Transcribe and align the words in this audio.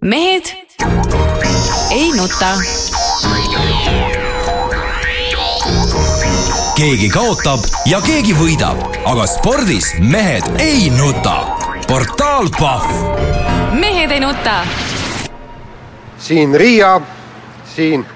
mehed 0.00 0.44
ei 1.90 2.12
nuta. 2.12 2.50
keegi 6.76 7.08
kaotab 7.08 7.60
ja 7.86 8.00
keegi 8.00 8.32
võidab, 8.34 8.80
aga 9.04 9.26
spordis 9.26 9.92
mehed 9.98 10.48
ei 10.58 10.90
nuta. 10.90 11.36
portaal 11.86 12.48
Pahv. 12.58 12.90
mehed 13.72 14.10
ei 14.10 14.20
nuta. 14.20 14.66
siin 16.18 16.54
Riia, 16.54 17.00
siin 17.76 18.06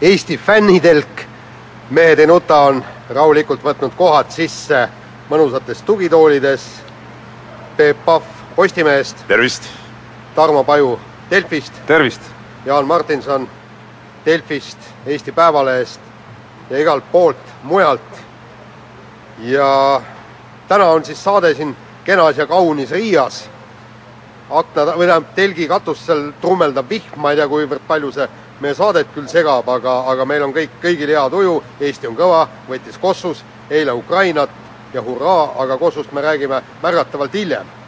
Eesti 0.00 0.36
fännitelk. 0.38 1.26
mehed 1.90 2.18
ei 2.18 2.26
nuta 2.26 2.60
on 2.60 2.84
rahulikult 3.08 3.62
võtnud 3.64 3.94
kohad 3.96 4.30
sisse 4.30 4.88
mõnusates 5.30 5.82
tugitoolides. 5.82 6.64
Peep 7.76 8.04
Pahv 8.04 8.24
Postimehest, 8.56 9.26
tervist! 9.28 9.62
Tarmo 10.34 10.64
Paju 10.64 10.98
Delfist, 11.30 11.72
tervist! 11.86 12.20
Jaan 12.66 12.86
Martinson 12.86 13.48
Delfist, 14.26 14.78
Eesti 15.06 15.32
Päevalehest 15.32 16.00
ja 16.70 16.78
igalt 16.78 17.04
poolt 17.12 17.52
mujalt. 17.62 18.24
ja 19.38 20.00
täna 20.68 20.84
on 20.84 21.04
siis 21.04 21.24
saade 21.24 21.54
siin 21.54 21.76
kenas 22.04 22.36
ja 22.36 22.46
kaunis 22.46 22.90
Riias. 22.90 23.48
akna, 24.50 24.84
või 24.84 25.06
tähendab, 25.06 25.34
telgi 25.34 25.68
katusel 25.68 26.32
trummeldab 26.40 26.88
vihm, 26.90 27.16
ma 27.16 27.30
ei 27.30 27.36
tea, 27.36 27.48
kuivõrd 27.48 27.84
palju 27.86 28.12
see 28.12 28.28
meie 28.60 28.74
saadet 28.74 29.06
küll 29.14 29.28
segab, 29.28 29.68
aga, 29.68 30.00
aga 30.10 30.24
meil 30.24 30.42
on 30.42 30.52
kõik, 30.52 30.80
kõigil 30.82 31.08
hea 31.08 31.30
tuju, 31.30 31.62
Eesti 31.80 32.08
on 32.08 32.16
kõva, 32.16 32.48
võttis 32.68 32.98
Kossus, 32.98 33.44
eile 33.70 33.92
Ukrainat 33.92 34.50
ja 34.94 35.02
hurraa, 35.02 35.54
aga 35.62 35.78
Kossust 35.78 36.12
me 36.12 36.22
räägime 36.24 36.62
märgatavalt 36.82 37.34
hiljem 37.34 37.78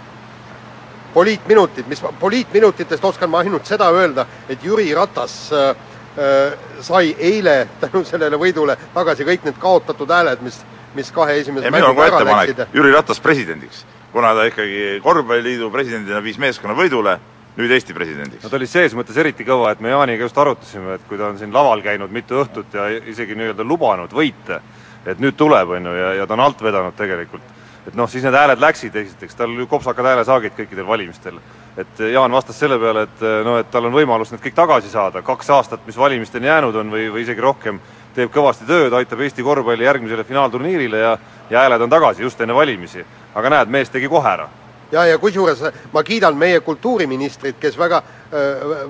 poliitminutid, 1.15 1.87
mis, 1.89 2.03
poliitminutitest 2.21 3.05
oskan 3.05 3.31
ma 3.31 3.43
ainult 3.45 3.67
seda 3.67 3.91
öelda, 3.95 4.27
et 4.49 4.65
Jüri 4.65 4.93
Ratas 4.95 5.53
äh, 5.53 5.71
äh, 5.71 6.59
sai 6.81 7.15
eile 7.19 7.69
tänu 7.81 8.05
sellele 8.07 8.39
võidule 8.41 8.77
tagasi 8.95 9.27
kõik 9.29 9.47
need 9.49 9.59
kaotatud 9.61 10.11
hääled, 10.11 10.45
mis, 10.47 10.61
mis 10.95 11.11
kahe 11.15 11.41
esimese 11.43 11.71
on 11.71 11.97
ka 11.97 12.07
ettepanek 12.13 12.65
Jüri 12.77 12.95
Ratas 12.95 13.21
presidendiks, 13.23 13.85
kuna 14.15 14.35
ta 14.39 14.47
ikkagi 14.51 15.01
korvpalliliidu 15.05 15.71
presidendina 15.75 16.23
viis 16.23 16.39
meeskonna 16.39 16.77
võidule, 16.79 17.19
nüüd 17.59 17.73
Eesti 17.75 17.95
presidendiks. 17.95 18.45
no 18.45 18.51
ta 18.53 18.61
oli 18.61 18.71
ses 18.71 18.95
mõttes 18.95 19.19
eriti 19.19 19.47
kõva, 19.47 19.73
et 19.75 19.83
me 19.83 19.91
Jaaniga 19.91 20.29
just 20.29 20.39
arutasime, 20.39 20.95
et 20.95 21.09
kui 21.09 21.19
ta 21.19 21.33
on 21.33 21.39
siin 21.39 21.53
laval 21.55 21.83
käinud 21.83 22.13
mitu 22.15 22.39
õhtut 22.45 22.79
ja 22.79 22.87
isegi 23.11 23.35
nii-öelda 23.35 23.67
lubanud 23.67 24.15
võite, 24.15 24.61
et 25.07 25.19
nüüd 25.19 25.37
tuleb, 25.37 25.77
on 25.79 25.87
ju, 25.87 25.97
ja, 25.97 26.13
ja 26.21 26.27
ta 26.27 26.35
on 26.35 26.45
alt 26.45 26.63
vedanud 26.63 26.97
tegelikult 26.97 27.57
et 27.87 27.97
noh, 27.97 28.09
siis 28.11 28.25
need 28.25 28.37
hääled 28.37 28.61
läksid, 28.61 28.97
esiteks 28.97 29.39
tal 29.39 29.55
ju 29.57 29.67
kopsakad 29.67 30.07
häälesaagid 30.11 30.55
kõikidel 30.57 30.87
valimistel. 30.87 31.41
et 31.77 32.03
Jaan 32.13 32.33
vastas 32.33 32.59
selle 32.59 32.79
peale, 32.79 33.07
et 33.09 33.25
noh, 33.45 33.57
et 33.59 33.71
tal 33.71 33.89
on 33.89 33.95
võimalus 33.95 34.33
need 34.33 34.43
kõik 34.45 34.55
tagasi 34.55 34.91
saada, 34.93 35.23
kaks 35.23 35.51
aastat, 35.51 35.87
mis 35.87 35.97
valimisteni 35.97 36.47
jäänud 36.47 36.77
on 36.77 36.93
või, 36.93 37.09
või 37.13 37.25
isegi 37.25 37.41
rohkem, 37.41 37.81
teeb 38.15 38.31
kõvasti 38.35 38.67
tööd, 38.69 38.93
aitab 38.93 39.21
Eesti 39.21 39.43
korvpalli 39.43 39.85
järgmisele 39.85 40.25
finaalturniirile 40.25 40.99
ja 40.99 41.19
ja 41.51 41.65
hääled 41.65 41.83
on 41.83 41.91
tagasi 41.91 42.23
just 42.23 42.41
enne 42.41 42.55
valimisi. 42.55 43.05
aga 43.35 43.51
näed, 43.51 43.69
mees 43.69 43.91
tegi 43.91 44.09
kohe 44.09 44.29
ära 44.29 44.49
ja, 44.93 45.05
ja 45.07 45.19
kusjuures 45.19 45.63
ma 45.93 46.03
kiidan 46.07 46.37
meie 46.39 46.61
kultuuriministrit, 46.65 47.59
kes 47.61 47.79
väga, 47.79 48.01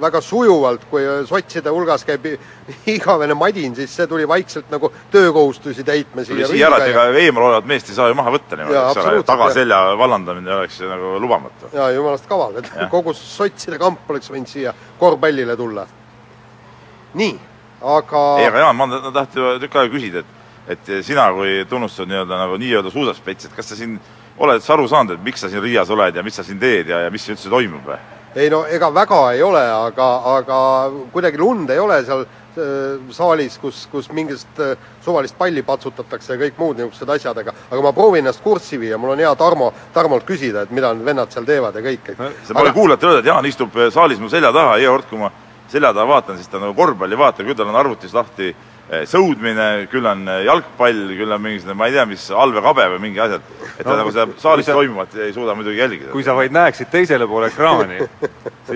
väga 0.01 0.21
sujuvalt, 0.25 0.87
kui 0.91 1.05
sotside 1.29 1.73
hulgas 1.73 2.05
käib 2.09 2.27
igavene 2.95 3.37
madin, 3.39 3.75
siis 3.77 3.95
see 3.97 4.09
tuli 4.11 4.29
vaikselt 4.29 4.71
nagu 4.73 4.93
töökohustusi 5.13 5.85
täitma 5.85 6.25
siia. 6.25 6.47
tuli 6.47 6.57
siia 6.59 6.71
ära, 6.71 6.81
et 6.83 6.95
ega 6.95 7.07
eemal 7.25 7.49
olevat 7.51 7.69
meest 7.71 7.93
ei 7.93 7.99
saa 7.99 8.09
ju 8.11 8.19
maha 8.19 8.35
võtta 8.37 8.59
niimoodi, 8.59 8.81
eks 8.81 9.05
ole, 9.05 9.23
tagaselja 9.29 9.83
vallandamine 10.01 10.57
oleks 10.57 10.81
nagu 10.89 11.15
lubamatu. 11.23 11.73
ja 11.77 11.91
jumalast 11.97 12.29
kaval, 12.31 12.59
et 12.63 12.73
ja. 12.75 12.89
kogu 12.93 13.15
sotside 13.17 13.79
kamp 13.81 14.11
oleks 14.11 14.33
võinud 14.33 14.51
siia 14.51 14.75
korvpallile 14.99 15.57
tulla. 15.57 15.87
nii, 17.21 17.33
aga 17.97 18.27
ei, 18.41 18.51
aga 18.53 18.67
Jaan, 18.67 18.77
ma 18.77 18.91
tahtsin 19.11 19.59
tükk 19.65 19.83
aega 19.83 19.97
küsida, 19.97 20.25
et 20.25 20.39
et 20.71 20.91
sina 21.03 21.25
kui 21.35 21.65
tunnustatud 21.67 22.11
nii-öelda 22.13 22.37
nagu 22.39 22.59
nii-öelda 22.61 22.93
suusaspets, 22.95 23.49
et 23.49 23.55
kas 23.57 23.73
sa 23.73 23.79
siin 23.79 23.97
oled 24.41 24.65
sa 24.65 24.75
aru 24.77 24.89
saanud, 24.89 25.19
et 25.19 25.25
miks 25.25 25.45
sa 25.45 25.51
siin 25.53 25.63
Riias 25.65 25.91
oled 25.93 26.17
ja 26.17 26.25
mis 26.25 26.39
sa 26.41 26.47
siin 26.47 26.59
teed 26.61 26.89
ja, 26.89 27.05
ja 27.07 27.13
mis 27.13 27.25
siin 27.25 27.37
üldse 27.37 27.53
toimub 27.53 27.87
või? 27.93 28.01
ei 28.35 28.51
no 28.51 28.63
ega 28.71 28.91
väga 28.95 29.21
ei 29.35 29.43
ole, 29.43 29.63
aga, 29.89 30.11
aga 30.37 30.59
kuidagi 31.13 31.39
lund 31.41 31.71
ei 31.75 31.81
ole 31.83 31.99
seal 32.07 32.23
äh, 32.23 33.01
saalis, 33.15 33.59
kus, 33.59 33.83
kus 33.91 34.11
mingist 34.15 34.63
äh, 34.63 34.77
suvalist 35.05 35.35
palli 35.39 35.65
patsutatakse 35.67 36.37
ja 36.37 36.41
kõik 36.45 36.61
muud 36.63 36.79
niisugused 36.79 37.11
asjad, 37.17 37.43
aga 37.43 37.55
aga 37.69 37.83
ma 37.83 37.93
proovin 37.97 38.23
ennast 38.23 38.43
kurssi 38.45 38.79
viia, 38.79 38.99
mul 39.03 39.17
on 39.17 39.25
hea 39.25 39.35
Tarmo, 39.39 39.73
Tarmolt 39.95 40.27
küsida, 40.29 40.63
et 40.63 40.75
mida 40.75 40.93
need 40.95 41.11
vennad 41.11 41.35
seal 41.35 41.49
teevad 41.49 41.75
ja 41.75 41.85
kõik. 41.91 42.13
sa 42.15 42.55
pole 42.55 42.71
aga... 42.71 42.77
kuulata 42.79 43.11
öelda, 43.11 43.25
et 43.25 43.33
Jaan 43.33 43.51
istub 43.51 43.77
äh, 43.77 43.91
saalis 43.95 44.23
mu 44.23 44.31
selja 44.31 44.55
taha, 44.55 44.79
iga 44.79 44.95
kord, 44.95 45.11
kui 45.11 45.25
ma 45.25 45.33
selja 45.71 45.93
taha 45.95 46.07
vaatan, 46.15 46.39
siis 46.39 46.51
ta 46.51 46.63
nagu 46.63 46.75
korvpalli 46.79 47.19
vaatab, 47.19 47.51
küll 47.51 47.59
tal 47.59 47.71
on 47.71 47.83
arvutis 47.83 48.15
lahti 48.15 48.55
sõudmine, 49.07 49.67
küll 49.91 50.07
on 50.11 50.25
eh, 50.29 50.41
jalgpall, 50.49 51.13
küll 51.15 51.31
on 51.31 51.43
mingisugune, 51.45 51.77
ma 51.79 51.87
ei 51.87 51.95
tea, 51.95 52.05
mis 52.11 52.25
allveekabe 52.35 52.89
või 52.97 53.03
mingi 53.05 53.23
asjad. 53.23 53.45
et 53.71 53.85
ta 53.85 53.93
no, 53.93 54.01
nagu 54.01 54.13
seda 54.15 54.41
saalis 54.43 54.67
sa, 54.67 54.75
toimuvat 54.75 55.15
ei 55.15 55.33
suuda 55.37 55.55
muidugi 55.55 55.79
jälgida. 55.79 56.11
kui 56.11 56.27
sa 56.27 56.35
vaid 56.35 56.55
näeksid 56.55 56.91
teisele 56.91 57.29
poole 57.31 57.53
ekraani 57.53 58.01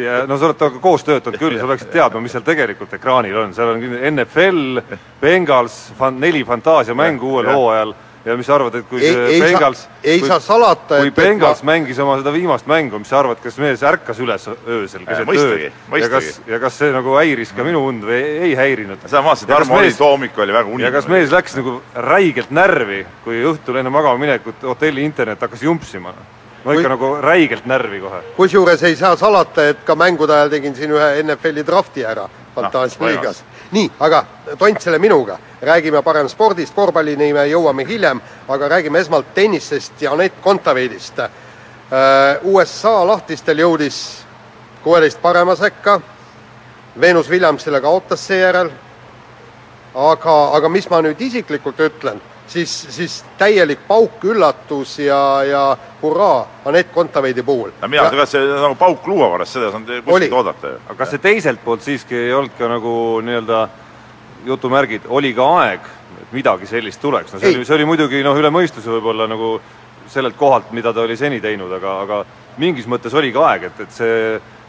ja 0.04 0.22
no 0.30 0.38
sa 0.38 0.48
oled 0.48 0.60
temaga 0.60 0.82
koos 0.84 1.06
töötanud 1.06 1.40
küll, 1.42 1.58
sa 1.58 1.66
peaksid 1.70 1.90
teadma, 1.96 2.22
mis 2.22 2.34
seal 2.36 2.46
tegelikult 2.46 2.94
ekraanil 2.94 3.40
on, 3.42 3.54
seal 3.56 3.74
on 3.74 3.84
NFL, 4.14 4.84
Bengals, 5.20 5.78
neli 6.20 6.44
fantaasiamängu 6.46 7.34
uuel 7.34 7.50
hooajal 7.50 7.94
ja 8.24 8.36
mis 8.36 8.46
sa 8.48 8.54
arvad, 8.56 8.74
et 8.78 8.86
kui 8.88 9.02
ei, 9.02 9.12
see 9.12 9.24
ei 9.34 9.40
Bengals 9.42 9.82
sa, 9.84 9.96
ei 10.02 10.20
kui, 10.22 10.28
saa 10.28 10.40
salata, 10.40 11.00
kui 11.02 11.12
Bengals 11.14 11.60
ma... 11.62 11.72
mängis 11.72 11.98
oma 12.00 12.16
seda 12.20 12.32
viimast 12.32 12.68
mängu, 12.70 13.00
mis 13.02 13.10
sa 13.12 13.18
arvad, 13.20 13.40
kas 13.42 13.58
mees 13.60 13.82
ärkas 13.84 14.20
üles 14.24 14.46
öösel 14.48 15.04
keset 15.04 15.32
ööd 15.34 15.64
ja 16.00 16.10
kas, 16.12 16.30
ja 16.48 16.60
kas 16.62 16.78
see 16.80 16.92
nagu 16.94 17.16
häiris 17.18 17.52
ka 17.56 17.66
minu 17.66 17.84
und 17.88 18.06
või 18.08 18.20
ei, 18.20 18.38
ei 18.48 18.54
häirinud? 18.58 19.04
sa 19.10 19.20
vaatasid, 19.24 19.50
Tarmo 19.52 19.76
oli, 19.80 19.92
too 19.96 20.12
hommik 20.14 20.38
oli 20.40 20.56
väga 20.56 20.72
unik. 20.72 20.86
ja 20.86 20.92
kas 20.94 21.10
mees 21.12 21.34
läks 21.34 21.58
nagu 21.60 21.76
räigelt 22.08 22.54
närvi, 22.54 23.02
kui 23.26 23.42
õhtul 23.52 23.80
enne 23.82 23.92
magama 23.92 24.20
minekut 24.24 24.64
hotelli 24.72 25.04
internet 25.04 25.44
hakkas 25.44 25.66
jumpsima? 25.66 26.14
no 26.64 26.72
ikka 26.72 26.80
kui... 26.80 26.92
nagu 26.96 27.12
räigelt 27.28 27.68
närvi 27.68 28.00
kohe. 28.06 28.22
kusjuures 28.38 28.86
ei 28.88 28.96
saa 28.96 29.18
salata, 29.20 29.68
et 29.74 29.84
ka 29.84 29.98
mängude 30.00 30.32
ajal 30.32 30.56
tegin 30.56 30.76
siin 30.76 30.96
ühe 30.96 31.10
NFL-i 31.26 31.66
drafti 31.66 32.08
ära 32.08 32.24
fantaasialiigas 32.54 33.42
no, 33.42 33.53
nii, 33.74 33.90
aga 34.00 34.24
tont 34.58 34.80
selle 34.82 34.98
minuga, 35.02 35.38
räägime 35.62 36.02
parem 36.02 36.28
spordist, 36.30 36.74
korvpallini 36.74 37.32
me 37.34 37.46
jõuame 37.50 37.86
hiljem, 37.88 38.20
aga 38.48 38.68
räägime 38.76 39.00
esmalt 39.02 39.34
tennisest 39.34 40.02
ja 40.02 40.12
Anett 40.14 40.40
Kontaveidist. 40.42 41.18
Äh, 41.18 41.30
USA 42.42 42.96
lahtistel 43.06 43.60
jõudis 43.64 44.00
kuueteist 44.84 45.22
parema 45.22 45.56
sekka, 45.56 46.00
Venus 47.00 47.30
Williamsile 47.30 47.80
kaotas 47.80 48.26
seejärel, 48.26 48.70
aga, 49.94 50.34
aga 50.56 50.68
mis 50.68 50.86
ma 50.90 51.00
nüüd 51.02 51.20
isiklikult 51.20 51.80
ütlen, 51.80 52.20
siis, 52.46 52.72
siis 52.90 53.24
täielik 53.38 53.86
pauk, 53.88 54.24
üllatus 54.24 54.98
ja, 54.98 55.20
ja 55.48 55.62
hurraa 56.02 56.46
Anett 56.64 56.92
Kontaveidi 56.92 57.42
puhul. 57.42 57.72
no 57.80 57.88
mina 57.88 58.06
ütlen 58.06 58.20
ka, 58.22 58.26
et 58.28 58.34
see 58.34 58.44
nagu 58.50 58.76
pauk 58.78 59.06
luuavarast, 59.08 59.56
seda 59.56 59.68
ei 59.68 59.74
saanud 59.74 60.04
kuskilt 60.06 60.38
oodata 60.40 60.74
ju. 60.74 60.80
aga 60.86 60.98
kas 61.02 61.14
see 61.14 61.24
teiselt 61.24 61.64
poolt 61.64 61.84
siiski 61.84 62.18
ei 62.26 62.32
olnud 62.32 62.56
ka 62.58 62.68
nagu 62.70 62.94
nii-öelda 63.24 63.62
jutumärgid, 64.44 65.08
oli 65.08 65.32
ka 65.34 65.48
aeg, 65.62 65.92
et 66.22 66.32
midagi 66.36 66.68
sellist 66.68 67.00
tuleks, 67.00 67.32
no 67.32 67.40
see 67.40 67.52
ei. 67.52 67.60
oli, 67.60 67.68
see 67.68 67.78
oli 67.78 67.88
muidugi 67.88 68.22
noh, 68.24 68.36
üle 68.38 68.52
mõistuse 68.52 68.92
võib-olla 68.92 69.28
nagu 69.30 69.56
sellelt 70.12 70.36
kohalt, 70.36 70.72
mida 70.76 70.92
ta 70.92 71.04
oli 71.04 71.16
seni 71.16 71.40
teinud, 71.40 71.72
aga, 71.78 72.00
aga 72.04 72.24
mingis 72.60 72.86
mõttes 72.90 73.14
oli 73.16 73.32
ka 73.32 73.48
aeg, 73.52 73.70
et, 73.70 73.80
et 73.86 73.94
see 73.94 74.18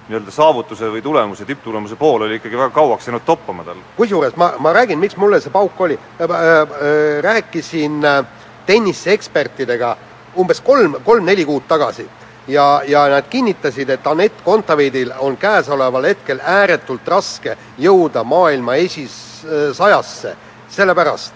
nii-öelda 0.08 0.32
saavutuse 0.32 0.90
või 0.94 1.02
tulemuse, 1.02 1.46
tipptulemuse 1.46 1.96
pool 1.96 2.28
oli 2.28 2.38
ikkagi 2.38 2.58
väga 2.58 2.70
kauaks 2.70 3.08
jäänud 3.08 3.26
toppama 3.26 3.64
tal. 3.64 3.80
kusjuures 3.98 4.36
ma, 4.36 4.52
ma 4.60 4.74
räägin, 4.74 5.00
miks 5.00 5.18
mulle 5.18 5.40
see 5.42 5.54
pauk 5.54 5.82
oli 5.82 5.98
äh,. 5.98 6.30
Äh, 6.30 7.24
rääkisin 7.24 8.06
äh, 8.06 8.26
tenniseekspertidega 8.66 9.98
umbes 10.38 10.62
kolm, 10.62 10.96
kolm-neli 11.04 11.46
kuud 11.46 11.66
tagasi 11.68 12.10
ja, 12.48 12.82
ja 12.88 13.08
nad 13.10 13.26
kinnitasid, 13.30 13.90
et 13.90 14.08
Anett 14.08 14.42
Kontaveidil 14.44 15.12
on 15.20 15.38
käesoleval 15.38 16.04
hetkel 16.04 16.40
ääretult 16.44 17.08
raske 17.08 17.58
jõuda 17.78 18.24
maailma 18.24 18.76
esisajasse, 18.76 20.36
sellepärast 20.70 21.34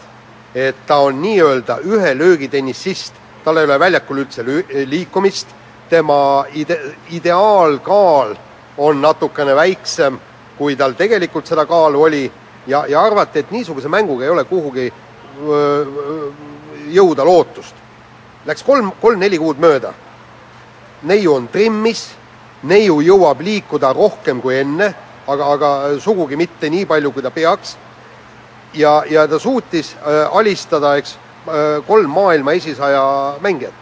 et 0.55 0.85
ta 0.87 0.97
on 1.05 1.21
nii-öelda 1.21 1.79
ühe 1.85 2.13
löögi 2.17 2.47
tennissist, 2.47 3.13
tal 3.43 3.57
ei 3.57 3.65
ole 3.65 3.79
väljakul 3.79 4.21
üldse 4.25 4.45
liikumist, 4.85 5.47
tema 5.89 6.45
ide-, 6.53 6.93
ideaalkaal 7.09 8.35
on 8.79 9.01
natukene 9.01 9.55
väiksem, 9.55 10.19
kui 10.57 10.75
tal 10.79 10.95
tegelikult 10.95 11.47
seda 11.47 11.65
kaalu 11.67 12.03
oli 12.03 12.23
ja, 12.67 12.85
ja 12.87 13.01
arvati, 13.03 13.43
et 13.43 13.51
niisuguse 13.51 13.91
mänguga 13.91 14.25
ei 14.25 14.31
ole 14.31 14.43
kuhugi 14.47 14.87
öö, 15.47 15.85
jõuda 16.95 17.25
lootust. 17.25 17.75
Läks 18.47 18.63
kolm, 18.63 18.91
kolm-neli 19.01 19.39
kuud 19.39 19.59
mööda. 19.59 19.93
neiu 21.03 21.33
on 21.33 21.47
trimmis, 21.47 22.09
neiu 22.63 22.99
jõuab 23.01 23.39
liikuda 23.41 23.93
rohkem 23.93 24.41
kui 24.41 24.57
enne, 24.59 24.93
aga, 25.27 25.51
aga 25.53 25.69
sugugi 25.99 26.35
mitte 26.35 26.69
nii 26.69 26.85
palju, 26.85 27.11
kui 27.11 27.23
ta 27.23 27.31
peaks. 27.31 27.77
ja, 28.73 29.03
ja 29.09 29.27
ta 29.27 29.39
suutis 29.39 29.95
äh, 29.95 30.37
alistada, 30.37 30.95
eks 30.97 31.17
kolm 31.87 32.11
maailma 32.11 32.51
esisaja 32.51 33.35
mängijat 33.41 33.73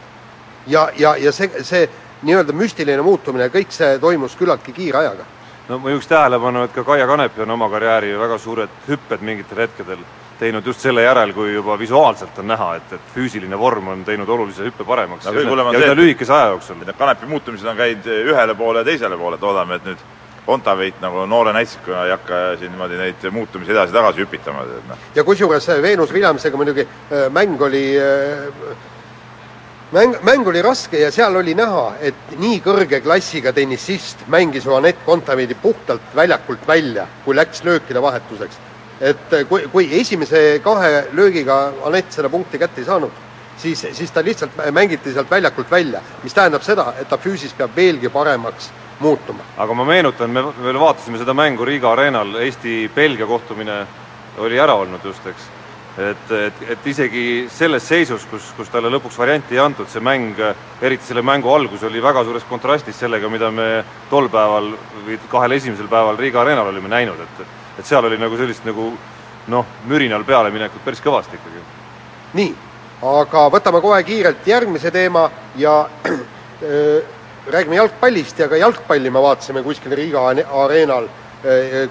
ja, 0.67 0.89
ja, 0.97 1.15
ja 1.17 1.31
see, 1.31 1.49
see 1.63 1.89
nii-öelda 2.21 2.53
müstiline 2.53 3.01
muutumine, 3.05 3.49
kõik 3.53 3.73
see 3.73 3.97
toimus 3.99 4.35
küllaltki 4.39 4.73
kiire 4.73 5.03
ajaga 5.03 5.25
no 5.67 5.79
ma 5.79 5.91
juhiks 5.91 6.07
tähelepanu, 6.07 6.63
et 6.63 6.73
ka 6.75 6.83
Kaia 6.87 7.07
Kanepi 7.07 7.43
on 7.43 7.51
oma 7.57 7.69
karjääri 7.69 8.13
väga 8.19 8.37
suured 8.39 8.79
hüpped 8.87 9.21
mingitel 9.21 9.65
hetkedel 9.65 10.05
teinud 10.39 10.65
just 10.65 10.83
selle 10.85 11.01
järel, 11.01 11.33
kui 11.33 11.53
juba 11.53 11.77
visuaalselt 11.79 12.37
on 12.39 12.47
näha, 12.51 12.69
et, 12.77 12.93
et 12.93 13.13
füüsiline 13.15 13.57
vorm 13.59 13.87
on 13.93 14.03
teinud 14.05 14.29
olulise 14.29 14.67
hüppe 14.67 14.85
paremaks 14.85 15.25
No 15.25 15.33
ja, 15.33 15.41
ja 15.41 15.71
see, 15.71 15.81
üsna 15.81 15.95
lühikese 15.97 16.33
aja 16.33 16.51
jooksul. 16.53 16.77
Need 16.83 16.99
kanepi 16.99 17.29
muutumised 17.29 17.67
on 17.67 17.77
käinud 17.77 18.05
ühele 18.13 18.55
poole 18.55 18.83
ja 18.83 18.87
teisele 18.87 19.17
poole, 19.17 19.39
et 19.39 19.47
loodame, 19.47 19.81
et 19.81 19.89
nüüd 19.91 20.05
Kontaveit 20.47 21.01
nagu 21.03 21.25
noore 21.27 21.51
näitsikuna 21.51 22.05
ei 22.07 22.13
hakka 22.13 22.37
siin 22.59 22.71
niimoodi 22.71 22.95
neid 22.95 23.25
muutumisi 23.35 23.73
edasi-tagasi 23.73 24.23
hüpitama, 24.23 24.61
noh. 24.87 25.01
ja 25.15 25.25
kusjuures 25.27 25.67
Veenus 25.83 26.13
Villemsega 26.15 26.57
muidugi 26.57 26.85
äh, 26.87 27.25
mäng 27.35 27.59
oli 27.61 27.81
äh, 27.99 28.45
mäng, 29.91 30.15
mäng 30.21 30.47
oli 30.47 30.61
raske 30.61 30.99
ja 30.99 31.11
seal 31.11 31.35
oli 31.35 31.53
näha, 31.55 31.91
et 32.01 32.33
nii 32.39 32.59
kõrge 32.65 32.99
klassiga 33.03 33.53
tennisist 33.53 34.25
mängis 34.27 34.65
ju 34.65 34.75
Anett 34.75 35.03
Kontaveidi 35.05 35.55
puhtalt 35.55 36.15
väljakult 36.15 36.67
välja, 36.67 37.07
kui 37.25 37.35
läks 37.35 37.63
löökide 37.63 38.01
vahetuseks. 38.01 38.57
et 39.01 39.33
äh, 39.33 39.45
kui, 39.47 39.67
kui 39.71 39.99
esimese 39.99 40.59
kahe 40.63 41.07
löögiga 41.13 41.73
Anett 41.85 42.11
seda 42.11 42.29
punkti 42.29 42.57
kätte 42.57 42.81
ei 42.81 42.85
saanud, 42.85 43.11
siis, 43.57 43.87
siis 43.91 44.11
ta 44.11 44.23
lihtsalt 44.23 44.51
mängiti 44.71 45.13
sealt 45.13 45.31
väljakult 45.31 45.71
välja, 45.71 46.01
mis 46.23 46.33
tähendab 46.33 46.63
seda, 46.63 46.93
et 46.99 47.09
ta 47.09 47.17
füüsis 47.17 47.53
peab 47.57 47.75
veelgi 47.75 48.09
paremaks 48.09 48.71
muutuma. 48.99 49.43
aga 49.57 49.73
ma 49.73 49.85
meenutan, 49.85 50.29
me 50.29 50.43
veel 50.63 50.79
vaatasime 50.79 51.17
seda 51.17 51.33
mängu 51.33 51.65
Riiga 51.65 51.91
areenal, 51.91 52.35
Eesti-Belgia 52.41 53.25
kohtumine 53.25 53.85
oli 54.37 54.59
ära 54.59 54.75
olnud 54.75 55.05
just, 55.05 55.25
eks. 55.27 55.56
et, 55.97 56.31
et, 56.31 56.61
et 56.69 56.87
isegi 56.87 57.47
selles 57.49 57.83
seisus, 57.89 58.25
kus, 58.29 58.51
kus 58.57 58.69
talle 58.69 58.91
lõpuks 58.93 59.17
varianti 59.17 59.57
ei 59.57 59.61
antud, 59.63 59.89
see 59.89 60.03
mäng, 60.03 60.37
eriti 60.81 61.09
selle 61.09 61.23
mängu 61.25 61.49
algus 61.53 61.83
oli 61.87 62.01
väga 62.03 62.23
suures 62.27 62.45
kontrastis 62.49 62.99
sellega, 62.99 63.29
mida 63.33 63.49
me 63.51 63.83
tol 64.11 64.29
päeval 64.29 64.71
või 65.07 65.17
kahel 65.31 65.57
esimesel 65.57 65.89
päeval 65.89 66.19
Riiga 66.21 66.43
areenal 66.43 66.69
olime 66.73 66.91
näinud, 66.93 67.23
et 67.25 67.45
et 67.77 67.85
seal 67.85 68.05
oli 68.05 68.17
nagu 68.17 68.37
sellist 68.37 68.65
nagu 68.65 68.91
noh, 69.53 69.65
mürinal 69.89 70.23
pealeminekut 70.25 70.81
päris 70.85 71.01
kõvasti 71.01 71.37
ikkagi. 71.37 71.61
nii, 72.37 72.53
aga 73.05 73.43
võtame 73.53 73.81
kohe 73.81 74.01
kiirelt 74.03 74.47
järgmise 74.47 74.91
teema 74.91 75.29
ja 75.55 75.79
äh, 76.09 77.17
räägime 77.47 77.75
jalgpallist 77.75 78.39
ja 78.39 78.49
ka 78.49 78.57
jalgpalli 78.57 79.09
me 79.09 79.21
vaatasime 79.21 79.63
kuskil 79.63 79.95
Riiga 79.95 80.29
ane- 80.31 80.45
areenal, 80.63 81.09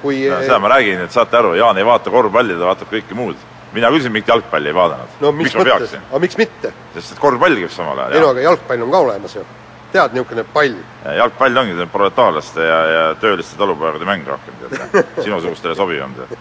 kui 0.02 0.26
no 0.28 0.40
seda 0.42 0.58
ma 0.58 0.68
räägin, 0.74 1.00
et 1.06 1.12
saate 1.14 1.38
aru, 1.38 1.54
Jaan 1.54 1.78
ei 1.78 1.86
vaata 1.86 2.10
korvpalli, 2.10 2.56
ta 2.58 2.66
vaatab 2.66 2.90
kõike 2.90 3.14
muud. 3.14 3.36
Mina 3.74 3.90
küll 3.92 4.04
siin 4.04 4.14
mingit 4.14 4.28
jalgpalli 4.28 4.70
ei 4.70 4.74
vaadanud. 4.74 5.20
no 5.20 5.32
mis, 5.32 5.48
miks 5.48 5.56
ma 5.58 5.64
mõttes 5.66 5.94
aga 5.98 6.20
miks 6.22 6.38
mitte? 6.40 6.72
sest 6.94 7.14
et 7.14 7.22
korvpall 7.22 7.58
käib 7.60 7.72
samal 7.74 8.02
ei 8.06 8.20
no 8.20 8.28
ajal. 8.28 8.34
aga 8.34 8.44
jalgpall 8.46 8.84
on 8.86 8.92
ka 8.94 9.00
olemas 9.06 9.36
ju. 9.36 9.44
tead, 9.92 10.16
niisugune 10.16 10.44
pall. 10.54 10.80
jalgpall 11.20 11.62
ongi 11.62 11.88
proletaarlaste 11.92 12.66
ja, 12.66 12.80
ja 12.94 13.04
tööliste 13.20 13.58
talupoegade 13.58 14.08
mäng 14.08 14.26
rohkem, 14.28 14.58
tead. 14.62 15.00
sinusugustele 15.24 15.74
sobivam, 15.78 16.14
tead. 16.18 16.36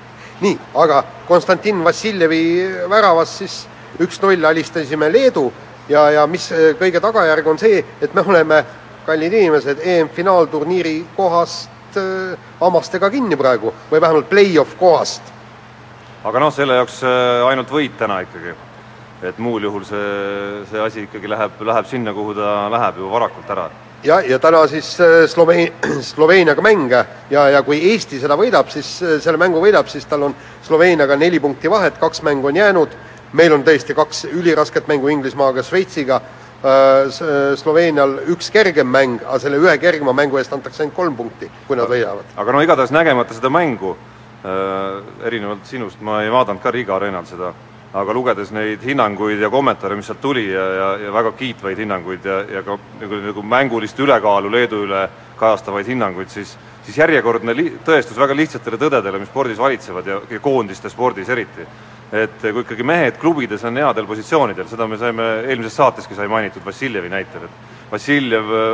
nii, 0.45 0.57
aga 0.85 1.03
Konstantin 1.27 1.83
Vassiljevi 1.83 2.41
väravas 2.89 3.37
siis 3.41 3.61
üks-null 4.03 4.45
alistasime 4.45 5.11
Leedu 5.11 5.49
ja, 5.89 6.09
ja 6.11 6.25
mis 6.27 6.49
äh, 6.51 6.73
kõige 6.79 7.01
tagajärg 7.03 7.47
on 7.47 7.61
see, 7.61 7.83
et 8.01 8.13
me 8.13 8.23
oleme, 8.25 8.63
kallid 9.05 9.33
inimesed, 9.33 9.81
EM-finaalturniiri 9.85 10.97
kohast 11.15 11.97
äh, 11.99 12.35
hammastega 12.59 13.09
kinni 13.13 13.37
praegu 13.39 13.73
või 13.91 14.01
vähemalt 14.01 14.29
play-off 14.29 14.77
kohast 14.79 15.34
aga 16.25 16.41
noh, 16.41 16.53
selle 16.53 16.79
jaoks 16.79 17.01
äh, 17.05 17.43
ainult 17.49 17.71
võit 17.71 17.97
täna 17.99 18.21
ikkagi. 18.25 18.55
et 19.25 19.37
muul 19.41 19.63
juhul 19.63 19.85
see, 19.87 20.05
see 20.69 20.81
asi 20.81 21.03
ikkagi 21.05 21.29
läheb, 21.31 21.59
läheb 21.65 21.87
sinna, 21.89 22.13
kuhu 22.13 22.33
ta 22.35 22.67
läheb 22.69 22.97
juba 22.99 23.11
varakult 23.13 23.49
ära 23.53 23.65
ja, 24.03 24.19
ja 24.25 24.39
täna 24.41 24.63
siis 24.69 24.89
äh, 25.01 25.25
Sloveen-, 25.29 25.73
Sloveeniaga 26.11 26.65
mänge 26.65 27.03
ja, 27.29 27.47
ja 27.53 27.61
kui 27.65 27.77
Eesti 27.91 28.19
seda 28.21 28.37
võidab, 28.39 28.71
siis 28.73 28.89
äh, 29.05 29.19
selle 29.23 29.39
mängu 29.41 29.61
võidab, 29.61 29.89
siis 29.91 30.07
tal 30.09 30.25
on 30.29 30.35
Sloveeniaga 30.65 31.17
neli 31.19 31.39
punkti 31.43 31.71
vahet, 31.71 31.99
kaks 32.01 32.23
mängu 32.25 32.49
on 32.49 32.57
jäänud, 32.57 32.97
meil 33.37 33.53
on 33.53 33.65
tõesti 33.67 33.95
kaks 33.97 34.25
ülirasket 34.31 34.89
mängu 34.89 35.13
Inglismaaga, 35.13 35.63
Šveitsiga, 35.65 36.21
Sloveenial 37.59 38.15
üks 38.33 38.47
kergem 38.49 38.87
mäng, 38.89 39.19
aga 39.21 39.37
selle 39.43 39.59
ühe 39.61 39.75
kergema 39.77 40.15
mängu 40.17 40.39
eest 40.39 40.53
antakse 40.55 40.81
ainult 40.81 40.95
kolm 40.97 41.17
punkti, 41.19 41.49
kui 41.67 41.77
nad 41.77 41.91
võidavad. 41.91 42.31
aga 42.41 42.55
no 42.55 42.63
igatahes 42.65 42.93
nägemata 42.95 43.37
seda 43.37 43.51
mängu 43.53 43.91
erinevalt 45.25 45.65
sinust, 45.65 46.01
ma 46.05 46.19
ei 46.23 46.29
vaadanud 46.31 46.61
ka 46.61 46.71
Riiga 46.71 46.95
areenal 46.95 47.25
seda, 47.25 47.53
aga 47.95 48.13
lugedes 48.13 48.51
neid 48.51 48.83
hinnanguid 48.83 49.39
ja 49.41 49.49
kommentaare, 49.49 49.95
mis 49.95 50.05
sealt 50.09 50.21
tuli 50.21 50.49
ja, 50.51 50.65
ja, 50.79 50.89
ja 51.05 51.13
väga 51.13 51.31
kiitvaid 51.39 51.79
hinnanguid 51.81 52.25
ja, 52.27 52.39
ja 52.57 52.63
ka 52.63 52.77
nagu, 53.01 53.21
nagu 53.29 53.43
mängulist 53.55 53.99
ülekaalu 53.99 54.51
Leedu 54.51 54.83
üle 54.85 55.07
kajastavaid 55.39 55.87
hinnanguid, 55.87 56.29
siis 56.29 56.57
siis 56.85 56.97
järjekordne 57.01 57.55
li-, 57.55 57.73
tõestus 57.85 58.17
väga 58.19 58.35
lihtsatele 58.37 58.79
tõdedele, 58.79 59.19
mis 59.21 59.29
spordis 59.31 59.59
valitsevad 59.61 60.09
ja, 60.09 60.19
ja 60.29 60.41
koondiste 60.43 60.91
spordis 60.93 61.29
eriti. 61.33 61.67
et 62.15 62.37
kui 62.39 62.61
ikkagi 62.61 62.83
mehed 62.85 63.17
klubides 63.19 63.63
on 63.65 63.77
headel 63.81 64.05
positsioonidel, 64.07 64.67
seda 64.69 64.85
me 64.87 64.97
saime 64.97 65.23
eelmises 65.49 65.73
saateski 65.75 66.15
sai 66.15 66.27
mainitud 66.29 66.61
Vassiljevi 66.65 67.09
näitel, 67.09 67.47
et 67.47 67.91
Vassiljev 67.91 68.51
äh, 68.53 68.67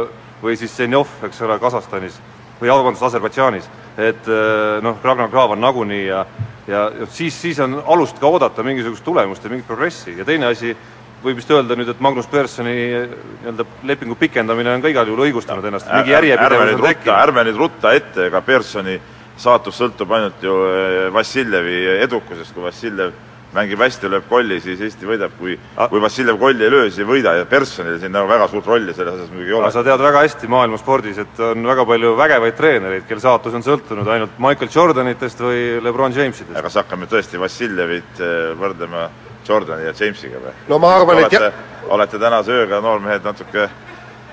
või 0.44 0.58
siis 0.60 0.76
Zenjov, 0.78 1.08
eks 1.26 1.40
ole, 1.48 1.58
Kasahstanis 1.60 2.20
või 2.62 2.72
vabandust, 2.72 3.04
Aserbaidžaanis, 3.10 3.68
et 3.98 4.30
äh, 4.30 4.80
noh, 4.86 4.98
Ragnar 5.04 5.30
Klavan 5.34 5.62
nagunii 5.62 6.06
ja 6.08 6.26
ja 6.68 6.92
siis, 7.10 7.36
siis 7.42 7.60
on 7.60 7.80
alust 7.90 8.20
ka 8.22 8.30
oodata 8.30 8.64
mingisugust 8.64 9.04
tulemust 9.04 9.44
ja 9.44 9.50
mingit 9.50 9.68
progressi 9.68 10.14
ja 10.18 10.26
teine 10.26 10.52
asi, 10.52 10.76
võib 11.24 11.38
vist 11.38 11.50
öelda 11.54 11.76
nüüd, 11.78 11.90
et 11.90 12.00
Magnus 12.02 12.30
Perssoni 12.30 12.76
äh, 12.96 13.16
nii-öelda 13.42 13.66
lepingu 13.90 14.16
pikendamine 14.20 14.76
on 14.76 14.84
ka 14.84 14.92
igal 14.94 15.10
juhul 15.10 15.26
õigustanud 15.28 15.66
ennast, 15.68 15.90
mingi 15.92 16.14
järjepidevus 16.14 16.76
on 16.78 16.86
tekkinud. 16.86 17.18
ärme 17.18 17.48
nüüd 17.50 17.60
rutta 17.60 17.96
ette, 17.98 18.30
ega 18.30 18.42
Pearsoni 18.46 19.00
saatus 19.42 19.78
sõltub 19.82 20.12
ainult 20.16 20.44
ju 20.44 20.56
eh, 20.70 21.10
Vassiljevi 21.14 21.78
edukusest, 22.06 22.54
kui 22.54 22.66
Vassiljev 22.66 23.14
mängib 23.54 23.80
hästi, 23.84 24.08
lööb 24.10 24.28
kolli, 24.30 24.60
siis 24.64 24.80
Eesti 24.82 25.06
võidab, 25.10 25.32
kui 25.40 25.58
A- 25.78 25.88
kui 25.92 26.00
Vassiljev 26.02 26.38
kolli 26.40 26.64
ei 26.64 26.72
löö, 26.72 26.86
siis 26.90 27.00
ei 27.04 27.06
võida 27.10 27.34
ja 27.38 27.46
Perssonil 27.46 27.98
siin 28.00 28.12
nagu 28.16 28.28
väga 28.30 28.48
suurt 28.48 28.66
rolli 28.68 28.94
selles 28.94 29.14
asjas 29.18 29.30
muidugi 29.34 29.50
ei 29.52 29.58
aga 29.58 29.64
ole. 29.66 29.72
sa 29.72 29.84
tead 29.84 30.00
väga 30.06 30.22
hästi 30.24 30.48
maailma 30.48 30.78
spordis, 30.80 31.18
et 31.18 31.40
on 31.40 31.66
väga 31.68 31.86
palju 31.86 32.14
vägevaid 32.18 32.56
treenereid, 32.56 33.04
kelle 33.10 33.22
saatus 33.22 33.54
on 33.54 33.64
sõltunud 33.66 34.08
ainult 34.08 34.40
Michael 34.40 34.70
Jordanitest 34.76 35.40
või 35.44 35.82
LeBron 35.84 36.16
Jamesitest. 36.16 36.62
kas 36.62 36.76
hakkame 36.80 37.06
tõesti 37.12 37.40
Vassiljevit 37.40 38.20
eh, 38.24 38.56
võrdlema 38.60 39.10
Jordani 39.48 39.84
ja 39.90 39.94
Jamesiga 40.00 40.38
või? 40.40 40.54
No 40.70 40.80
ma 40.80 40.96
arvan, 40.96 41.18
et 41.20 41.26
olete, 41.34 41.44
ja- 41.44 41.88
olete 41.90 42.20
tänase 42.20 42.52
ööga 42.52 42.80
noormehed 42.82 43.24
natuke, 43.24 43.70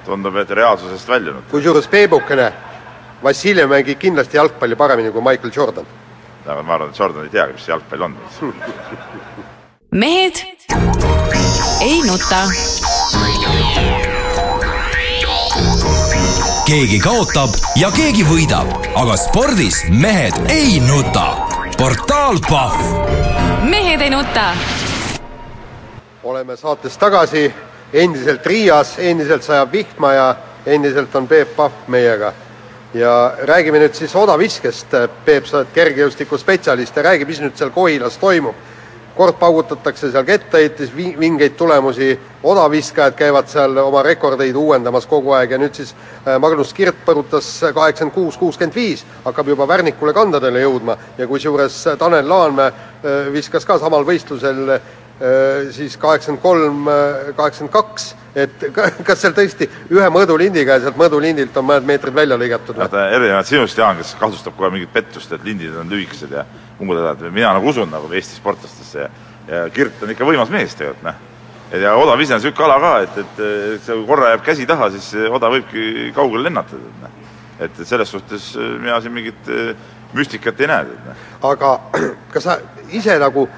tundub, 0.06 0.37
et 0.37 0.51
reaalsusest 0.51 1.08
väljunud. 1.08 1.43
kusjuures 1.51 1.89
Peebukene, 1.89 2.53
Vassiljev 3.22 3.67
mängib 3.69 3.98
kindlasti 3.98 4.37
jalgpalli 4.39 4.77
paremini 4.77 5.10
kui 5.10 5.20
Michael 5.20 5.51
Jordan. 5.56 5.87
Aga 6.48 6.62
ma 6.62 6.74
arvan, 6.74 6.90
et 6.90 6.98
Jordan 6.98 7.24
ei 7.24 7.32
teagi, 7.32 7.52
mis 7.52 7.64
see 7.67 7.72
jalgpall 7.72 8.02
on. 8.08 8.17
mehed 10.02 10.43
ei 11.84 12.00
nuta. 12.06 12.43
keegi 16.69 16.98
kaotab 17.00 17.55
ja 17.81 17.90
keegi 17.93 18.24
võidab, 18.28 18.72
aga 18.96 19.17
spordis 19.20 19.84
mehed 19.90 20.36
ei 20.52 20.81
nuta. 20.84 21.31
portaal 21.78 22.40
Pahv 22.48 23.38
mehed 23.69 24.00
ei 24.00 24.10
nuta. 24.10 24.50
oleme 26.22 26.56
saates 26.56 26.98
tagasi, 26.98 27.55
endiselt 27.93 28.46
Riias, 28.46 28.98
endiselt 28.98 29.43
sajab 29.43 29.72
vihma 29.72 30.12
ja 30.12 30.28
endiselt 30.67 31.14
on 31.17 31.28
Peep 31.28 31.56
Pahv 31.56 31.88
meiega. 31.88 32.32
Ja 32.94 33.34
räägime 33.44 33.78
nüüd 33.82 33.94
siis 33.94 34.14
odaviskest, 34.16 34.94
Peep, 35.24 35.46
sa 35.46 35.58
oled 35.60 35.72
kergejõustikuspetsialist 35.74 36.96
ja 36.96 37.02
räägi, 37.10 37.26
mis 37.28 37.40
nüüd 37.44 37.56
seal 37.56 37.70
Kohilas 37.70 38.18
toimub. 38.18 38.54
kord 39.18 39.34
paugutatakse 39.34 40.12
seal 40.12 40.22
kettaheites 40.24 40.92
vi- 40.96 41.16
vingeid 41.18 41.56
tulemusi, 41.58 42.18
odaviskajad 42.42 43.16
käivad 43.18 43.48
seal 43.50 43.76
oma 43.82 44.02
rekordeid 44.02 44.54
uuendamas 44.54 45.06
kogu 45.06 45.32
aeg. 45.34 45.50
Ja 45.50 45.58
nüüd 45.58 45.74
siis 45.74 45.90
äh, 46.26 46.38
Magnus 46.38 46.70
Kirt 46.72 46.94
põrutas 47.06 47.48
kaheksakümmend 47.74 48.14
kuus, 48.14 48.36
kuuskümmend 48.38 48.74
viis, 48.74 49.02
hakkab 49.24 49.48
juba 49.48 49.66
Värnikule 49.68 50.14
kandadele 50.14 50.60
jõudma. 50.62 50.96
Ja 51.18 51.26
kusjuures 51.26 51.80
Tanel 51.98 52.28
Laanmäe 52.28 52.66
äh, 52.68 53.32
viskas 53.32 53.66
ka 53.66 53.78
samal 53.78 54.06
võistlusel 54.06 54.68
äh, 54.76 54.80
siis 55.75 55.96
kaheksakümmend 55.98 56.43
kolm, 56.43 56.84
kaheksakümmend 57.37 57.72
kaks, 57.75 58.05
et 58.39 58.67
ka- 58.77 58.91
kas 59.06 59.25
seal 59.25 59.34
tõesti 59.34 59.67
ühe 59.91 60.10
mõõdulindiga 60.15 60.77
ja 60.77 60.84
sealt 60.84 61.01
mõõdulindilt 61.01 61.56
on 61.58 61.67
mõned 61.70 61.89
meetrid 61.89 62.15
välja 62.15 62.39
lõigatud 62.39 62.79
vaata, 62.79 63.08
erinevalt 63.17 63.51
sinust, 63.51 63.79
Jaan, 63.79 63.98
kes 63.98 64.15
kahtlustab 64.20 64.55
kohe 64.58 64.70
mingit 64.75 64.93
pettust, 64.94 65.32
et 65.34 65.43
lindid 65.46 65.75
on 65.75 65.91
lühikesed 65.91 66.37
ja 66.39 66.44
muud 66.79 67.01
asjad, 67.01 67.27
mina 67.34 67.51
nagu 67.56 67.72
usun 67.72 67.91
nagu 67.91 68.13
Eesti 68.15 68.39
sportlastesse 68.39 69.03
ja 69.03 69.08
ja 69.48 69.65
Kirt 69.72 70.03
on 70.05 70.13
ikka 70.13 70.27
võimas 70.29 70.51
mees 70.53 70.75
tegelikult, 70.77 71.06
noh. 71.08 71.15
ja 71.81 71.94
odav 71.96 72.20
ise 72.20 72.37
on 72.37 72.43
niisugune 72.43 72.67
ala 72.67 72.81
ka, 72.82 72.91
et, 73.06 73.20
et, 73.22 73.39
et 73.75 73.84
see 73.87 73.96
kui 73.96 74.06
korra 74.10 74.34
jääb 74.34 74.43
käsi 74.44 74.67
taha, 74.69 74.91
siis 74.94 75.08
oda 75.29 75.51
võibki 75.53 76.10
kaugele 76.17 76.48
lennata, 76.48 76.77
et 76.77 77.05
noh. 77.05 77.15
et 77.67 77.81
selles 77.89 78.13
suhtes 78.13 78.51
äh, 78.56 78.75
mina 78.82 79.01
siin 79.01 79.15
mingit 79.17 79.48
äh, 79.53 79.72
müstikat 80.17 80.60
ei 80.60 80.69
näe, 80.70 80.98
noh. 81.06 81.25
aga 81.51 81.72
kas 82.34 82.44
sa 82.44 82.58
ise 82.93 83.17
nagu 83.20 83.48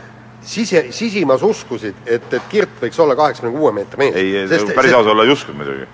sisi, 0.42 0.86
sisimas 0.96 1.42
uskusid, 1.42 2.04
et, 2.06 2.32
et 2.32 2.48
Kirt 2.48 2.80
võiks 2.82 3.00
olla 3.02 3.16
kaheksakümne 3.18 3.56
kuue 3.56 3.72
meetri 3.76 4.04
mees. 4.04 4.16
ei, 4.16 4.36
ei 4.44 4.74
päris 4.74 4.96
aus 4.96 5.10
olla 5.10 5.26
ei 5.26 5.34
uskunud 5.34 5.60
muidugi. 5.60 5.86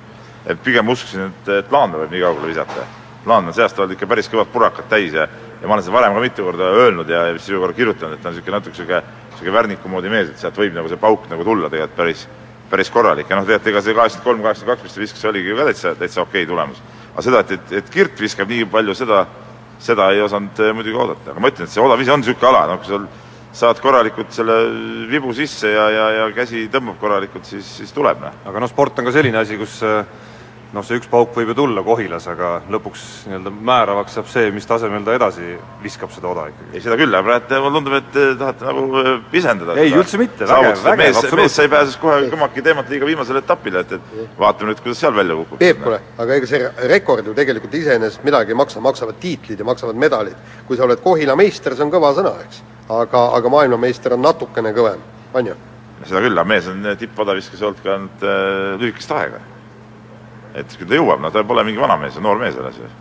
et 0.47 0.63
pigem 0.63 0.89
uskusin, 0.89 1.27
et, 1.31 1.51
et 1.59 1.73
Laanvee 1.73 2.05
võib 2.05 2.15
nii 2.15 2.23
kaugele 2.23 2.53
visata. 2.53 2.87
Laanvee 3.27 3.51
on 3.51 3.59
see 3.59 3.67
aasta 3.67 3.83
olnud 3.83 3.97
ikka 3.97 4.07
päris 4.07 4.31
kõvad 4.31 4.53
purakad 4.53 4.89
täis 4.91 5.15
ja 5.15 5.29
ja 5.57 5.69
ma 5.69 5.75
olen 5.75 5.85
seda 5.85 5.97
varem 5.97 6.15
ka 6.15 6.21
mitu 6.21 6.45
korda 6.45 6.73
öelnud 6.83 7.09
ja 7.09 7.23
vist 7.33 7.49
sinuga 7.49 7.73
kirjutanud, 7.73 8.15
et 8.15 8.23
ta 8.23 8.29
on 8.29 8.35
niisugune 8.35 8.59
natuke 8.59 8.75
niisugune, 8.77 9.03
niisugune 9.31 9.55
Värniku 9.57 9.89
moodi 9.89 10.13
mees, 10.13 10.29
et 10.31 10.43
sealt 10.43 10.59
võib 10.61 10.77
nagu 10.77 10.91
see 10.91 11.01
pauk 11.01 11.25
nagu 11.31 11.45
tulla 11.45 11.71
tegelikult 11.73 11.97
päris 11.97 12.27
päris 12.71 12.91
korralik 12.91 13.31
ja 13.31 13.39
noh, 13.39 13.47
tegelikult 13.47 13.73
ega 13.73 13.83
see 13.83 13.97
kaheksakümmend 13.97 14.27
kolm, 14.27 14.45
kaheksakümmend 14.45 14.79
kaks, 14.79 14.87
mis 14.87 14.95
ta 14.95 15.03
viskas, 15.03 15.25
oligi 15.31 15.53
ju 15.53 15.59
ka 15.59 15.67
täitsa, 15.69 15.95
täitsa 15.99 16.23
okei 16.23 16.43
okay 16.43 16.51
tulemus. 16.51 16.81
aga 17.13 17.25
seda, 17.25 17.43
et, 17.45 17.53
et, 17.57 17.75
et 17.81 17.93
Kirt 17.95 18.21
viskab 18.21 18.51
nii 18.51 18.67
palju, 18.73 18.95
seda, 18.99 19.23
seda 19.83 20.11
ei 20.15 20.23
osanud 20.25 20.61
eh, 20.61 20.73
muidugi 20.75 20.99
oodata, 20.99 21.31
aga 21.33 21.43
ma 21.43 21.53
ütlen, 21.53 21.69
et 21.69 21.75
see 21.75 21.85
odav 21.85 22.03
ise 22.03 22.15
on 22.15 22.23
niisugune 22.23 22.51
ala, 22.51 22.65
noh 22.73 22.83
kui 22.83 22.91
sul 22.91 23.07
saad 23.57 23.81
korralikult 23.81 24.35
selle 24.37 24.61
vibu 25.11 25.33
sisse 25.37 25.73
ja, 25.73 25.89
ja, 25.93 26.07
ja 26.21 26.31
käsi 26.37 26.67
tõmbab 26.73 27.01
korralikult, 27.01 27.47
siis, 27.49 27.69
siis 27.81 27.93
tuleb 27.97 28.21
noh. 28.21 28.41
aga 28.47 28.63
noh, 28.63 28.71
sport 28.71 29.01
on 29.01 29.09
ka 29.09 29.15
selline 29.17 29.41
asi, 29.41 29.57
kus 29.61 29.79
äh, 29.87 30.03
noh, 30.75 30.85
see 30.85 30.99
üks 31.01 31.09
pauk 31.11 31.33
võib 31.37 31.51
ju 31.53 31.57
tulla 31.57 31.83
Kohilas, 31.87 32.27
aga 32.31 32.51
lõpuks 32.73 33.03
nii-öelda 33.31 33.53
määravaks 33.55 34.17
saab 34.19 34.29
see, 34.31 34.51
mis 34.55 34.67
tasemel 34.69 35.05
ta 35.07 35.15
edasi 35.17 35.55
viskab 35.83 36.13
seda 36.15 36.29
oda 36.33 36.47
ikkagi. 36.51 36.69
ei, 36.75 36.83
seda 36.85 36.99
küll, 37.01 37.17
aga 37.17 37.39
praegu 37.47 37.63
mulle 37.65 37.79
tundub, 37.79 37.97
et 38.01 38.13
te 38.13 38.27
tahate 38.43 38.69
nagu 38.69 39.01
eh, 39.01 39.11
pisendada. 39.33 39.79
Ei, 39.81 39.95
üldse 39.97 40.21
mitte, 40.21 40.45
vägev, 40.45 40.83
vägev, 40.85 41.01
mees, 41.03 41.17
absoluutselt. 41.23 41.43
mees 41.43 41.59
sai 41.61 41.73
pääses 41.73 41.99
kohe 42.03 42.21
kõmaki 42.35 42.65
teemalt 42.67 42.93
liiga 42.93 43.09
viimasele 43.09 43.45
etapile, 43.45 43.85
et, 43.87 43.97
et 43.97 44.39
vaatame 44.41 44.73
nüüd, 44.73 44.85
kuidas 44.85 45.03
seal 45.05 45.17
välja 45.17 45.41
kukub. 45.41 45.61
Peep, 45.63 45.83
kuule, 45.85 46.01
aga 46.25 46.41
ega 46.41 46.53
see 46.53 46.63
rekord 46.93 47.31
ju 47.31 47.37
tegelikult 47.41 47.81
iseenesest 47.81 48.27
midagi 48.27 48.55
ei 48.55 48.63
maksa, 48.63 48.85
maksavad 48.85 49.21
tiitlid 49.23 49.63
ja 49.63 49.69
maksavad 49.69 50.07
medalid. 50.07 50.49
kui 50.67 50.79
sa 50.79 50.89
oled 50.89 51.03
Kohila 51.05 51.39
meister, 51.39 51.77
see 51.77 51.87
on 51.87 51.95
kõva 51.95 52.13
sõna, 52.17 52.37
eks. 52.45 52.65
aga, 52.89 53.23
aga 53.39 53.53
maailmameister 53.53 54.15
on 54.17 54.23
natukene 54.27 54.73
kõvem, 54.77 55.03
on 55.35 55.53
ju? 55.53 55.57
seda 56.05 56.23
küll, 56.23 56.37
aga 56.37 56.49
mees 56.49 56.69
on 56.71 56.85
tippodaviskas 57.01 57.63
olnud 57.65 57.83
ka 57.83 57.95
ainult 57.95 58.27
äh, 58.27 58.77
lühikest 58.83 59.15
aega. 59.17 59.41
et 60.55 60.77
küll 60.79 60.89
ta 60.89 61.01
jõuab, 61.01 61.23
no 61.23 61.33
ta 61.33 61.45
pole 61.45 61.65
mingi 61.67 61.83
vana 61.83 61.97
mees, 62.01 62.19
noor 62.23 62.39
mees 62.43 62.59
alles 62.61 62.79
ju. 62.81 62.93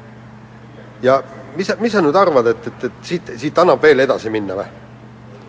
ja 1.03 1.21
mis 1.55 1.71
mis 1.79 1.93
sa 1.93 2.01
nüüd 2.01 2.15
arvad, 2.15 2.53
et, 2.53 2.67
et, 2.71 2.89
et 2.89 3.05
siit, 3.05 3.31
siit 3.37 3.63
annab 3.63 3.83
veel 3.83 4.03
edasi 4.07 4.33
minna 4.33 4.57
või? 4.61 4.67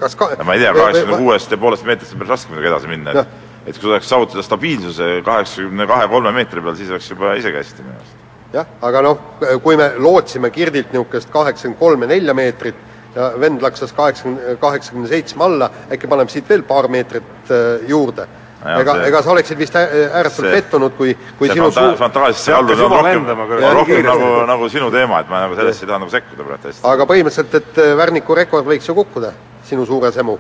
kas 0.00 0.18
ka 0.18 0.34
ma 0.44 0.56
ei 0.56 0.64
tea, 0.64 0.74
kaheksakümne 0.76 1.22
kuuest 1.24 1.50
ja 1.50 1.58
poolest 1.60 1.88
meetrist 1.88 2.12
on 2.12 2.22
päris 2.22 2.34
raske 2.34 2.52
muidugi 2.52 2.72
edasi 2.72 2.92
minna, 2.92 3.16
et 3.16 3.44
et 3.66 3.74
kui 3.74 3.88
suudaks 3.88 4.06
saavutada 4.06 4.44
stabiilsuse 4.46 5.06
kaheksakümne 5.26 5.86
kahe, 5.90 6.06
kolme 6.08 6.30
meetri 6.34 6.62
peal, 6.62 6.76
siis 6.78 6.90
oleks 6.92 7.08
juba 7.10 7.32
isegi 7.38 7.58
hästi 7.58 7.82
minu 7.82 7.96
arust. 7.96 8.20
jah, 8.52 8.68
aga 8.88 9.02
noh, 9.02 9.22
kui 9.62 9.78
me 9.78 9.88
lootsime 9.98 10.50
Kirdilt 10.54 10.92
niisugust 10.94 11.32
kaheksakümmend 11.34 11.80
kolme, 11.80 12.06
nelja 12.10 12.34
meetrit 12.34 12.85
ja 13.16 13.30
vend 13.40 13.62
laksas 13.64 13.92
kaheksakümne, 13.96 14.56
kaheksakümne 14.60 15.08
seitsme 15.08 15.44
alla, 15.44 15.70
äkki 15.92 16.08
paneme 16.10 16.30
siit 16.32 16.48
veel 16.48 16.62
paar 16.68 16.88
meetrit 16.92 17.50
äh, 17.50 17.88
juurde. 17.88 18.26
Ja 18.66 18.80
ega 18.82 18.96
see-, 18.96 19.08
ega 19.10 19.22
sa 19.22 19.30
oleksid 19.30 19.58
vist 19.58 19.76
ää- 19.78 20.08
ääretult 20.18 20.50
pettunud, 20.50 20.96
kui, 20.98 21.14
kui 21.38 21.48
see 21.48 21.54
sinu 21.54 21.68
fanta-, 21.70 21.84
suur, 21.86 21.98
fantaasiasse 22.00 22.52
hakkas 22.56 22.82
on 22.82 22.90
rohkem, 22.90 23.28
on 23.56 23.76
rohkem 23.80 24.02
nagu, 24.06 24.30
nagu 24.48 24.68
sinu 24.72 24.90
teema, 24.90 25.20
et 25.22 25.30
ma 25.30 25.44
nagu 25.44 25.58
sellesse 25.58 25.84
ei 25.86 25.90
taha 25.92 26.00
nagu 26.02 26.12
sekkuda 26.12 26.48
praegu 26.48 26.70
hästi. 26.72 26.84
aga 26.92 27.06
põhimõtteliselt, 27.12 27.56
et 27.60 27.80
äh, 27.84 27.94
Värniku 28.00 28.36
rekord 28.38 28.68
võiks 28.68 28.90
ju 28.90 28.96
kukkuda, 28.98 29.32
sinu 29.68 29.86
suure 29.86 30.12
semu. 30.12 30.38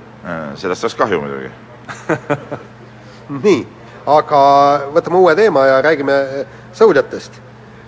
sellest 0.56 0.88
oleks 0.88 0.98
kahju 0.98 1.22
muidugi. 1.22 1.52
nii, 3.46 3.60
aga 4.18 4.40
võtame 4.94 5.22
uue 5.22 5.34
teema 5.38 5.66
ja 5.70 5.80
räägime 5.86 6.20
äh, 6.42 6.62
sõudjatest. 6.74 7.45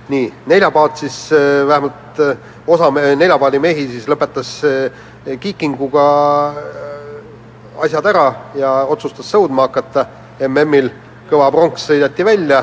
nii, 0.08 0.32
neljapaat 0.46 0.96
siis 0.96 1.32
äh, 1.32 1.66
vähemalt 1.68 2.20
äh, 2.20 2.36
osa 2.66 2.90
me- 2.90 3.16
neljapaadi 3.16 3.58
mehi 3.58 3.86
siis 3.88 4.08
lõpetas 4.08 4.52
äh, 4.64 5.38
kiikinguga 5.40 6.06
äh, 6.48 7.84
asjad 7.84 8.06
ära 8.10 8.26
ja 8.54 8.72
otsustas 8.88 9.28
sõudma 9.34 9.68
hakata. 9.68 10.06
MM-il 10.46 10.90
kõva 11.30 11.48
pronks 11.50 11.88
sõideti 11.90 12.24
välja, 12.24 12.62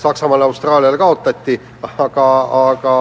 Saksamaale, 0.00 0.46
Austraaliale 0.48 0.96
kaotati, 0.98 1.58
aga, 2.00 2.26
aga 2.70 2.94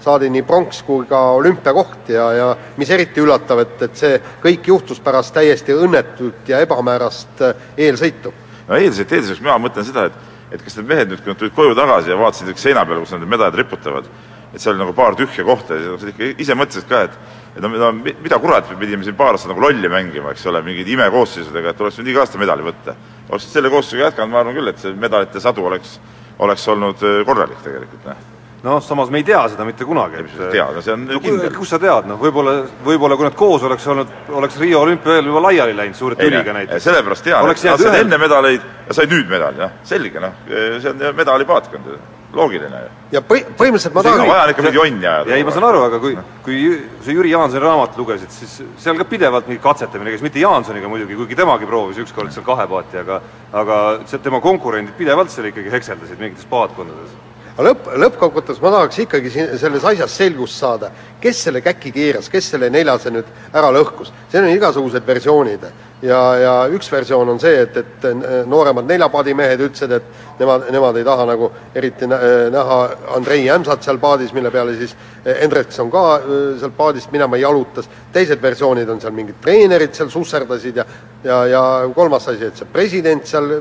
saadi 0.00 0.28
nii 0.30 0.44
pronks 0.46 0.84
kui 0.86 1.02
ka 1.10 1.18
olümpiakoht 1.40 2.12
ja, 2.14 2.28
ja 2.32 2.46
mis 2.78 2.90
eriti 2.94 3.20
üllatav, 3.20 3.64
et, 3.64 3.74
et 3.82 3.98
see 3.98 4.20
kõik 4.42 4.70
juhtus 4.70 5.00
pärast 5.02 5.34
täiesti 5.34 5.74
õnnetut 5.74 6.48
ja 6.48 6.60
ebamäärast 6.62 7.42
eelsõitu. 7.76 8.32
no 8.68 8.78
eilset, 8.78 9.12
eilseks 9.12 9.42
mina 9.42 9.58
mõtlen 9.58 9.84
seda, 9.84 10.06
et 10.06 10.29
et 10.50 10.62
kas 10.62 10.78
need 10.78 10.88
mehed 10.90 11.12
nüüd, 11.12 11.22
kui 11.22 11.32
nad 11.32 11.40
tulid 11.40 11.54
koju 11.54 11.76
tagasi 11.78 12.10
ja 12.10 12.18
vaatasid 12.18 12.58
seina 12.58 12.84
peale, 12.86 13.04
kus 13.04 13.14
nad 13.14 13.22
need 13.22 13.34
medalid 13.36 13.60
riputavad, 13.60 14.08
et 14.50 14.58
seal 14.58 14.74
oli 14.74 14.82
nagu 14.82 14.94
paar 14.96 15.18
tühja 15.18 15.44
kohta 15.46 15.78
ja 15.78 15.98
siis 15.98 16.14
ikka 16.14 16.32
ise 16.42 16.56
mõtlesid 16.58 16.88
ka, 16.90 17.04
et 17.06 17.38
et 17.50 17.62
no 17.62 17.70
mida, 17.70 17.90
mida 18.22 18.38
kurat 18.38 18.68
me 18.70 18.78
pidime 18.78 19.06
siin 19.06 19.16
paar 19.18 19.34
aastat 19.34 19.50
nagu 19.50 19.62
lolli 19.64 19.90
mängima, 19.90 20.34
eks 20.34 20.46
ole, 20.46 20.62
mingid 20.66 20.88
imekoosseisudega, 20.94 21.72
et 21.72 21.80
oleks 21.82 21.98
võinud 21.98 22.12
iga 22.12 22.24
aasta 22.24 22.38
medali 22.38 22.66
võtta. 22.66 22.94
oleks 23.30 23.48
selle 23.50 23.70
koosseisuga 23.70 24.08
jätkanud, 24.08 24.32
ma 24.34 24.42
arvan 24.44 24.58
küll, 24.58 24.70
et 24.70 24.82
see 24.82 24.94
medalite 24.94 25.42
sadu 25.42 25.66
oleks, 25.66 25.96
oleks 26.38 26.68
olnud 26.70 27.02
äh, 27.02 27.22
korralik 27.26 27.62
tegelikult, 27.66 28.06
noh. 28.06 28.29
noh, 28.62 28.80
samas 28.84 29.10
me 29.10 29.18
ei 29.18 29.24
tea 29.24 29.40
seda 29.48 29.64
mitte 29.64 29.86
kunagi, 29.88 30.22
mis 30.26 30.36
sa 30.36 30.50
tead, 30.52 30.74
no 30.76 30.84
see 30.84 30.92
on 30.92 31.06
no, 31.08 31.20
kindel. 31.22 31.52
kust 31.56 31.74
sa 31.74 31.80
tead, 31.80 32.08
noh, 32.10 32.20
võib-olla, 32.20 32.56
võib-olla 32.84 33.16
kui 33.16 33.28
nad 33.28 33.36
koos 33.38 33.64
oleks 33.68 33.88
olnud, 33.92 34.14
oleks 34.36 34.60
Riio 34.60 34.84
olümpia 34.84 35.16
veel 35.16 35.32
juba 35.32 35.44
laiali 35.48 35.76
läinud 35.76 35.98
suure 35.98 36.18
tüliga 36.18 36.54
näiteks. 36.56 36.84
sellepärast 36.84 37.24
tean, 37.24 37.50
et 37.50 37.64
nad 37.70 37.84
said 37.84 38.00
enne 38.02 38.20
medaleid 38.20 38.64
ja 38.88 38.96
said 39.00 39.12
nüüd 39.12 39.28
medali, 39.32 39.60
noh, 39.64 39.76
selge, 39.88 40.22
noh, 40.22 40.40
see 40.50 40.92
on 40.92 41.04
medalipaatkond 41.16 41.88
ju, 41.88 42.00
loogiline 42.36 42.82
ju. 42.82 42.90
ja 43.16 43.22
põhi-, 43.24 43.46
põhimõtteliselt 43.58 43.96
ma 43.96 44.04
no 44.04 44.10
tahan 44.10 44.28
vaja 44.28 44.42
on 44.44 44.52
ikka 44.52 44.66
mingi 44.66 44.80
jonni 44.80 45.06
ajada. 45.06 45.30
ja 45.32 45.38
ei, 45.40 45.46
ma 45.46 45.54
saan 45.56 45.68
aru, 45.70 45.80
aga 45.88 46.02
kui, 46.02 46.12
kui 46.44 46.60
sa 47.06 47.16
Jüri 47.16 47.32
Jaansoni 47.32 47.64
raamat 47.64 47.96
lugesid, 47.98 48.34
siis 48.34 48.60
seal 48.84 49.00
ka 49.00 49.08
pidevalt 49.08 49.48
mingi 49.50 49.62
katsetamine 49.64 50.12
käis, 50.12 50.22
mitte 50.26 50.42
Jaansoniga 50.42 50.92
muidugi, 50.92 51.16
kuigi 51.18 51.38
temagi 51.38 51.68
proovis 51.70 51.98
ükskord 52.04 52.34
seal 52.34 52.46
kahe 52.46 52.68
paati, 52.70 53.00
aga 53.02 53.22
aga 53.64 53.80
see 54.10 54.20
tema 54.22 54.42
konkurendid 54.44 54.94
pidevalt 55.00 55.32
seal 55.32 55.48
ikkagi 55.50 55.72
hekseldasid 55.72 56.20
mingites 56.22 56.46
paatkondades. 56.50 57.16
Aga 57.60 57.68
lõpp, 57.68 57.90
lõppkokkuvõttes 58.00 58.60
ma 58.62 58.72
tahaks 58.72 59.02
ikkagi 59.04 59.30
siin 59.32 59.52
selles 59.60 59.84
asjas 59.84 60.16
selgust 60.16 60.56
saada, 60.60 60.90
kes 61.20 61.42
selle 61.44 61.60
käki 61.64 61.92
keeras, 61.92 62.30
kes 62.32 62.48
selle 62.54 62.70
neljase 62.72 63.12
nüüd 63.12 63.28
ära 63.52 63.70
lõhkus. 63.74 64.12
seal 64.32 64.46
on 64.46 64.54
igasugused 64.54 65.06
versioonid 65.06 65.66
ja, 66.02 66.20
ja 66.40 66.54
üks 66.72 66.88
versioon 66.92 67.28
on 67.34 67.40
see, 67.40 67.60
et, 67.66 67.76
et 67.76 68.06
nooremad 68.48 68.88
neljapaadimehed 68.88 69.60
ütlesid, 69.66 69.92
et 69.92 70.40
nemad, 70.40 70.70
nemad 70.72 70.96
ei 70.96 71.04
taha 71.04 71.26
nagu 71.28 71.50
eriti 71.76 72.08
nä 72.08 72.18
näha 72.54 72.80
Andrei 73.16 73.44
Jämsat 73.44 73.84
seal 73.84 74.00
paadis, 74.00 74.32
mille 74.32 74.50
peale 74.50 74.76
siis 74.80 74.96
Hendrikson 75.24 75.90
ka 75.92 76.04
öö, 76.24 76.58
sealt 76.58 76.76
paadist 76.76 77.12
minema 77.12 77.36
jalutas. 77.36 77.88
teised 78.12 78.42
versioonid 78.42 78.88
on 78.88 79.00
seal 79.00 79.12
mingid 79.12 79.36
treenerid 79.42 79.94
seal 79.94 80.08
susserdasid 80.08 80.76
ja, 80.76 80.84
ja, 81.24 81.44
ja 81.46 81.62
kolmas 81.94 82.28
asi, 82.28 82.44
et 82.44 82.56
see 82.56 82.72
president 82.72 83.26
seal 83.26 83.60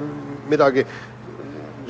midagi 0.50 0.86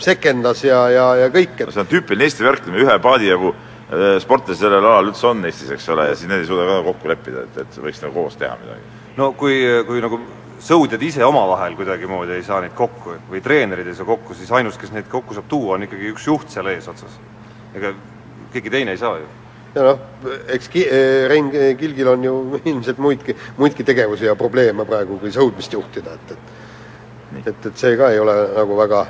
sekendas 0.03 0.63
ja, 0.63 0.83
ja, 0.93 1.07
ja 1.23 1.29
kõik, 1.33 1.55
et 1.57 1.67
no 1.69 1.75
see 1.75 1.83
on 1.83 1.89
tüüpiline 1.89 2.27
Eesti 2.27 2.45
värk, 2.45 2.67
ühe 2.73 2.97
paadi 3.03 3.29
jagu 3.29 3.53
äh, 3.53 4.17
sportlasi 4.23 4.63
sellel 4.63 4.85
alal 4.85 5.11
üldse 5.11 5.29
on 5.29 5.45
Eestis, 5.47 5.71
eks 5.75 5.89
ole, 5.93 6.09
ja 6.11 6.17
siis 6.17 6.29
need 6.29 6.43
ei 6.43 6.49
suuda 6.49 6.67
ka 6.69 6.77
kokku 6.89 7.11
leppida, 7.11 7.45
et, 7.47 7.63
et 7.63 7.79
võiks 7.85 8.03
nagu 8.03 8.15
koos 8.15 8.37
teha 8.39 8.55
midagi. 8.61 8.93
no 9.17 9.31
kui, 9.39 9.57
kui 9.87 10.03
nagu 10.03 10.21
sõudjad 10.63 11.03
ise 11.07 11.25
omavahel 11.25 11.75
kuidagimoodi 11.79 12.37
ei 12.37 12.45
saa 12.45 12.61
neid 12.63 12.75
kokku 12.77 13.17
või 13.31 13.43
treenerid 13.43 13.87
ei 13.87 13.97
saa 13.97 14.07
kokku, 14.07 14.37
siis 14.37 14.51
ainus, 14.55 14.79
kes 14.79 14.93
neid 14.95 15.07
kokku 15.11 15.37
saab 15.37 15.47
tuua, 15.51 15.77
on 15.77 15.85
ikkagi 15.87 16.13
üks 16.13 16.27
juht 16.27 16.49
seal 16.51 16.67
eesotsas. 16.71 17.19
ega 17.75 17.93
keegi 18.53 18.73
teine 18.73 18.95
ei 18.95 19.01
saa 19.01 19.17
ju. 19.19 19.27
ja 19.75 19.85
noh, 19.91 19.99
eks 20.47 20.71
ki-, 20.73 20.87
Rein 21.31 21.51
Kilgil 21.51 22.07
on 22.11 22.23
ju 22.23 22.39
ilmselt 22.63 22.97
muidki, 22.97 23.35
muidki 23.57 23.83
tegevusi 23.87 24.27
ja 24.27 24.35
probleeme 24.35 24.85
praegu, 24.85 25.19
kui 25.21 25.31
sõudmist 25.31 25.73
juhtida, 25.73 26.17
et, 26.17 26.35
et 26.35 26.57
et, 27.37 27.65
et 27.65 27.77
see 27.77 27.97
ka 27.97 28.11
ei 28.13 28.19
ole 28.19 28.35
nagu 28.55 28.77
väga, 28.79 29.03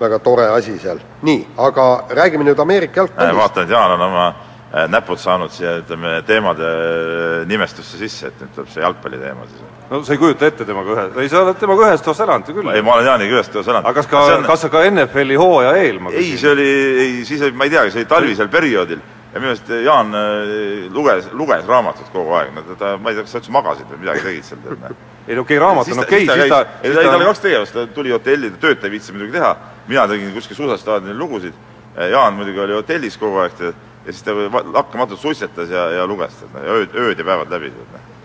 väga 0.00 0.18
tore 0.18 0.48
asi 0.54 0.78
seal. 0.78 1.00
nii, 1.22 1.46
aga 1.56 1.86
räägime 2.10 2.44
nüüd 2.44 2.60
Ameerika 2.60 3.00
jalgpallist. 3.00 3.38
vaatan, 3.38 3.64
et 3.64 3.70
Jaan 3.70 3.94
on 3.96 4.04
oma 4.08 4.26
äh, 4.28 4.88
näpud 4.92 5.18
saanud 5.18 5.50
siia, 5.54 5.78
ütleme, 5.82 6.20
teemade 6.26 6.68
äh, 6.68 7.46
nimestusse 7.48 7.98
sisse, 7.98 8.30
et 8.32 8.44
nüüd 8.44 8.54
tuleb 8.54 8.70
see 8.72 8.84
jalgpalliteema 8.84 9.48
siis. 9.50 9.64
no 9.90 10.02
sa 10.04 10.12
ei 10.12 10.22
kujuta 10.22 10.46
ette 10.50 10.68
temaga 10.68 10.94
ühe, 10.94 11.08
ei 11.24 11.32
sa 11.32 11.42
oled 11.42 11.60
temaga 11.60 11.90
ühes 11.90 12.04
toas 12.04 12.20
elanud 12.26 12.48
ju 12.48 12.58
küll. 12.60 12.72
ei, 12.74 12.84
ma 12.84 12.96
olen 12.98 13.10
Jaaniga 13.10 13.40
ühes 13.40 13.52
toas 13.52 13.68
elanud. 13.72 13.88
aga 13.88 14.02
kas 14.02 14.10
ka, 14.12 14.24
kas 14.46 14.66
sa 14.66 14.72
ka 14.72 14.84
NFL-i 14.90 15.40
hooaja 15.40 15.76
eel 15.82 16.00
ma 16.00 16.12
ei, 16.12 16.36
see 16.36 16.52
oli, 16.52 16.70
ei, 17.06 17.20
siis 17.28 17.44
oli, 17.46 17.56
ma 17.56 17.68
ei 17.68 17.76
tea, 17.76 17.88
see 17.90 18.04
oli 18.04 18.10
talvisel 18.16 18.52
perioodil 18.52 19.04
ja 19.32 19.40
minu 19.40 19.52
arust 19.52 19.70
Jaan 19.84 20.14
äh, 20.14 20.86
luges, 20.92 21.28
luges 21.32 21.66
raamatut 21.68 22.08
kogu 22.12 22.34
aeg, 22.38 22.52
no 22.54 22.76
ta, 22.78 22.96
ma 23.00 23.12
ei 23.12 23.18
tea, 23.18 23.26
kas 23.26 23.36
sa 23.36 23.40
üldse 23.42 23.54
magasid 23.54 23.90
või 23.92 24.02
midagi 24.04 24.24
tegid 24.26 24.48
seal, 24.48 24.60
tead, 24.64 24.82
noh. 24.82 25.00
ei 25.26 25.38
no 25.38 25.46
okei 25.46 25.58
okay,, 25.58 25.62
raamat 25.62 25.92
on 25.94 26.04
okei, 26.04 26.28
siis 26.28 26.52
ta, 26.52 26.60
ei, 26.82 26.90
siis 26.90 27.00
tal 27.00 27.10
oli 27.14 27.24
ta 27.24 27.32
kaks 27.32 27.42
tegevust, 27.46 27.78
ta 27.78 27.86
tuli 27.98 28.14
hotelli, 28.14 28.52
ta 28.54 28.62
tööd 28.66 28.80
ta 28.82 28.88
ei 28.88 28.94
viitsinud 28.96 29.20
muidugi 29.20 29.38
teha, 29.38 29.50
mina 29.88 30.06
tegin 30.12 30.36
kuskil 30.36 30.60
suusastaadionil 30.62 31.18
lugusid, 31.24 31.64
Jaan 31.96 32.36
muidugi 32.36 32.60
oli 32.60 32.76
hotellis 32.76 33.16
kogu 33.16 33.40
aeg 33.40 33.60
ja 33.64 33.72
siis 34.12 34.22
ta 34.26 34.34
lakkamatult 34.52 35.20
suitsetas 35.20 35.72
ja, 35.72 35.88
ja 35.96 36.06
luges, 36.06 36.38
ja 36.54 36.78
ööd, 36.78 36.94
ööd 36.94 37.18
ja 37.18 37.24
päevad 37.26 37.52
läbi, 37.56 37.72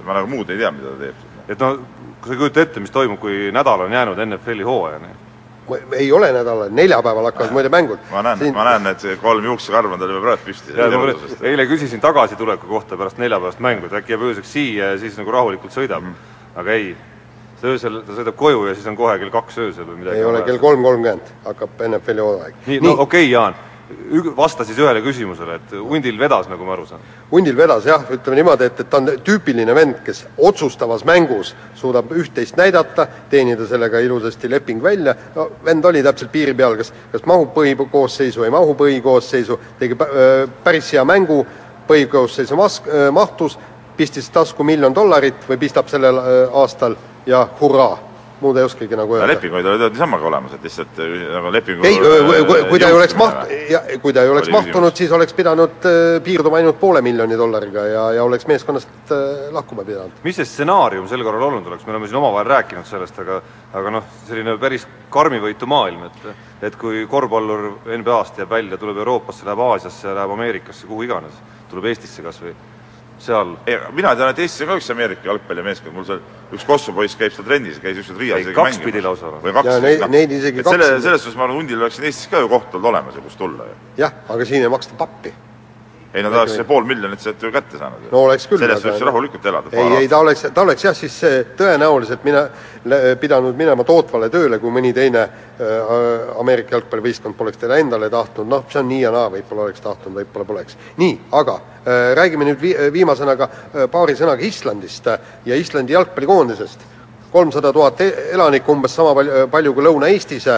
ma 0.05 0.19
nagu 0.19 0.29
muud 0.29 0.49
ei 0.51 0.59
tea, 0.59 0.71
mida 0.75 0.91
ta 0.91 1.05
teeb. 1.05 1.27
et 1.47 1.63
no 1.63 1.75
kui 2.21 2.29
sa 2.29 2.33
ei 2.35 2.37
kujuta 2.37 2.61
ette, 2.61 2.79
mis 2.79 2.93
toimub, 2.93 3.19
kui 3.19 3.49
nädal 3.53 3.87
on 3.87 3.93
jäänud 3.93 4.19
NFL-i 4.25 4.65
hooajani. 4.65 5.13
Ei 5.97 6.11
ole 6.11 6.31
nädalal, 6.33 6.71
neljapäeval 6.71 7.29
hakkavad 7.31 7.53
muide 7.55 7.69
mängud. 7.69 7.99
ma 8.11 8.23
näen, 8.25 8.53
ma 8.53 8.65
näen, 8.69 8.87
et 8.93 8.99
see 8.99 9.15
kolm 9.21 9.45
juuksekarva 9.45 9.93
on 9.93 9.99
tal 9.99 10.13
juba 10.13 10.21
praegu 10.25 10.49
püsti. 10.49 11.39
eile 11.51 11.65
küsisin 11.69 12.01
tagasituleku 12.01 12.67
kohta 12.67 12.97
pärast 12.97 13.17
neljapäevast 13.21 13.59
mängu, 13.59 13.85
et 13.85 13.93
äkki 14.01 14.15
jääb 14.15 14.27
ööseks 14.29 14.53
siia 14.53 14.91
ja 14.93 14.99
siis 14.99 15.17
nagu 15.17 15.31
rahulikult 15.31 15.73
sõidab 15.73 16.01
mm. 16.01 16.13
-hmm. 16.13 16.59
aga 16.59 16.71
ei, 16.71 16.95
öösel 17.63 18.01
ta 18.05 18.15
sõidab 18.17 18.37
koju 18.37 18.65
ja 18.67 18.75
siis 18.75 18.87
on 18.87 18.95
kohe 18.97 19.17
kell 19.19 19.33
kaks 19.33 19.57
öösel 19.57 19.85
või 19.85 19.99
midagi. 20.03 20.17
ei 20.17 20.25
ole 20.25 20.41
kell 20.41 20.57
kolm 20.57 20.83
kolmkümmend, 20.83 21.33
hakkab 21.45 21.83
NFL-i 21.87 22.25
hooaeg. 22.25 22.55
nii, 22.65 22.79
no 22.79 22.91
okei 22.91 23.03
okay,, 23.03 23.29
Jaan, 23.29 23.55
vasta 24.37 24.65
siis 24.65 24.79
ühele 24.79 25.01
küsimusele, 25.01 25.55
et 25.55 25.73
hundil 25.77 26.19
vedas, 26.19 26.49
nagu 26.49 26.65
ma 26.65 26.73
aru 26.73 26.85
saan. 26.89 27.01
hundil 27.31 27.57
vedas 27.57 27.85
jah, 27.85 28.03
ütleme 28.11 28.41
niimoodi, 28.41 28.67
et, 28.67 28.79
et 28.79 28.89
ta 28.89 28.97
on 28.97 29.09
tüüpiline 29.23 29.75
vend, 29.75 30.01
kes 30.05 30.25
otsustavas 30.37 31.05
mängus 31.07 31.55
suudab 31.75 32.11
üht-teist 32.11 32.57
näidata, 32.59 33.07
teenida 33.29 33.67
sellega 33.67 33.99
ilusasti 33.99 34.49
leping 34.49 34.83
välja, 34.83 35.15
no 35.35 35.49
vend 35.65 35.85
oli 35.85 36.03
täpselt 36.03 36.31
piiri 36.31 36.53
peal, 36.53 36.77
kas, 36.79 36.93
kas 37.11 37.25
mahub 37.25 37.53
põhikoosseisu, 37.55 38.43
ei 38.43 38.53
mahu 38.53 38.75
põhikoosseisu, 38.79 39.59
tegi 39.79 39.97
pä- 39.99 40.11
päris 40.63 40.93
hea 40.93 41.05
mängu, 41.05 41.45
põhikoosseisu 41.87 42.59
mas-, 42.59 42.83
mahtus, 43.11 43.59
pistis 43.97 44.29
tasku 44.29 44.63
miljon 44.63 44.95
dollarit 44.95 45.49
või 45.49 45.59
pistab 45.61 45.89
sellel 45.91 46.19
aastal 46.53 46.95
ja 47.25 47.47
hurraa, 47.59 48.10
muud 48.41 48.57
ei 48.57 48.65
oskagi 48.67 48.97
nagu 48.99 49.15
öelda. 49.15 49.29
lepinguid 49.33 49.69
oli 49.71 49.81
tal 49.81 49.93
niisama 49.93 50.19
ka 50.21 50.27
olemas, 50.29 50.55
et 50.57 50.67
lihtsalt 50.67 51.01
äh, 51.03 51.15
nagu 51.35 51.51
lepingu 51.53 51.87
ei, 51.87 51.99
kui, 52.69 52.79
ta 52.79 52.89
ei 52.89 52.97
oleks 52.97 53.15
maht-, 53.19 53.55
kui 54.03 54.15
ta 54.15 54.25
ei 54.25 54.33
oleks 54.33 54.51
mahtunud, 54.53 54.95
siis 54.97 55.11
oleks 55.15 55.35
pidanud 55.37 55.87
äh, 55.89 56.19
piirduma 56.25 56.61
ainult 56.61 56.79
poole 56.81 57.03
miljoni 57.05 57.37
dollariga 57.39 57.85
ja, 57.89 58.05
ja 58.17 58.25
oleks 58.27 58.47
meeskonnast 58.49 59.13
äh, 59.13 59.49
lahkuma 59.55 59.85
pidanud. 59.87 60.21
mis 60.23 60.39
see 60.41 60.49
stsenaarium 60.49 61.07
sel 61.11 61.25
korral 61.27 61.47
olnud 61.49 61.69
oleks, 61.71 61.85
me 61.87 61.95
oleme 61.95 62.09
siin 62.09 62.21
omavahel 62.21 62.49
rääkinud 62.55 62.89
sellest, 62.89 63.19
aga 63.23 63.41
aga 63.77 63.93
noh, 63.97 64.09
selline 64.27 64.57
päris 64.59 64.87
karmivõitu 65.11 65.69
maailm, 65.69 66.09
et 66.09 66.67
et 66.67 66.75
kui 66.77 67.05
korvpallur 67.09 67.69
NBA-st 67.97 68.43
jääb 68.43 68.51
välja, 68.51 68.77
tuleb 68.77 68.99
Euroopasse, 69.01 69.45
läheb 69.47 69.63
Aasiasse, 69.65 70.11
läheb 70.13 70.35
Ameerikasse, 70.35 70.85
kuhu 70.89 71.07
iganes, 71.07 71.39
tuleb 71.71 71.87
Eestisse 71.89 72.21
kas 72.21 72.37
või, 72.43 72.53
seal 73.21 73.55
mina 73.95 74.15
tean, 74.17 74.31
et 74.33 74.39
Eestis 74.43 74.63
on 74.65 74.71
ka 74.71 74.77
üks 74.81 74.89
Ameerika 74.93 75.29
jalgpallimeeskond, 75.29 75.93
mul 75.95 76.07
seal 76.07 76.21
üks 76.55 76.65
Kossu 76.67 76.93
poiss 76.95 77.17
käib 77.19 77.35
seal 77.35 77.47
trennis, 77.47 77.79
käis 77.83 78.01
ükskord 78.01 78.19
Riias 78.21 78.41
isegi 78.43 78.55
kaks 78.57 78.77
mängimas. 78.77 78.87
pidi 78.89 79.03
lausa 79.05 79.31
või? 79.35 79.43
või 79.45 79.55
kaks 79.59 79.79
neid- 79.85 80.03
noh. 80.03 80.11
neid 80.17 80.35
isegi 80.37 80.63
kaks 80.63 80.75
selle, 80.75 80.89
selles 81.05 81.23
suhtes 81.25 81.37
ma 81.37 81.47
arvan, 81.47 81.61
hundil 81.61 81.81
oleks 81.81 81.99
siin 81.99 82.09
Eestis 82.09 82.31
ka 82.31 82.41
ju 82.43 82.49
koht 82.51 82.75
olnud 82.75 82.89
olemas 82.93 83.15
ja 83.15 83.23
kust 83.25 83.37
tulla 83.41 83.69
ju. 83.69 83.79
jah, 84.01 84.13
aga 84.29 84.45
siin 84.45 84.65
ei 84.65 84.73
maksta 84.73 84.97
pappi. 84.97 85.33
Ei 86.13 86.23
no 86.23 86.31
ta 86.31 86.41
oleks 86.41 86.57
see 86.59 86.65
pool 86.67 86.83
miljonit 86.87 87.21
sealt 87.23 87.43
ju 87.43 87.51
kätte 87.53 87.79
saanud. 87.79 88.09
No 88.11 88.25
oleks 88.27 88.47
küll, 88.51 88.59
sellest 88.59 88.83
võiks 88.83 89.05
rahulikult 89.07 89.45
elada. 89.47 89.71
ei, 89.71 90.01
ei 90.01 90.09
ta 90.11 90.19
oleks, 90.19 90.43
ta 90.53 90.65
oleks 90.65 90.83
jah, 90.83 90.95
siis 90.97 91.15
äh, 91.23 91.37
tõenäoliselt 91.57 92.25
mina, 92.27 92.41
pidanud 93.21 93.55
minema 93.55 93.85
tootvale 93.87 94.27
tööle, 94.33 94.59
kui 94.59 94.73
mõni 94.73 94.91
teine 94.95 95.21
äh, 95.23 96.33
Ameerika 96.39 96.75
jalgpallivõistkond 96.75 97.37
poleks 97.39 97.61
teda 97.61 97.77
endale 97.79 98.09
tahtnud, 98.11 98.49
noh, 98.51 98.65
see 98.71 98.81
on 98.81 98.89
nii 98.91 98.99
ja 99.05 99.13
naa, 99.15 99.29
võib-olla 99.31 99.69
oleks 99.69 99.83
tahtnud, 99.85 100.17
võib-olla 100.19 100.49
poleks. 100.51 100.77
nii, 100.99 101.15
aga 101.39 101.55
äh, 101.55 102.11
räägime 102.19 102.49
nüüd 102.49 102.59
vi-, 102.61 102.75
viimase 102.91 103.23
sõnaga 103.23 103.47
äh, 103.47 103.87
paari 103.91 104.17
sõnaga 104.19 104.43
Islandist 104.43 105.07
äh, 105.07 105.31
ja 105.45 105.55
Islandi 105.55 105.95
jalgpallikoondisest. 105.95 106.87
kolmsada 107.31 107.71
tuhat 107.73 108.01
e-, 108.01 108.13
elanikku, 108.35 108.71
umbes 108.75 108.95
sama 108.95 109.15
palju, 109.15 109.47
palju 109.47 109.73
kui 109.73 109.87
Lõuna-Eestis, 109.87 110.51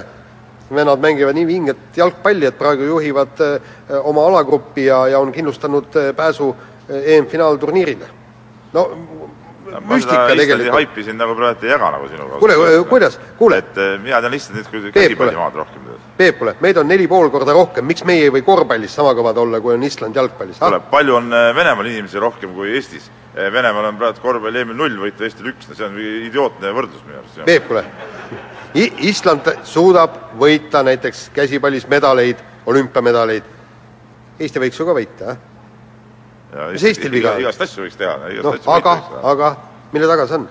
vennad 0.76 1.00
mängivad 1.00 1.36
nii 1.38 1.48
vinget 1.48 1.98
jalgpalli, 1.98 2.46
et 2.50 2.58
praegu 2.58 2.90
juhivad 2.90 3.42
äh, 3.42 3.72
oma 4.04 4.28
alagruppi 4.28 4.86
ja, 4.86 5.06
ja 5.08 5.20
on 5.20 5.32
kindlustanud 5.32 5.96
äh, 5.96 6.12
pääsu 6.16 6.56
äh, 6.56 7.16
EM-finaalturniirile. 7.16 8.10
no 8.74 8.90
müstika 9.82 10.28
tegelikult. 10.28 10.72
haipi 10.74 11.04
siin 11.04 11.18
nagu 11.18 11.36
praegu 11.36 11.66
ei 11.66 11.72
jaga 11.72 11.92
nagu 11.96 12.08
sinuga. 12.08 12.40
kuule, 12.40 12.56
kuidas, 12.90 13.20
kuule, 13.38 13.58
et 13.64 13.78
eh, 13.78 13.98
mina 14.02 14.22
tean 14.22 14.34
lihtsalt 14.34 14.58
nüüd, 14.58 14.70
kui 14.72 14.92
käsipallimaad 14.96 15.58
rohkem. 15.62 15.90
Peep, 16.18 16.38
kuule, 16.40 16.56
meid 16.62 16.78
on 16.78 16.88
neli 16.88 17.08
pool 17.08 17.30
korda 17.34 17.56
rohkem, 17.56 17.86
miks 17.90 18.06
meie 18.08 18.28
ei 18.28 18.34
või 18.34 18.44
korvpallis 18.46 18.96
sama 18.96 19.14
kõvad 19.18 19.40
olla, 19.42 19.62
kui 19.64 19.76
on 19.76 19.84
Island 19.84 20.16
jalgpallis? 20.20 20.60
kuule, 20.62 20.82
palju 20.92 21.20
on 21.20 21.34
eh, 21.34 21.50
Venemaal 21.56 21.92
inimesi 21.92 22.22
rohkem 22.22 22.54
kui 22.58 22.74
Eestis? 22.78 23.10
Venemaal 23.34 23.86
on 23.90 23.98
praegu 23.98 24.22
korvpalli 24.22 24.62
EM-il 24.62 24.78
null 24.78 25.00
võitu, 25.02 25.26
Eestil 25.26 25.48
üks, 25.50 25.66
no 25.70 25.78
see 25.78 25.86
on 25.88 25.96
idiootne 25.98 26.74
võrdlus 26.76 27.02
minu 27.08 27.18
arust. 27.18 27.40
Peep, 27.48 27.66
kuule, 27.66 27.82
Island 29.10 29.50
suudab 29.66 30.20
võita 30.40 30.84
näiteks 30.86 31.32
käsipallis 31.34 31.88
medaleid, 31.90 32.42
olümpiamedaleid. 32.70 33.50
Eesti 34.40 34.62
võiks 34.62 34.78
ju 34.80 34.86
ka 34.86 34.96
võita, 34.98 35.34
jah? 35.34 36.70
mis 36.74 36.86
Eestil 36.86 37.14
viga 37.14 37.34
on? 37.34 37.42
igast 37.42 37.66
asju 37.66 37.88
võiks 37.88 37.98
teha. 37.98 38.18
noh, 38.46 38.60
aga, 38.76 38.94
aga 39.34 39.50
mille 39.96 40.10
taga 40.10 40.28
see 40.30 40.38
on? 40.42 40.46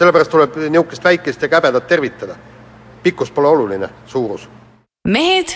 sellepärast 0.00 0.32
tuleb 0.32 0.56
niisugust 0.62 1.04
väikest 1.04 1.42
ja 1.44 1.52
käbedat 1.52 1.86
tervitada. 1.88 2.36
pikkus 3.02 3.30
pole 3.30 3.48
oluline, 3.48 3.88
suurus. 4.06 4.48
mehed 5.04 5.52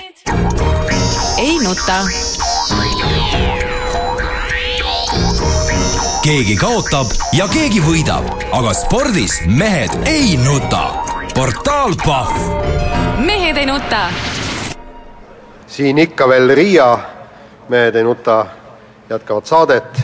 ei 1.38 1.58
nuta. 1.64 2.02
Keegi 6.26 6.56
kaotab 6.58 7.10
ja 7.38 7.44
keegi 7.46 7.78
võidab, 7.78 8.24
aga 8.50 8.72
spordis 8.74 9.36
mehed 9.46 9.92
ei 10.10 10.32
nuta. 10.40 11.04
portaal 11.36 11.92
Pahv 12.02 13.20
mehed 13.22 13.60
ei 13.60 13.66
nuta. 13.66 14.00
siin 15.66 15.98
ikka 16.02 16.26
veel 16.28 16.50
Riia 16.58 16.88
mehed 17.68 17.94
ei 17.94 18.02
nuta 18.02 18.46
jätkavad 19.10 19.46
saadet. 19.46 20.02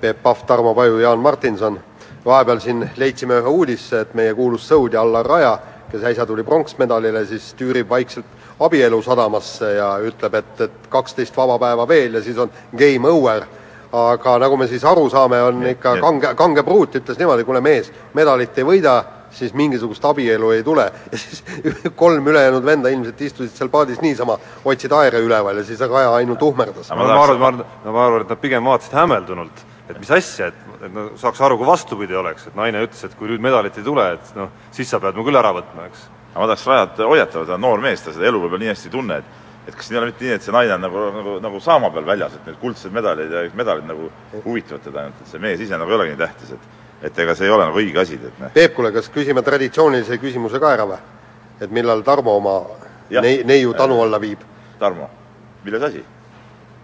Peep 0.00 0.22
Pahv, 0.22 0.42
Tarmo 0.46 0.74
Paju, 0.74 0.98
Jaan 0.98 1.18
Martinson. 1.18 1.78
vahepeal 2.24 2.58
siin 2.58 2.90
leidsime 2.96 3.38
ühe 3.38 3.48
uudisse, 3.48 4.00
et 4.00 4.14
meie 4.14 4.34
kuulus 4.34 4.66
sõudja 4.66 5.00
Allar 5.00 5.26
Raja, 5.26 5.58
kes 5.90 6.02
äsja 6.02 6.26
tuli 6.26 6.42
pronksmedalile, 6.42 7.26
siis 7.26 7.54
tüürib 7.54 7.88
vaikselt 7.88 8.26
abielusadamasse 8.60 9.70
ja 9.72 9.98
ütleb, 10.02 10.34
et, 10.34 10.60
et 10.60 10.90
kaksteist 10.90 11.36
vaba 11.36 11.58
päeva 11.58 11.88
veel 11.88 12.18
ja 12.18 12.22
siis 12.22 12.38
on 12.38 12.50
game 12.74 13.08
over. 13.08 13.46
Aga 13.92 14.38
nagu 14.38 14.56
me 14.56 14.66
siis 14.68 14.84
aru 14.84 15.08
saame, 15.10 15.40
on 15.42 15.62
ikka 15.66 15.94
nii. 15.96 16.02
kange, 16.02 16.32
kange 16.36 16.64
pruut 16.66 16.98
ütles 17.00 17.18
niimoodi, 17.20 17.46
kuule 17.48 17.62
mees, 17.64 17.88
medalit 18.14 18.58
ei 18.58 18.66
võida, 18.66 18.96
siis 19.34 19.54
mingisugust 19.56 20.04
abielu 20.04 20.50
ei 20.56 20.62
tule. 20.64 20.84
ja 21.12 21.18
siis 21.18 21.42
kolm 21.96 22.26
ülejäänud 22.28 22.64
venda 22.64 22.92
ilmselt 22.92 23.20
istusid 23.20 23.56
seal 23.56 23.72
paadis 23.72 24.02
niisama, 24.04 24.38
hoidsid 24.64 24.92
aere 24.92 25.22
üleval 25.24 25.62
ja 25.62 25.64
siis 25.64 25.80
Raja 25.80 26.12
ainult 26.20 26.42
uhmerdas. 26.42 26.92
Aga 26.92 27.00
ma, 27.00 27.22
arvan, 27.22 27.40
ma 27.40 27.50
arvan, 27.52 27.64
ma 27.86 28.06
arvan, 28.06 28.26
et 28.26 28.36
nad 28.36 28.44
pigem 28.44 28.68
vaatasid 28.68 28.98
hämmeldunult, 29.00 29.64
et 29.88 29.96
mis 29.96 30.12
asja, 30.12 30.52
et, 30.52 30.62
et 30.82 30.92
no 30.92 31.08
saaks 31.16 31.40
aru, 31.44 31.58
kui 31.60 31.68
vastupidi 31.68 32.16
oleks, 32.16 32.48
et 32.50 32.56
naine 32.58 32.84
ütles, 32.84 33.04
et 33.08 33.16
kui 33.18 33.32
nüüd 33.32 33.44
medalit 33.44 33.80
ei 33.80 33.86
tule, 33.86 34.12
et 34.18 34.32
noh, 34.36 34.52
siis 34.74 34.88
sa 34.90 35.00
pead 35.00 35.16
mu 35.16 35.24
küll 35.26 35.40
ära 35.40 35.54
võtma, 35.56 35.88
eks. 35.88 36.08
aga 36.34 36.44
ma 36.44 36.48
tahaks 36.52 36.70
Rajat 36.72 37.04
hoiatada, 37.08 37.46
ta 37.48 37.56
on 37.56 37.64
noor 37.64 37.84
mees, 37.84 38.04
ta 38.04 38.12
seda 38.12 38.28
elu 38.28 38.44
võib-olla 38.44 38.66
nii 38.66 38.74
hästi 38.74 38.90
ei 38.90 38.96
tunne, 38.98 39.22
et 39.22 39.46
et 39.68 39.76
kas 39.76 39.86
siin 39.86 39.98
ei 39.98 40.00
ole 40.00 40.10
mitte 40.10 40.24
nii, 40.24 40.34
et 40.38 40.44
see 40.44 40.54
naine 40.54 40.74
on 40.78 40.84
nagu, 40.86 41.04
nagu, 41.12 41.36
nagu 41.44 41.60
saama 41.60 41.90
peal 41.92 42.06
väljas, 42.08 42.34
et 42.38 42.46
need 42.48 42.56
kuldsed 42.62 42.94
medalid 42.94 43.32
ja 43.32 43.44
medalid 43.58 43.84
nagu 43.88 44.08
huvitavad 44.44 44.84
teda 44.86 45.02
ainult, 45.04 45.20
et 45.20 45.32
see 45.32 45.42
mees 45.42 45.60
ise 45.60 45.76
nagu 45.76 45.92
ei 45.92 45.98
olegi 45.98 46.14
nii 46.14 46.22
tähtis, 46.24 46.54
et 46.56 46.76
et 47.02 47.18
ega 47.22 47.34
see 47.38 47.46
ei 47.46 47.52
ole 47.54 47.68
nagu 47.68 47.78
õige 47.78 48.00
asi, 48.02 48.16
et 48.18 48.40
noh. 48.42 48.50
Peep, 48.54 48.72
kuule, 48.74 48.90
kas 48.94 49.06
küsime 49.14 49.42
traditsioonilise 49.46 50.18
küsimuse 50.18 50.58
ka 50.58 50.72
ära 50.74 50.86
või? 50.88 50.98
et 51.60 51.70
millal 51.74 52.02
Tarmo 52.06 52.36
oma 52.38 52.54
Jah. 53.10 53.22
nei, 53.22 53.42
neiu 53.46 53.72
tanu 53.74 54.00
alla 54.02 54.18
viib? 54.22 54.42
Tarmo, 54.78 55.08
milles 55.64 55.82
asi? 55.82 56.02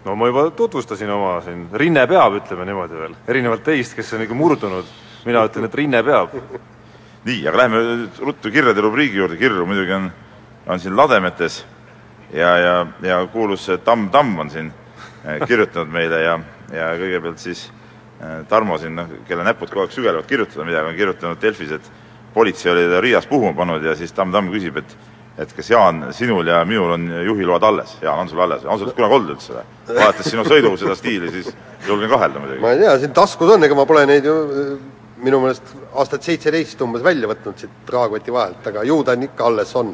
no 0.05 0.15
ma 0.15 0.29
juba 0.29 0.45
tutvustasin 0.55 1.09
oma 1.09 1.39
siin, 1.43 1.67
rinne 1.73 2.05
peab, 2.07 2.37
ütleme 2.39 2.67
niimoodi 2.69 2.99
veel, 3.01 3.15
erinevalt 3.27 3.63
teist, 3.65 3.95
kes 3.97 4.13
on 4.13 4.23
ikka 4.23 4.37
murdunud, 4.37 4.89
mina 5.25 5.43
ütlen, 5.49 5.65
et 5.67 5.75
rinne 5.81 6.03
peab. 6.05 6.35
nii, 7.25 7.39
aga 7.49 7.63
läheme 7.63 7.85
nüüd 7.85 8.19
ruttu 8.21 8.51
kirjade 8.53 8.83
rubriigi 8.85 9.17
juurde, 9.17 9.39
kirju 9.41 9.65
muidugi 9.65 9.95
on, 9.97 10.11
on 10.67 10.79
siin 10.79 10.95
lademetes 10.95 11.63
ja, 12.35 12.51
ja, 12.59 12.75
ja 13.01 13.21
kuulus 13.31 13.67
Tamm 13.83 14.09
Tamm 14.13 14.39
on 14.43 14.51
siin 14.51 14.71
eh, 15.25 15.41
kirjutanud 15.47 15.91
meile 15.93 16.21
ja, 16.21 16.37
ja 16.73 16.91
kõigepealt 16.99 17.41
siis 17.41 17.65
eh, 18.19 18.43
Tarmo 18.49 18.77
siin, 18.81 18.95
noh, 18.99 19.11
kelle 19.27 19.47
näpud 19.47 19.71
kogu 19.71 19.85
aeg 19.85 19.95
sügelevad 19.95 20.29
kirjutada 20.29 20.67
midagi, 20.67 20.91
on 20.91 20.99
kirjutanud 20.99 21.41
Delfis, 21.41 21.75
et 21.79 21.91
politsei 22.35 22.71
oli 22.73 22.87
ta 22.91 23.01
Riias 23.03 23.27
puhuma 23.31 23.55
pannud 23.57 23.83
ja 23.83 23.95
siis 23.95 24.13
Tamm 24.13 24.33
Tamm 24.35 24.53
küsib, 24.53 24.81
et 24.83 24.97
et 25.35 25.51
kas 25.51 25.67
Jaan, 25.69 26.13
sinul 26.15 26.47
ja 26.47 26.61
minul 26.65 26.93
on 26.95 27.07
juhiload 27.25 27.63
alles? 27.67 27.97
Jaan, 28.01 28.19
on 28.23 28.29
sul 28.29 28.39
alles? 28.39 28.63
on 28.65 28.79
sul 28.79 28.91
kunagi 28.95 29.17
olnud 29.17 29.33
üldse 29.33 29.57
või? 29.57 29.65
vaadates 29.97 30.29
sinu 30.31 30.45
sõidu 30.47 30.71
seda 30.79 30.95
stiili, 30.95 31.31
siis 31.33 31.49
julgen 31.87 32.09
kahelda 32.09 32.39
muidugi. 32.39 32.61
ma 32.63 32.71
ei 32.71 32.79
tea, 32.79 32.93
siin 33.01 33.15
taskus 33.15 33.51
on, 33.51 33.63
ega 33.67 33.75
ma 33.75 33.83
pole 33.89 34.05
neid 34.07 34.27
ju 34.27 34.35
äh, 34.45 34.69
minu 35.25 35.41
meelest 35.43 35.73
aastat 35.95 36.23
seitseteist 36.23 36.81
umbes 36.85 37.03
välja 37.03 37.27
võtnud 37.31 37.59
siit 37.59 37.91
rahakoti 37.91 38.33
vahelt, 38.35 38.67
aga 38.71 38.83
ju 38.87 39.01
ta 39.03 39.15
on 39.15 39.27
ikka 39.27 39.49
alles 39.49 39.75
on. 39.75 39.91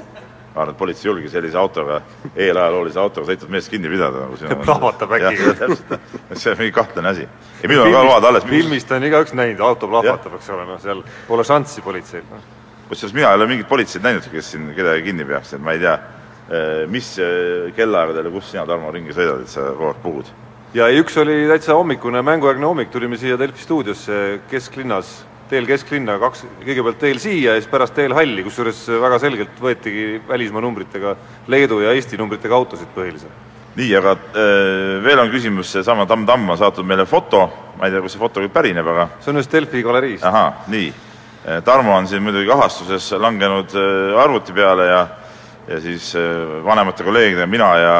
Ma 0.56 0.62
arvan, 0.62 0.74
et 0.74 0.80
politsei 0.80 1.08
ei 1.08 1.12
julge 1.12 1.30
sellise 1.32 1.58
autoga, 1.58 2.02
eelajaloolise 2.36 3.00
autoga 3.00 3.30
sõitnud 3.30 3.54
meest 3.54 3.72
kinni 3.72 3.92
pidada 3.92 4.26
nagu 4.26 4.64
Plahvatab 4.66 5.14
äkki. 5.18 5.78
See 6.36 6.52
on 6.52 6.58
mingi 6.60 6.74
kahtlane 6.76 7.14
asi. 7.14 7.28
ei, 7.62 7.68
minul 7.70 7.88
on 7.88 7.96
ka 7.96 8.02
load 8.08 8.28
alles, 8.28 8.48
filmist 8.50 8.92
on 8.92 9.06
igaüks 9.08 9.36
näinud, 9.38 9.62
auto 9.64 9.88
plahvatab, 9.92 10.36
eks 10.40 10.50
ole, 10.52 10.66
noh, 10.68 10.82
seal 10.82 11.04
pole 11.28 11.46
šanssi 11.48 11.84
politseil 11.86 12.26
no. 12.30 12.42
kusjuures 12.90 13.16
mina 13.16 13.32
ei 13.32 13.40
ole 13.40 13.48
mingit 13.48 13.70
politseid 13.70 14.04
näinud, 14.04 14.28
kes 14.32 14.52
siin 14.54 14.72
kedagi 14.76 15.08
kinni 15.08 15.28
peaks, 15.30 15.56
et 15.56 15.64
ma 15.64 15.76
ei 15.78 15.84
tea, 15.84 15.96
mis 16.92 17.14
eh, 17.24 17.72
kellaaegadel 17.76 18.28
ja 18.28 18.32
kus 18.34 18.52
sina, 18.52 18.68
Tarmo, 18.68 18.92
ringi 18.92 19.16
sõidad, 19.16 19.46
et 19.46 19.52
sa 19.52 19.70
kogu 19.72 19.92
aeg 19.94 20.02
puhud. 20.04 20.32
ja 20.76 20.92
ei, 20.92 21.00
üks 21.00 21.16
oli 21.22 21.46
täitsa 21.48 21.78
hommikune 21.80 22.24
mänguaegne 22.28 22.68
hommik, 22.68 22.92
tulime 22.92 23.20
siia 23.20 23.40
Delfi 23.40 23.64
stuudiosse 23.64 24.42
kesklinnas, 24.52 25.22
teel 25.52 25.68
kesklinna, 25.70 26.18
kaks, 26.22 26.46
kõigepealt 26.64 27.00
teel 27.02 27.22
siia 27.22 27.56
ja 27.56 27.62
siis 27.62 27.70
pärast 27.72 27.96
teel 27.98 28.16
halli, 28.16 28.44
kusjuures 28.46 28.82
väga 29.04 29.20
selgelt 29.22 29.62
võetigi 29.62 30.22
välismaa 30.28 30.64
numbritega 30.64 31.16
Leedu 31.52 31.82
ja 31.84 31.94
Eesti 31.98 32.20
numbritega 32.20 32.56
autosid 32.56 32.92
põhiliselt. 32.96 33.50
nii, 33.76 33.92
aga 34.00 34.16
äh, 34.16 34.98
veel 35.04 35.22
on 35.24 35.32
küsimus, 35.32 35.72
seesama 35.76 36.08
Tamm 36.08 36.26
Tamm 36.28 36.50
on 36.56 36.60
saatnud 36.60 36.88
meile 36.88 37.06
foto, 37.06 37.46
ma 37.78 37.88
ei 37.88 37.96
tea, 37.96 38.04
kust 38.04 38.18
see 38.18 38.24
foto 38.24 38.44
nüüd 38.44 38.56
pärineb, 38.56 38.88
aga 38.88 39.08
see 39.20 39.32
on 39.32 39.40
ühest 39.40 39.54
Delfi 39.54 39.84
galeriist. 39.86 40.28
ahah, 40.28 40.68
nii. 40.72 40.92
Tarmo 41.66 41.96
on 41.98 42.06
siin 42.06 42.22
muidugi 42.22 42.52
ahastuses 42.54 43.08
langenud 43.18 43.74
äh, 43.74 44.20
arvuti 44.22 44.54
peale 44.54 44.86
ja 44.86 45.02
ja 45.68 45.80
siis 45.82 46.16
äh, 46.16 46.22
vanemate 46.66 47.04
kolleegidega, 47.04 47.48
mina 47.48 47.70
ja 47.78 47.94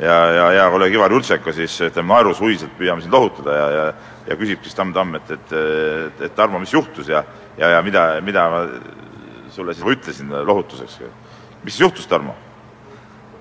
ja, 0.00 0.18
ja 0.36 0.46
hea 0.54 0.68
kolleeg 0.70 0.94
Ivar 0.94 1.12
Jutseko 1.12 1.52
siis 1.52 1.74
ütleme 1.88 2.14
naerusuiselt 2.14 2.76
püüame 2.78 3.02
sind 3.02 3.14
lohutada 3.14 3.56
ja, 3.56 3.68
ja 3.70 3.90
ja 4.28 4.36
küsib 4.36 4.60
siis 4.64 4.76
Tamm-Tamm, 4.76 5.16
et, 5.16 5.30
et, 5.32 5.52
et, 5.56 6.18
et 6.26 6.34
Tarmo, 6.36 6.60
mis 6.60 6.72
juhtus 6.72 7.08
ja 7.08 7.22
ja, 7.58 7.70
ja 7.76 7.82
mida, 7.82 8.04
mida 8.24 8.44
ma 8.52 8.60
sulle 9.50 9.74
siis 9.74 9.86
ütlesin 9.86 10.30
lohutuseks. 10.44 11.00
mis 11.64 11.80
juhtus, 11.80 12.06
Tarmo? 12.06 12.34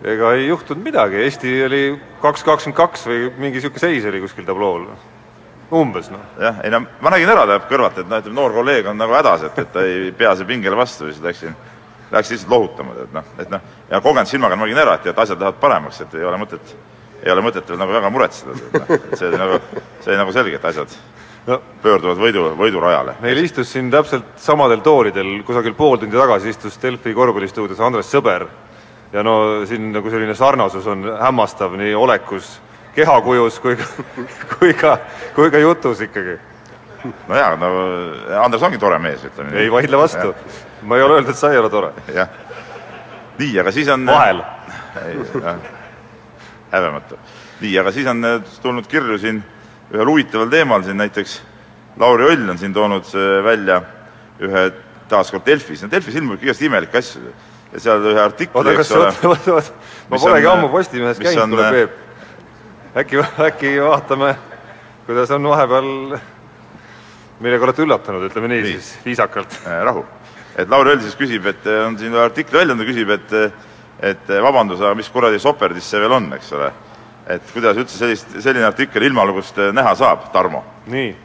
ega 0.03 0.33
ei 0.33 0.47
juhtunud 0.47 0.83
midagi, 0.83 1.21
Eesti 1.25 1.53
oli 1.65 1.83
kaks 2.21 2.43
kakskümmend 2.45 2.77
kaks 2.77 3.07
või 3.09 3.29
mingi 3.37 3.57
niisugune 3.57 3.81
seis 3.81 4.05
oli 4.05 4.21
kuskil 4.21 4.45
tablool. 4.45 4.87
umbes, 5.71 6.11
noh. 6.11 6.21
jah, 6.39 6.61
ei 6.63 6.71
no 6.71 6.85
ma 7.01 7.11
nägin 7.11 7.29
ära 7.29 7.45
tähendab 7.45 7.69
kõrvalt, 7.71 7.97
et 7.99 8.07
noh, 8.07 8.21
ütleme 8.21 8.39
noor 8.39 8.53
kolleeg 8.55 8.87
on 8.87 8.97
nagu 8.97 9.13
hädas, 9.17 9.43
et, 9.49 9.57
et 9.59 9.73
ta 9.73 9.83
ei 9.83 10.11
pea 10.15 10.35
see 10.35 10.47
pingele 10.47 10.77
vastu, 10.77 11.09
siis 11.09 11.23
läksin, 11.23 11.57
läks 12.11 12.31
lihtsalt 12.31 12.51
lohutama, 12.51 12.95
et 13.03 13.13
noh, 13.13 13.31
et 13.39 13.49
noh, 13.51 13.65
ja 13.89 14.01
kogenud 14.01 14.29
silmaga 14.29 14.55
ma 14.55 14.65
nägin 14.65 14.83
ära, 14.83 14.95
et, 14.99 15.09
et 15.11 15.19
asjad 15.19 15.41
lähevad 15.41 15.59
paremaks, 15.61 16.01
et 16.05 16.15
ei 16.15 16.25
ole 16.27 16.39
mõtet, 16.39 16.73
ei 17.23 17.33
ole 17.33 17.43
mõtet 17.45 17.69
veel 17.69 17.79
nagu 17.81 17.95
väga 17.95 18.11
muretseda, 18.13 18.55
et 18.55 18.77
noh, 18.79 18.91
et 18.97 19.15
see 19.19 19.29
oli 19.29 19.41
nagu, 19.41 19.61
see 20.01 20.11
oli 20.13 20.19
nagu 20.21 20.35
selge, 20.35 20.59
et 20.59 20.69
asjad 20.71 20.97
no 21.47 21.59
pöörduvad 21.83 22.19
võidu, 22.21 22.45
võidurajale. 22.59 23.17
meil 23.23 23.39
istus 23.43 23.71
siin 23.71 23.91
täpselt 23.91 24.35
samadel 24.41 24.83
toolidel 24.85 25.41
kusagil 25.47 25.75
pool 25.77 25.99
tundi 26.01 26.17
tagasi 26.19 26.51
istus 26.51 26.79
Delfi 26.81 27.13
korvpallistuudios 27.15 27.79
Andres 27.83 28.11
Sõber 28.11 28.47
ja 29.13 29.23
no 29.23 29.65
siin 29.67 29.91
nagu 29.95 30.11
selline 30.11 30.35
sarnasus 30.35 30.87
on 30.87 31.05
hämmastav 31.21 31.77
nii 31.79 31.95
olekus, 31.95 32.57
kehakujus 32.95 33.59
kui 33.63 33.77
ka, 33.79 33.87
kui 34.57 34.73
ka, 34.73 34.97
kui 35.35 35.51
ka 35.51 35.63
jutus 35.63 36.03
ikkagi. 36.03 36.37
no 37.27 37.35
jaa, 37.39 37.55
no 37.59 37.71
Andres 38.43 38.63
ongi 38.67 38.81
tore 38.81 38.99
mees, 38.99 39.23
ütleme 39.29 39.53
nii. 39.53 39.63
ei 39.63 39.71
vaidle 39.71 40.03
vastu. 40.03 40.33
Ma 40.87 40.97
ei 40.97 41.03
ole 41.03 41.17
öelnud, 41.19 41.33
et 41.33 41.39
sa 41.39 41.51
ei 41.51 41.59
ole 41.59 41.69
tore. 41.69 41.91
jah. 42.15 42.29
nii, 43.39 43.59
aga 43.59 43.71
siis 43.75 43.91
on 43.91 44.05
vahel. 44.07 44.41
häbematu. 46.71 47.19
nii, 47.61 47.75
aga 47.79 47.91
siis 47.91 48.07
on 48.07 48.25
äh, 48.25 48.39
tulnud 48.63 48.87
kirju 48.87 49.19
siin 49.19 49.43
ühel 49.91 50.09
huvitaval 50.13 50.49
teemal 50.51 50.83
siin 50.83 50.97
näiteks 50.97 51.41
Lauri 51.99 52.31
Oll 52.31 52.49
on 52.49 52.57
siin 52.57 52.73
toonud 52.73 53.13
äh, 53.15 53.43
välja 53.43 53.81
ühe 54.39 54.71
taaskord 55.09 55.45
Delfis, 55.45 55.83
no 55.83 55.91
Delfis 55.91 56.15
ilmub 56.19 56.43
igast 56.43 56.61
imelikke 56.61 56.99
asju 56.99 57.31
ja 57.73 57.83
seal 57.83 58.03
ühe 58.11 58.21
artikli 58.21 58.59
oota, 58.59 58.73
kas, 58.77 58.91
oota, 58.95 59.29
oota, 59.29 59.55
oota, 59.59 59.93
ma 60.09 60.19
polegi 60.21 60.51
ammu 60.51 60.69
Postimehes 60.71 61.19
käinud, 61.21 61.55
kuule 61.55 61.69
Peep. 61.75 61.95
äkki, 63.03 63.23
äkki 63.47 63.73
vaatame, 63.83 64.35
kuidas 65.07 65.31
on 65.35 65.49
vahepeal, 65.51 65.89
millega 67.43 67.67
olete 67.67 67.83
üllatunud, 67.83 68.27
ütleme 68.29 68.51
nii, 68.53 68.63
nii. 68.63 68.77
siis 68.77 69.05
viisakalt 69.05 69.59
äh,. 69.65 69.81
rahu. 69.87 70.05
Et 70.57 70.69
Lauri 70.69 70.95
Öll 70.95 71.03
siis 71.05 71.15
küsib, 71.17 71.45
et 71.49 71.65
äh, 71.69 71.85
on 71.85 71.97
siin 71.99 72.15
artikli 72.17 72.57
välja, 72.59 72.75
ta 72.77 72.87
küsib, 72.87 73.13
et 73.17 73.37
et 73.97 74.27
vabandust, 74.29 74.83
aga 74.83 74.93
mis 74.93 75.07
kuradi 75.09 75.39
soperdis 75.41 75.87
see 75.89 75.97
veel 75.97 76.13
on, 76.13 76.27
eks 76.35 76.51
ole. 76.53 76.67
et 77.33 77.47
kuidas 77.53 77.79
üldse 77.81 77.97
sellist, 77.97 78.35
selline 78.43 78.67
artikkel 78.67 79.07
ilmalugust 79.07 79.57
äh, 79.57 79.71
näha 79.73 79.95
saab, 79.97 80.27
Tarmo? 80.33 80.63
nii. 80.93 81.15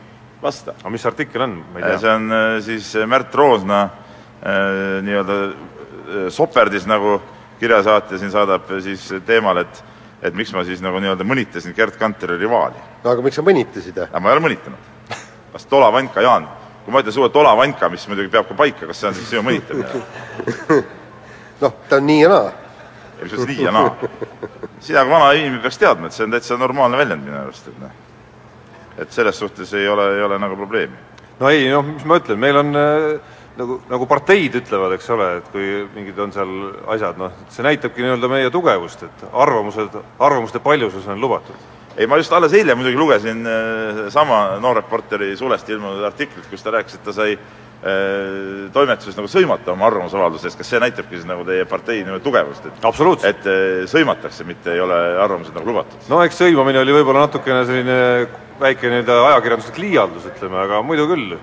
vasta. 0.42 0.76
aga 0.80 0.92
mis 0.94 1.04
artikkel 1.06 1.44
on, 1.44 1.58
ma 1.72 1.80
ei 1.80 1.90
tea? 1.90 1.98
see 2.04 2.14
on 2.16 2.38
siis 2.64 2.88
Märt 3.06 3.34
Roosna 3.34 3.82
äh, 3.84 5.00
nii-öelda 5.04 6.30
soperdis, 6.32 6.88
nagu 6.88 7.20
kirjasaatja 7.60 8.18
siin 8.18 8.32
saadab 8.32 8.72
siis 8.82 9.04
teemal, 9.26 9.62
et 9.62 9.84
et 10.22 10.34
miks 10.38 10.52
ma 10.54 10.62
siis 10.64 10.80
nagu 10.82 11.00
nii-öelda 11.02 11.24
mõnitasin 11.26 11.74
Gerd 11.74 11.96
Kanteri 11.98 12.36
rivaali. 12.38 12.80
no 13.04 13.10
aga 13.10 13.22
miks 13.24 13.36
sa 13.36 13.44
mõnitasid? 13.44 14.00
aga 14.06 14.20
ma 14.20 14.30
ei 14.30 14.38
ole 14.38 14.44
mõnitanud. 14.48 14.90
kas 15.52 15.66
Tola 15.68 15.92
Vanka, 15.92 16.22
Jaan, 16.24 16.48
kui 16.84 16.94
ma 16.94 17.02
ütlen 17.02 17.14
sulle 17.14 17.30
Tola 17.34 17.54
Vanka, 17.56 17.88
mis 17.92 18.06
muidugi 18.10 18.32
peab 18.32 18.48
ka 18.48 18.56
paika, 18.58 18.88
kas 18.90 19.02
see 19.02 19.10
on 19.10 19.18
siis 19.18 19.28
sinu 19.30 19.44
mõnitamine? 19.46 20.02
noh, 21.62 21.76
ta 21.88 21.98
on 21.98 22.08
nii 22.08 22.22
ja 22.22 22.30
naa. 22.32 22.48
ei, 23.18 23.26
mis 23.26 23.34
mõttes 23.34 23.50
nii 23.52 23.66
ja 23.66 23.74
naa? 23.74 23.92
sina 24.82 25.04
kui 25.04 25.14
vana 25.14 25.28
inimene 25.38 25.62
peaks 25.62 25.78
teadma, 25.78 26.08
et 26.08 26.16
see 26.16 26.26
on 26.26 26.34
täitsa 26.34 26.58
normaalne 26.58 26.98
väljend 26.98 27.26
minu 27.26 27.38
arust, 27.42 27.68
et 27.70 27.78
noh. 27.82 27.92
et 29.04 29.14
selles 29.14 29.38
suhtes 29.38 29.74
ei 29.78 29.86
ole, 29.88 30.08
ei 30.16 30.26
ole 30.26 30.40
nagu 30.42 30.58
probleemi. 30.58 30.98
no 31.40 31.52
ei, 31.52 31.68
noh, 31.70 31.86
mis 31.86 32.06
ma 32.08 32.18
ütlen, 32.18 32.40
meil 32.42 32.58
on 32.62 32.74
äh, 32.78 33.38
nagu, 33.58 33.78
nagu 33.90 34.08
parteid 34.10 34.56
ütlevad, 34.62 34.96
eks 34.96 35.10
ole, 35.14 35.28
et 35.40 35.52
kui 35.52 35.68
mingid 35.94 36.18
on 36.22 36.34
seal 36.34 36.56
asjad, 36.94 37.20
noh, 37.20 37.36
see 37.52 37.66
näitabki 37.66 38.04
nii-öelda 38.04 38.30
meie 38.32 38.50
tugevust, 38.54 39.06
et 39.06 39.24
arvamused, 39.32 39.96
arvamuste 40.18 40.62
paljusus 40.64 41.06
on 41.12 41.20
lubatud. 41.20 41.70
Ei, 41.96 42.06
ma 42.06 42.18
just 42.20 42.32
alles 42.32 42.54
eile 42.56 42.76
muidugi 42.78 42.98
lugesin 42.98 43.46
äh, 43.46 44.04
sama 44.12 44.58
noorreporteri 44.62 45.34
sulest 45.36 45.68
ilmunud 45.68 46.04
artiklit, 46.08 46.46
kus 46.50 46.64
ta 46.64 46.72
rääkis, 46.76 46.98
et 46.98 47.04
ta 47.04 47.14
sai 47.16 47.34
äh, 47.36 48.68
toimetuses 48.72 49.18
nagu 49.18 49.30
sõimata 49.30 49.74
oma 49.74 49.88
arvamusavaldusest, 49.90 50.58
kas 50.60 50.72
see 50.72 50.82
näitabki 50.82 51.18
siis 51.18 51.28
nagu 51.28 51.44
teie 51.48 51.66
partei 51.68 52.04
tugevust, 52.24 52.68
et 52.68 52.84
et 53.28 53.48
äh, 53.48 53.84
sõimatakse, 53.90 54.46
mitte 54.48 54.72
ei 54.74 54.84
ole 54.84 55.00
arvamused 55.22 55.56
nagu 55.56 55.68
lubatud? 55.68 56.08
no 56.12 56.22
eks 56.24 56.40
sõimamine 56.44 56.80
oli 56.82 56.96
võib-olla 57.00 57.26
natukene 57.26 57.64
selline 57.68 57.98
väike 58.62 58.88
nii-öelda 58.88 59.18
ajakirjanduslik 59.32 59.82
liialdus, 59.82 60.28
ütleme, 60.32 60.62
aga 60.64 60.82
muidu 60.86 61.08
küll 61.10 61.36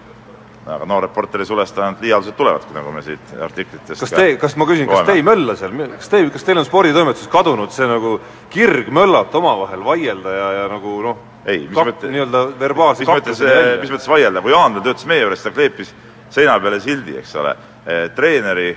aga 0.69 0.85
no 0.89 0.99
reporteri 1.03 1.45
sulest 1.47 1.77
ainult 1.77 2.01
liialdused 2.03 2.35
tulevadki, 2.37 2.73
nagu 2.75 2.91
me 2.93 3.01
siit 3.05 3.33
artiklitest 3.45 4.03
kas 4.03 4.13
te, 4.13 4.25
kas 4.41 4.55
ma 4.59 4.67
küsin, 4.69 4.89
kas 4.89 5.07
te 5.07 5.15
ei 5.17 5.23
mölla 5.25 5.55
seal, 5.59 5.73
kas 5.95 6.11
te, 6.11 6.21
kas 6.33 6.45
teil 6.47 6.61
on 6.61 6.67
sporditoimetuses 6.67 7.31
kadunud 7.31 7.73
see 7.75 7.87
nagu 7.89 8.17
kirg 8.53 8.91
möllata 8.95 9.39
omavahel, 9.41 9.83
vaielda 9.85 10.35
ja, 10.35 10.51
ja 10.59 10.67
nagu 10.71 10.99
noh, 11.05 11.23
nii-öelda 11.47 12.43
verbaalse 12.59 13.05
mis 13.05 13.11
mõttes, 13.11 13.41
mis 13.81 13.95
mõttes 13.95 14.11
vaielda, 14.11 14.43
kui 14.45 14.53
Jaan 14.53 14.77
töötas 14.81 15.07
meie 15.09 15.25
juures, 15.25 15.43
ta 15.43 15.53
kleepis 15.55 15.93
seina 16.29 16.59
peale 16.61 16.77
sildi, 16.83 17.15
eks 17.17 17.33
ole, 17.41 17.55
treeneri 18.15 18.69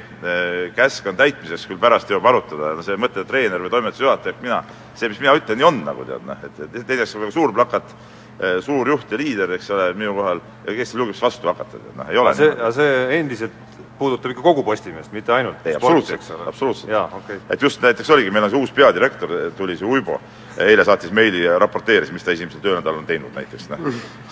käsk 0.77 1.11
on 1.11 1.19
täitmiseks, 1.19 1.67
küll 1.69 1.81
pärast 1.83 2.09
jõuab 2.09 2.31
arutada, 2.31 2.73
no 2.79 2.87
see 2.87 2.97
mõte, 3.01 3.27
treener 3.29 3.61
või 3.61 3.73
toimetuse 3.75 4.07
juhataja, 4.07 4.39
mina, 4.41 4.63
see, 4.97 5.11
mis 5.13 5.21
mina 5.21 5.37
ütlen, 5.37 5.61
nii 5.61 5.69
on 5.69 5.83
nagu 5.85 6.07
tead, 6.09 6.25
noh, 6.25 6.49
et, 6.49 6.65
et 6.81 7.17
on 7.21 7.35
suur 7.35 7.53
plakat 7.53 7.93
Eh, 7.93 8.22
suur 8.65 8.89
juht 8.89 9.13
ja 9.13 9.19
liider, 9.21 9.53
eks 9.57 9.71
ole, 9.75 9.93
minu 9.99 10.15
kohal, 10.19 10.41
ja 10.67 10.75
kes 10.77 10.95
julgeks 10.95 11.23
vastu 11.23 11.51
hakata, 11.51 11.81
noh, 11.99 12.09
ei 12.11 12.19
ole 12.19 12.35
see, 12.39 12.51
aga 12.53 12.71
see 12.77 13.19
endiselt 13.19 13.59
puudutab 13.99 14.33
ikka 14.35 14.43
kogu 14.43 14.65
Postimeest, 14.67 15.13
mitte 15.15 15.33
ainult 15.35 15.67
ei, 15.67 15.77
absoluutselt, 15.79 16.31
absoluutselt. 16.47 16.91
Okay. 17.21 17.39
et 17.51 17.63
just 17.63 17.83
näiteks 17.83 18.11
oligi, 18.11 18.33
meil 18.35 18.49
on 18.49 18.51
see 18.51 18.63
uus 18.63 18.73
peadirektor, 18.75 19.31
tuli 19.59 19.77
see 19.79 19.87
Uibo, 19.89 20.19
eile 20.59 20.85
saatis 20.89 21.15
meili 21.15 21.45
ja 21.45 21.59
raporteeris, 21.63 22.11
mis 22.13 22.27
ta 22.27 22.35
esimesel 22.35 22.65
töönädalal 22.65 22.99
on 23.03 23.07
teinud 23.07 23.33
näiteks, 23.37 23.71
noh. 23.71 23.79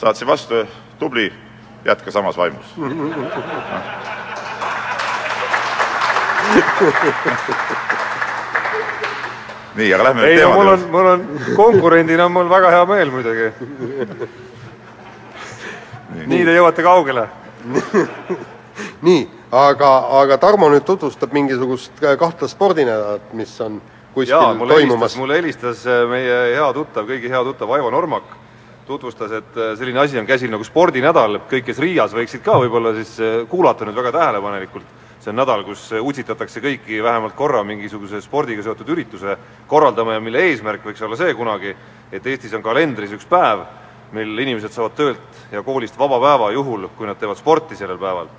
saatsin 0.03 0.29
vastu, 0.31 0.64
tubli, 0.99 1.31
jätka 1.85 2.11
samas 2.11 2.37
vaimus 2.37 2.77
no. 2.77 2.87
nii, 9.76 9.90
aga 9.94 10.06
lähme 10.09 10.26
ei 10.26 10.40
no 10.42 10.52
mul 10.54 10.72
on, 10.72 10.87
mul 10.90 11.11
on, 11.14 11.26
konkurendina 11.56 12.26
on 12.26 12.33
mul 12.33 12.48
väga 12.50 12.70
hea 12.74 12.87
meel 12.90 13.12
muidugi. 13.14 13.50
Nii, 16.11 16.26
nii 16.26 16.44
te 16.48 16.56
jõuate 16.56 16.85
kaugele. 16.87 17.28
Nii, 19.06 19.24
aga, 19.52 19.88
aga 20.20 20.37
Tarmo 20.40 20.68
nüüd 20.72 20.85
tutvustab 20.88 21.33
mingisugust 21.37 22.00
kahtlast 22.00 22.54
spordinädalat, 22.56 23.33
mis 23.37 23.52
on 23.64 23.78
kuskil 24.14 24.35
Jaa, 24.35 24.54
mulle 24.56 24.78
toimumas. 24.78 25.16
mulle 25.20 25.37
helistas 25.38 25.85
äh, 25.87 26.02
meie 26.09 26.38
hea 26.54 26.68
tuttav, 26.76 27.09
kõigi 27.09 27.30
hea 27.33 27.42
tuttav 27.46 27.72
Aivo 27.76 27.90
Normak, 27.92 28.33
tutvustas, 28.88 29.35
et 29.40 29.61
äh, 29.61 29.74
selline 29.78 30.02
asi 30.02 30.18
on 30.20 30.28
käsil 30.28 30.52
nagu 30.52 30.64
spordinädal, 30.66 31.42
kõik, 31.50 31.68
kes 31.68 31.80
Riias 31.83 32.16
võiksid 32.16 32.44
ka 32.44 32.56
võib-olla 32.64 32.94
siis 32.98 33.14
äh, 33.20 33.37
kuulata 33.50 33.88
nüüd 33.88 34.00
väga 34.00 34.14
tähelepanelikult 34.16 34.99
see 35.20 35.30
on 35.30 35.37
nädal, 35.37 35.64
kus 35.68 35.83
utsitatakse 36.00 36.62
kõiki 36.64 37.02
vähemalt 37.04 37.35
korra 37.37 37.61
mingisuguse 37.66 38.22
spordiga 38.24 38.62
seotud 38.64 38.88
ürituse 38.88 39.37
korraldama 39.68 40.16
ja 40.16 40.22
mille 40.24 40.46
eesmärk 40.48 40.87
võiks 40.87 41.02
olla 41.04 41.18
see 41.20 41.35
kunagi, 41.37 41.74
et 42.12 42.26
Eestis 42.26 42.54
on 42.56 42.64
kalendris 42.64 43.12
üks 43.12 43.28
päev, 43.28 43.66
mil 44.16 44.33
inimesed 44.46 44.72
saavad 44.72 44.96
töölt 44.96 45.44
ja 45.52 45.62
koolist 45.62 45.98
vaba 45.98 46.18
päeva 46.22 46.50
juhul, 46.54 46.88
kui 46.96 47.06
nad 47.06 47.20
teevad 47.20 47.38
sporti 47.38 47.76
sellel 47.76 48.00
päeval. 48.00 48.33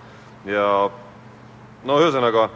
ja 0.46 0.66
no 1.86 2.02
ühesõnaga, 2.02 2.50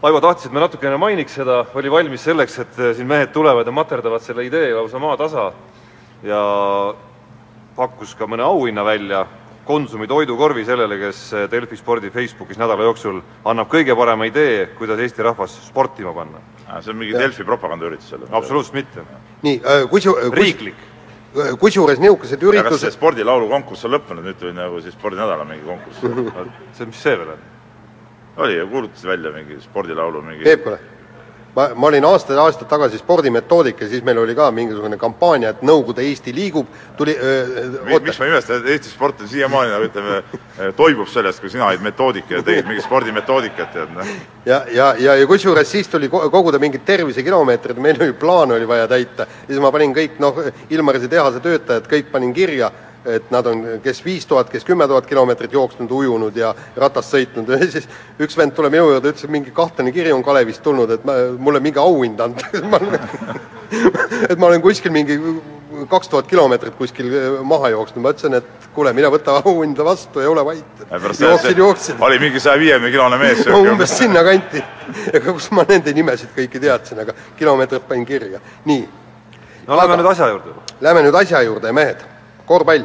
Aivo 0.00 0.16
tahtis, 0.24 0.46
et 0.48 0.52
me 0.56 0.62
natukene 0.62 0.96
mainiks 0.96 1.34
seda, 1.36 1.58
oli 1.76 1.90
valmis 1.92 2.22
selleks, 2.24 2.54
et 2.62 2.78
siin 2.96 3.04
mehed 3.06 3.34
tulevad 3.34 3.66
ja 3.68 3.72
materdavad 3.76 4.22
selle 4.24 4.46
idee 4.46 4.70
lausa 4.72 4.96
maatasa 4.98 5.50
ja 6.24 6.40
pakkus 7.76 8.14
ka 8.16 8.24
mõne 8.24 8.46
auhinna 8.46 8.84
välja 8.84 9.26
Konsumi 9.64 10.06
toidukorvi 10.08 10.64
sellele, 10.64 10.96
kes 10.98 11.18
Delfi 11.50 11.76
spordi 11.76 12.10
Facebookis 12.10 12.58
nädala 12.58 12.86
jooksul 12.88 13.20
annab 13.44 13.68
kõige 13.70 13.94
parema 13.96 14.26
idee, 14.26 14.66
kuidas 14.78 14.98
Eesti 14.98 15.22
rahvas 15.22 15.58
sportima 15.66 16.14
panna. 16.16 16.40
see 16.80 16.90
on 16.90 16.96
mingi 16.96 17.12
ja. 17.12 17.18
Delfi 17.18 17.44
propagandaüritus 17.44 18.12
jälle? 18.12 18.26
absoluutselt 18.30 18.74
mitte. 18.74 19.04
nii 19.42 19.60
äh,, 19.64 19.84
kusu- 19.90 20.14
kus, 20.16 20.32
riiklik. 20.32 20.74
kusjuures 21.58 21.98
niisugused 21.98 22.42
üritused 22.42 22.70
kas 22.70 22.80
see 22.80 22.90
spordilaulu 22.90 23.48
konkurss 23.48 23.84
on 23.84 23.92
lõppenud, 23.94 24.24
nüüd 24.24 24.38
tuli 24.40 24.52
nagu 24.52 24.80
siis 24.80 24.94
spordinädala 24.94 25.44
mingi 25.44 25.64
konkurss 25.66 26.00
see, 26.78 26.86
mis 26.86 27.02
see 27.02 27.18
veel 27.18 27.34
on? 27.36 27.44
oli 28.36 28.56
ju, 28.56 28.66
kuulutasid 28.68 29.08
välja 29.12 29.30
mingi 29.34 29.60
spordilaulu 29.60 30.22
mingi 30.22 30.44
Peep, 30.44 30.64
kuule 30.64 30.78
ma, 31.54 31.86
olin 31.88 32.04
aastaid-aastaid 32.04 32.68
tagasi 32.70 32.98
spordimetoodika 32.98 33.84
ja 33.84 33.90
siis 33.90 34.04
meil 34.06 34.18
oli 34.22 34.34
ka 34.38 34.50
mingisugune 34.54 34.98
kampaania, 35.00 35.54
et 35.54 35.62
Nõukogude 35.66 36.04
Eesti 36.06 36.34
liigub, 36.34 36.68
tuli 36.98 37.14
miks 37.90 38.18
ma 38.20 38.26
ei 38.26 38.32
imesta, 38.32 38.58
et 38.58 38.68
Eesti 38.74 38.92
sport 38.92 39.24
siiamaani 39.30 39.72
nagu 39.74 39.88
ütleme, 39.88 40.20
toibub 40.76 41.08
sellest, 41.10 41.42
kui 41.42 41.52
sina 41.52 41.68
olid 41.70 41.82
metoodik 41.84 42.30
ja 42.30 42.42
tegid 42.46 42.68
mingit 42.68 42.86
spordimetoodikat, 42.86 43.72
tead 43.74 43.96
noh. 43.96 44.12
ja, 44.46 44.62
ja, 44.72 44.92
ja, 44.98 45.16
ja 45.20 45.30
kusjuures 45.30 45.70
siis 45.70 45.90
tuli 45.90 46.10
koguda 46.10 46.60
mingid 46.62 46.84
tervisekilomeetrid, 46.86 47.80
meil 47.82 48.00
oli 48.00 48.14
plaan 48.18 48.56
oli 48.56 48.68
vaja 48.68 48.88
täita, 48.90 49.26
siis 49.46 49.60
ma 49.62 49.72
panin 49.74 49.96
kõik 49.96 50.20
noh, 50.22 50.38
Ilmarise 50.70 51.10
tehase 51.10 51.42
töötajad, 51.44 51.90
kõik 51.90 52.12
panin 52.12 52.34
kirja 52.36 52.70
et 53.04 53.30
nad 53.30 53.46
on 53.46 53.62
kes 53.82 54.02
viis 54.04 54.26
tuhat, 54.26 54.50
kes 54.52 54.64
kümme 54.64 54.86
tuhat 54.88 55.06
kilomeetrit 55.06 55.52
jooksnud, 55.52 55.90
ujunud 55.90 56.36
ja 56.36 56.52
ratast 56.76 57.14
sõitnud 57.14 57.48
ja 57.54 57.60
siis 57.64 57.88
üks 58.20 58.36
vend 58.36 58.52
tuleb 58.56 58.74
minu 58.74 58.90
juurde, 58.90 59.14
ütles, 59.14 59.24
et 59.24 59.32
mingi 59.32 59.54
kahtlane 59.56 59.92
kiri 59.94 60.12
on 60.12 60.24
Kalevist 60.24 60.62
tulnud, 60.64 60.90
et 60.96 61.06
ma, 61.08 61.16
mulle 61.38 61.62
mingi 61.64 61.80
auhind 61.80 62.20
anda 62.20 62.44
et 64.30 64.36
ma 64.36 64.50
olen 64.50 64.60
kuskil 64.64 64.92
mingi 64.92 65.16
kaks 65.88 66.10
tuhat 66.12 66.28
kilomeetrit 66.28 66.76
kuskil 66.76 67.08
maha 67.46 67.70
jooksnud, 67.72 68.02
ma 68.04 68.12
ütlesin, 68.12 68.36
et 68.36 68.68
kuule, 68.74 68.92
mine 68.92 69.08
võta 69.12 69.38
auhinda 69.40 69.84
vastu 69.86 70.20
ja 70.20 70.28
ole 70.30 70.44
vait. 70.44 70.84
jooksid, 71.20 71.58
jooksid. 71.58 71.96
oli 72.04 72.18
mingi 72.20 72.40
saja 72.40 72.60
viiekümne 72.60 72.90
kilone 72.92 73.18
mees 73.22 73.44
no 73.48 73.62
umbes 73.64 73.96
sinnakanti. 73.98 74.62
ega 75.12 75.32
kus 75.32 75.50
ma 75.56 75.64
nende 75.68 75.94
nimesid 75.96 76.34
kõiki 76.36 76.60
teadsin, 76.60 77.00
aga 77.06 77.16
kilomeetrit 77.38 77.88
panin 77.88 78.06
kirja. 78.06 78.44
nii. 78.68 78.88
no 79.66 79.76
lähme 79.80 80.00
nüüd 80.02 80.12
asja 80.12 80.32
juurde. 80.34 80.58
Lähme 80.80 81.08
nüüd 81.08 81.22
asja 81.24 81.42
juurde, 81.46 81.72
mehed 81.72 82.08
korvpall, 82.50 82.82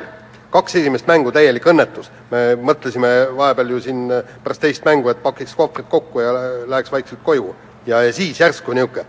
kaks 0.54 0.75
esimest 0.78 1.08
mängu 1.10 1.32
täielik 1.34 1.65
õnnetus. 1.65 2.12
me 2.32 2.54
mõtlesime 2.56 3.10
vahepeal 3.38 3.71
ju 3.73 3.80
siin 3.82 4.04
pärast 4.43 4.62
teist 4.62 4.86
mängu, 4.86 5.10
et 5.10 5.23
pakiks 5.23 5.56
kohvrid 5.58 5.88
kokku 5.89 6.21
ja 6.21 6.34
läheks 6.69 6.91
vaikselt 6.91 7.23
koju. 7.23 7.56
ja, 7.86 8.04
ja 8.04 8.13
siis 8.13 8.39
järsku 8.39 8.73
niisugune 8.73 9.06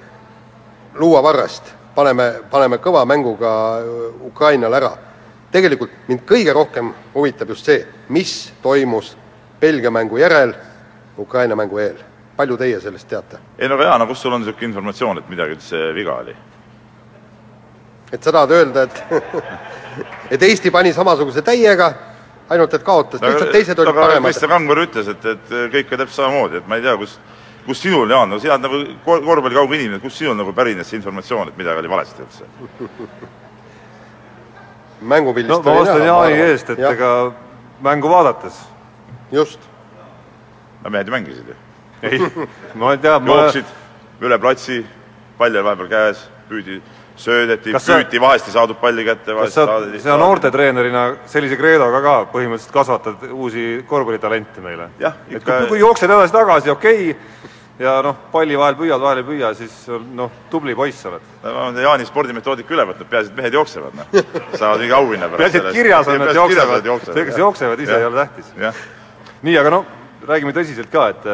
luuavarrast, 0.95 1.75
paneme, 1.95 2.33
paneme 2.51 2.77
kõva 2.81 3.05
mänguga 3.05 3.53
Ukrainale 4.25 4.77
ära. 4.77 4.97
tegelikult 5.53 5.91
mind 6.09 6.25
kõige 6.25 6.53
rohkem 6.53 6.93
huvitab 7.15 7.49
just 7.49 7.69
see, 7.69 7.87
mis 8.09 8.53
toimus 8.63 9.17
Belgia 9.61 9.91
mängu 9.91 10.17
järel, 10.17 10.55
Ukraina 11.19 11.57
mängu 11.57 11.79
eel. 11.79 11.97
palju 12.37 12.57
teie 12.57 12.81
sellest 12.81 13.09
teate? 13.09 13.39
ei 13.59 13.69
no 13.69 13.75
aga 13.75 13.85
Jaan, 13.85 14.01
no 14.01 14.07
kust 14.07 14.23
sul 14.23 14.33
on 14.33 14.41
niisugune 14.41 14.73
informatsioon, 14.73 15.19
et 15.19 15.29
midagi 15.29 15.53
üldse 15.53 15.93
viga 15.95 16.15
oli? 16.15 16.37
et 18.13 18.23
sa 18.23 18.33
tahad 18.33 18.51
öelda, 18.51 18.83
et 18.83 19.05
et 20.31 20.43
Eesti 20.43 20.71
pani 20.71 20.93
samasuguse 20.93 21.43
täiega, 21.47 21.93
ainult 22.51 22.75
et 22.75 22.85
kaotas, 22.87 23.23
lihtsalt 23.23 23.53
teised 23.55 23.79
olid 23.83 23.95
paremad. 23.95 24.31
Kristjan 24.31 24.53
Kangver 24.55 24.83
ütles, 24.85 25.09
et, 25.15 25.25
et 25.33 25.57
kõik 25.73 25.93
on 25.93 26.03
täpselt 26.05 26.21
samamoodi, 26.21 26.61
et 26.61 26.69
ma 26.71 26.79
ei 26.79 26.85
tea, 26.87 26.97
kus, 27.01 27.17
kus 27.67 27.83
sinul, 27.83 28.11
Jaan, 28.11 28.31
no 28.31 28.39
sina 28.43 28.59
oled 28.59 28.69
nagu 28.69 28.83
korvpalli 29.07 29.59
kauge 29.59 29.81
inimene, 29.81 30.03
kust 30.03 30.23
sinul 30.23 30.39
nagu 30.39 30.55
pärines 30.57 30.91
see 30.91 31.01
informatsioon, 31.01 31.51
et 31.51 31.59
midagi 31.59 31.85
oli 31.85 31.93
valesti 31.97 32.27
üldse? 32.27 32.47
mängupildist 35.01 35.53
no 35.53 35.63
ma 35.63 35.81
vastan 35.81 36.05
Jaani 36.07 36.39
eest, 36.41 36.71
et 36.71 36.79
ja. 36.79 36.91
ega 36.93 37.33
mängu 37.85 38.09
vaadates. 38.09 38.61
just. 39.33 39.61
no 40.85 40.91
mehed 40.91 41.07
ju 41.07 41.13
mängisid 41.13 41.49
ju. 41.49 41.55
ei, 42.03 42.21
ma 42.75 42.93
ei 42.93 42.99
tea, 42.99 43.19
ma 43.21 43.37
jooksid 43.43 43.75
üle 44.21 44.39
platsi, 44.39 44.85
pall 45.39 45.53
oli 45.53 45.65
vahepeal 45.65 45.89
käes, 45.89 46.29
püüdi 46.49 46.81
söödeti, 47.17 47.73
püüti, 47.73 48.21
vahest 48.21 48.49
ei 48.51 48.55
saadud 48.55 48.79
palli 48.81 49.05
kätte, 49.07 49.35
vahest 49.37 49.57
saadeti. 49.57 50.01
sa 50.05 50.17
noortetreenerina 50.21 51.07
sellise 51.31 51.57
kreedoga 51.57 52.03
ka 52.05 52.17
põhimõtteliselt 52.33 52.75
kasvatad 52.75 53.27
uusi 53.33 53.85
korvpallitalente 53.89 54.65
meile. 54.65 54.91
et 55.01 55.45
kui, 55.45 55.69
kui 55.73 55.81
jooksed 55.81 56.11
edasi-tagasi, 56.11 56.71
okei 56.71 57.11
okay,, 57.11 57.55
ja 57.79 57.97
noh, 58.05 58.17
palli 58.33 58.57
vahel 58.59 58.77
püüad, 58.79 59.01
vahel 59.01 59.23
ei 59.23 59.27
püüa, 59.27 59.53
siis 59.57 59.75
noh, 60.17 60.33
tubli 60.53 60.77
poiss 60.77 61.09
oled. 61.09 61.25
ma 61.45 61.67
olen 61.69 61.81
Jaani 61.85 62.09
spordimetoodika 62.09 62.77
üle 62.77 62.87
võtnud, 62.93 63.11
peaasi, 63.11 63.33
et 63.33 63.41
mehed 63.41 63.59
jooksevad, 63.59 63.97
noh. 63.97 64.13
saavad 64.57 64.85
mingi 64.85 64.97
auhinna 64.97 65.31
pärast. 65.33 65.57
peaasi, 65.57 65.63
et 65.63 65.81
kirjas 65.81 66.13
on, 66.13 66.29
et 66.29 66.41
jooksevad, 66.41 66.93
see, 67.09 67.27
kes 67.31 67.41
jooksevad 67.45 67.85
ise, 67.85 67.99
ei 68.01 68.09
ole 68.09 68.25
tähtis. 68.25 68.53
nii, 69.43 69.59
aga 69.61 69.75
noh, 69.79 69.91
räägime 70.29 70.57
tõsiselt 70.57 70.93
ka, 70.93 71.11
et, 71.13 71.29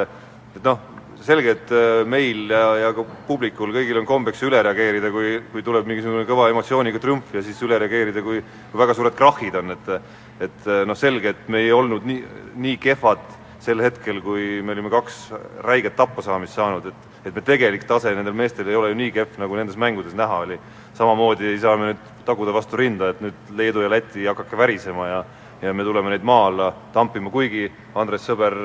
et 0.59 0.66
noh, 0.66 0.92
selge, 1.27 1.55
et 1.57 1.73
äh, 1.75 2.03
meil 2.09 2.51
ja, 2.51 2.91
ka 2.97 3.05
publikul 3.29 3.75
kõigil 3.75 4.01
on 4.01 4.09
kombeks 4.09 4.43
üle 4.47 4.63
reageerida, 4.65 5.11
kui, 5.15 5.37
kui 5.53 5.65
tuleb 5.67 5.87
mingisugune 5.89 6.27
kõva 6.29 6.49
emotsiooniga 6.53 7.01
trümf 7.03 7.35
ja 7.35 7.45
siis 7.45 7.61
üle 7.67 7.79
reageerida, 7.83 8.25
kui, 8.25 8.43
kui 8.73 8.83
väga 8.83 8.97
suured 8.99 9.17
krahhid 9.19 9.61
on, 9.63 9.77
et 9.77 9.95
et 10.43 10.67
äh, 10.67 10.83
noh, 10.89 10.99
selge, 10.99 11.35
et 11.35 11.49
me 11.53 11.61
ei 11.63 11.73
olnud 11.73 12.07
nii, 12.09 12.23
nii 12.65 12.77
kehvad 12.83 13.23
sel 13.63 13.79
hetkel, 13.85 14.19
kui 14.25 14.61
me 14.65 14.75
olime 14.75 14.91
kaks 14.91 15.29
räiget 15.63 15.95
tappasaamist 15.97 16.59
saanud, 16.59 16.91
et 16.91 17.11
et 17.23 17.35
me 17.35 17.43
tegelik 17.47 17.85
tase 17.87 18.11
nendel 18.17 18.35
meestel 18.35 18.67
ei 18.67 18.75
ole 18.75 18.89
ju 18.91 18.97
nii 18.99 19.13
kehv, 19.15 19.37
nagu 19.39 19.55
nendes 19.55 19.77
mängudes 19.79 20.15
näha 20.19 20.41
oli. 20.43 20.59
samamoodi 20.95 21.47
ei 21.47 21.59
saa 21.59 21.77
me 21.77 21.93
nüüd 21.93 22.01
taguda 22.27 22.53
vastu 22.53 22.77
rinda, 22.77 23.09
et 23.11 23.21
nüüd 23.23 23.53
Leedu 23.57 23.81
ja 23.81 23.91
Läti 23.91 24.27
hakake 24.27 24.59
värisema 24.59 25.07
ja 25.07 25.25
ja 25.62 25.72
me 25.72 25.85
tuleme 25.85 26.11
neid 26.11 26.25
maa 26.27 26.46
alla 26.46 26.72
tampima, 26.92 27.31
kuigi 27.31 27.68
Andres 27.94 28.25
Sõber 28.27 28.57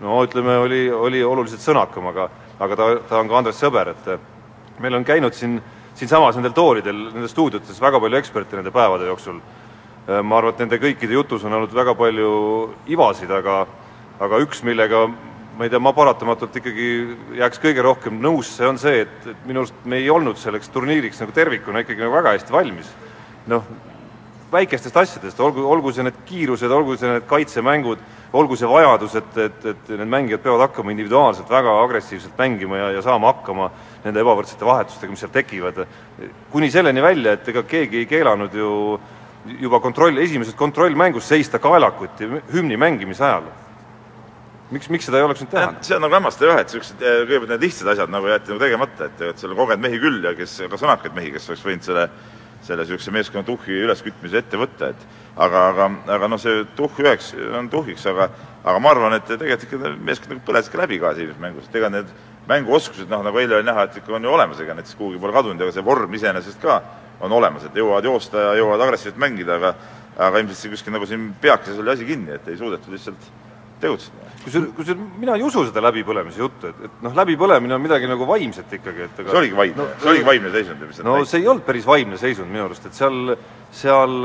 no 0.00 0.20
ütleme, 0.24 0.58
oli, 0.62 0.84
oli 0.94 1.22
oluliselt 1.26 1.64
sõnakam, 1.64 2.06
aga 2.12 2.28
aga 2.58 2.76
ta, 2.76 2.86
ta 3.08 3.20
on 3.20 3.30
ka 3.30 3.38
Andres 3.38 3.58
Sõber, 3.58 3.92
et 3.94 4.78
meil 4.82 4.94
on 4.98 5.06
käinud 5.06 5.34
siin, 5.34 5.58
siinsamas 5.98 6.38
nendel 6.38 6.54
toolidel, 6.54 7.08
nendes 7.14 7.34
stuudiotes 7.34 7.80
väga 7.82 8.00
palju 8.02 8.18
eksperte 8.18 8.58
nende 8.58 8.74
päevade 8.74 9.10
jooksul. 9.10 9.40
ma 10.22 10.38
arvan, 10.38 10.54
et 10.54 10.60
nende 10.62 10.78
kõikide 10.80 11.12
jutus 11.12 11.42
on 11.44 11.52
olnud 11.52 11.74
väga 11.74 11.94
palju 11.94 12.30
ivasid, 12.88 13.30
aga 13.30 13.66
aga 14.20 14.38
üks, 14.42 14.62
millega 14.64 15.04
ma 15.58 15.66
ei 15.66 15.70
tea, 15.70 15.80
ma 15.82 15.92
paratamatult 15.92 16.56
ikkagi 16.56 16.88
jääks 17.38 17.60
kõige 17.62 17.82
rohkem 17.82 18.20
nõusse, 18.22 18.62
on 18.66 18.78
see, 18.78 19.02
et, 19.02 19.26
et 19.26 19.44
minu 19.46 19.64
arust 19.64 19.84
me 19.84 19.98
ei 19.98 20.08
olnud 20.10 20.38
selleks 20.38 20.70
turniiriks 20.70 21.20
nagu 21.22 21.34
tervikuna 21.34 21.82
ikkagi 21.82 22.04
nagu 22.04 22.14
väga 22.14 22.36
hästi 22.36 22.54
valmis. 22.54 22.90
noh, 23.50 23.64
väikestest 24.52 24.96
asjadest, 24.96 25.40
olgu, 25.40 25.92
see 25.92 26.06
need 26.06 26.22
kiirused, 26.28 26.72
olgu 26.72 26.96
see 26.96 27.10
need 27.10 27.26
kaitsemängud, 27.28 28.00
olgu 28.38 28.56
see 28.56 28.68
vajadus, 28.68 29.18
et, 29.20 29.68
need 29.90 30.08
mängijad 30.08 30.42
peavad 30.44 30.66
hakkama 30.68 30.92
individuaalselt 30.94 31.50
väga 31.50 31.74
agressiivselt 31.82 32.38
mängima 32.38 32.80
ja, 32.80 32.90
ja 32.96 33.04
saama 33.04 33.32
hakkama 33.34 33.68
nende 34.04 34.24
ebavõrdsete 34.24 34.66
vahetustega, 34.68 35.12
mis 35.12 35.24
seal 35.24 35.34
tekivad. 35.34 35.84
kuni 36.52 36.70
selleni 36.70 37.02
välja, 37.02 37.36
et 37.36 37.48
ega 37.48 37.62
keegi 37.62 38.04
ei 38.04 38.10
keelanud 38.10 38.54
ju 38.54 38.72
juba 39.60 39.80
kontroll, 39.80 40.18
esimeses 40.18 40.54
kontrollmängus 40.54 41.28
seista 41.28 41.58
kaelakuti 41.58 42.28
hümni 42.52 42.76
mängimise 42.76 43.24
ajal. 43.24 43.48
miks, 44.70 44.88
miks 44.92 45.06
seda 45.08 45.16
ei 45.16 45.24
oleks 45.24 45.40
nüüd 45.40 45.52
teha? 45.52 45.68
see 45.80 45.96
on 45.96 46.02
nagu 46.04 46.16
hämmastav 46.18 46.50
jah, 46.50 46.58
et 46.60 46.68
niisugused, 46.68 47.00
eh, 47.00 47.22
kõigepealt 47.24 47.54
need 47.54 47.62
lihtsad 47.64 47.88
asjad 47.94 48.10
nagu 48.12 48.28
jäeti 48.28 48.52
nagu 48.52 48.60
tegemata, 48.60 49.06
et, 49.08 49.22
et 49.30 49.40
seal 49.40 49.54
on 49.54 49.60
kogenud 49.62 49.84
mehi 49.86 50.00
küll 50.02 50.24
ja 50.24 50.34
kes, 50.36 50.58
ka 50.68 50.80
sõnakaid 50.80 51.16
mehi, 51.16 51.32
kes 51.32 51.48
oleks 51.48 51.64
võinud 51.64 51.88
selle 51.88 52.04
selle 52.62 52.84
niisuguse 52.84 53.14
meeskonna 53.14 53.46
tuhhi 53.46 53.80
üleskütmise 53.86 54.42
ette 54.42 54.60
võtta, 54.60 54.92
et 54.92 55.04
aga, 55.36 55.64
aga, 55.72 55.90
aga 56.16 56.30
noh, 56.30 56.40
see 56.42 56.64
tuhh 56.76 57.02
üheks 57.04 57.32
on 57.58 57.70
tuhhiks, 57.72 58.06
aga 58.10 58.28
aga 58.64 58.78
ma 58.82 58.90
arvan, 58.92 59.14
et 59.16 59.28
tegelikult 59.28 59.68
ikka 59.68 59.92
meeskond 60.04 60.34
nagu 60.34 60.44
põles 60.46 60.68
ikka 60.68 60.82
läbi 60.82 60.98
ka 61.00 61.12
esimeses 61.14 61.40
mängus, 61.40 61.68
et 61.68 61.78
ega 61.80 61.90
need 61.94 62.10
mänguoskused, 62.48 63.08
noh, 63.10 63.22
nagu 63.24 63.40
eile 63.40 63.58
oli 63.58 63.68
näha, 63.68 63.86
et 63.88 64.00
ikka 64.00 64.16
on 64.18 64.26
ju 64.26 64.32
olemas, 64.34 64.60
ega 64.64 64.74
need 64.76 64.88
siis 64.88 64.98
kuhugi 64.98 65.20
pole 65.22 65.36
kadunud, 65.36 65.62
aga 65.62 65.74
see 65.76 65.86
vorm 65.86 66.14
iseenesest 66.18 66.60
ka 66.62 66.80
on 67.24 67.32
olemas, 67.34 67.64
et 67.66 67.76
jõuavad 67.78 68.06
joosta 68.06 68.44
ja 68.48 68.56
jõuavad 68.60 68.86
agressiivselt 68.86 69.20
mängida, 69.22 69.58
aga 69.58 69.74
aga 70.18 70.40
ilmselt 70.42 70.58
see 70.58 70.72
kuskil 70.72 70.94
nagu 70.94 71.06
siin 71.06 71.28
peakeses 71.40 71.78
oli 71.78 71.92
asi 71.92 72.06
kinni, 72.08 72.34
et 72.34 72.48
ei 72.50 72.58
suudetud 72.58 72.94
lihtsalt 72.94 73.28
tegutseda. 73.82 74.28
kusjuures, 74.44 74.70
kusjuures 74.76 75.18
mina 75.18 75.34
ei 75.36 75.44
usu 75.46 75.64
seda 75.68 75.82
läbipõlemise 75.88 76.40
juttu, 76.40 76.70
et, 76.70 76.84
et 76.88 77.02
noh, 77.04 77.16
läbipõlemine 77.16 77.76
on 77.76 77.82
midagi 77.84 78.08
nagu 78.10 78.28
vaimset 78.28 78.78
ikkagi, 78.78 79.08
et 79.08 79.20
aga 79.22 79.32
see 79.32 79.42
oligi 79.42 79.58
vaimne 79.58 79.82
no,, 79.82 79.88
see 79.98 80.12
oligi 80.14 80.28
vaimne 80.28 80.54
seisund. 80.54 80.86
no 81.04 81.18
näite. 81.18 81.30
see 81.32 81.42
ei 81.42 81.50
olnud 81.52 81.66
päris 81.66 81.88
vaimne 81.88 82.20
seisund 82.20 82.52
minu 82.52 82.64
arust, 82.68 82.88
et 82.88 82.98
seal, 82.98 83.36
seal 83.82 84.16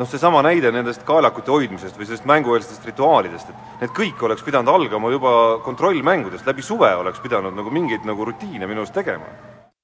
noh, 0.00 0.08
seesama 0.08 0.42
näide 0.46 0.72
nendest 0.74 1.04
kaelakute 1.08 1.52
hoidmisest 1.52 1.98
või 1.98 2.08
sellest 2.08 2.28
mängueelsetest 2.30 2.86
rituaalidest, 2.92 3.50
et 3.50 3.84
need 3.84 3.94
kõik 3.96 4.22
oleks 4.28 4.44
pidanud 4.46 4.72
algama 4.72 5.12
juba 5.12 5.32
kontrollmängudest, 5.66 6.46
läbi 6.48 6.64
suve 6.64 6.92
oleks 7.02 7.20
pidanud 7.24 7.56
nagu 7.56 7.74
mingeid 7.74 8.06
nagu 8.08 8.28
rutiine 8.28 8.70
minu 8.70 8.84
arust 8.84 8.96
tegema. 8.96 9.28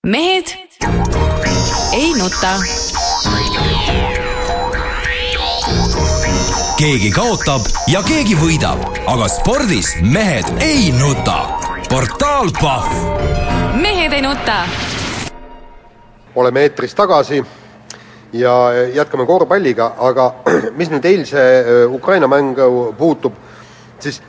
mehed 0.06 0.54
ei 1.96 2.12
nuta 2.18 2.56
keegi 6.76 7.08
kaotab 7.08 7.64
ja 7.88 8.02
keegi 8.04 8.34
võidab, 8.36 8.82
aga 9.08 9.26
spordis 9.32 9.94
mehed 10.04 10.44
ei 10.60 10.90
nuta. 10.92 11.36
portaal 11.88 12.50
Pahv. 12.60 12.90
mehed 13.80 14.12
ei 14.12 14.20
nuta. 14.20 14.58
oleme 16.34 16.60
eetris 16.60 16.94
tagasi 16.94 17.40
ja 18.32 18.52
jätkame 18.94 19.26
korvpalliga, 19.26 19.94
aga 19.98 20.34
mis 20.78 20.92
nüüd 20.92 21.04
eilse 21.04 21.40
äh, 21.40 21.94
Ukraina 21.94 22.28
mängu 22.28 22.92
puutub, 22.98 23.32
siis 23.98 24.20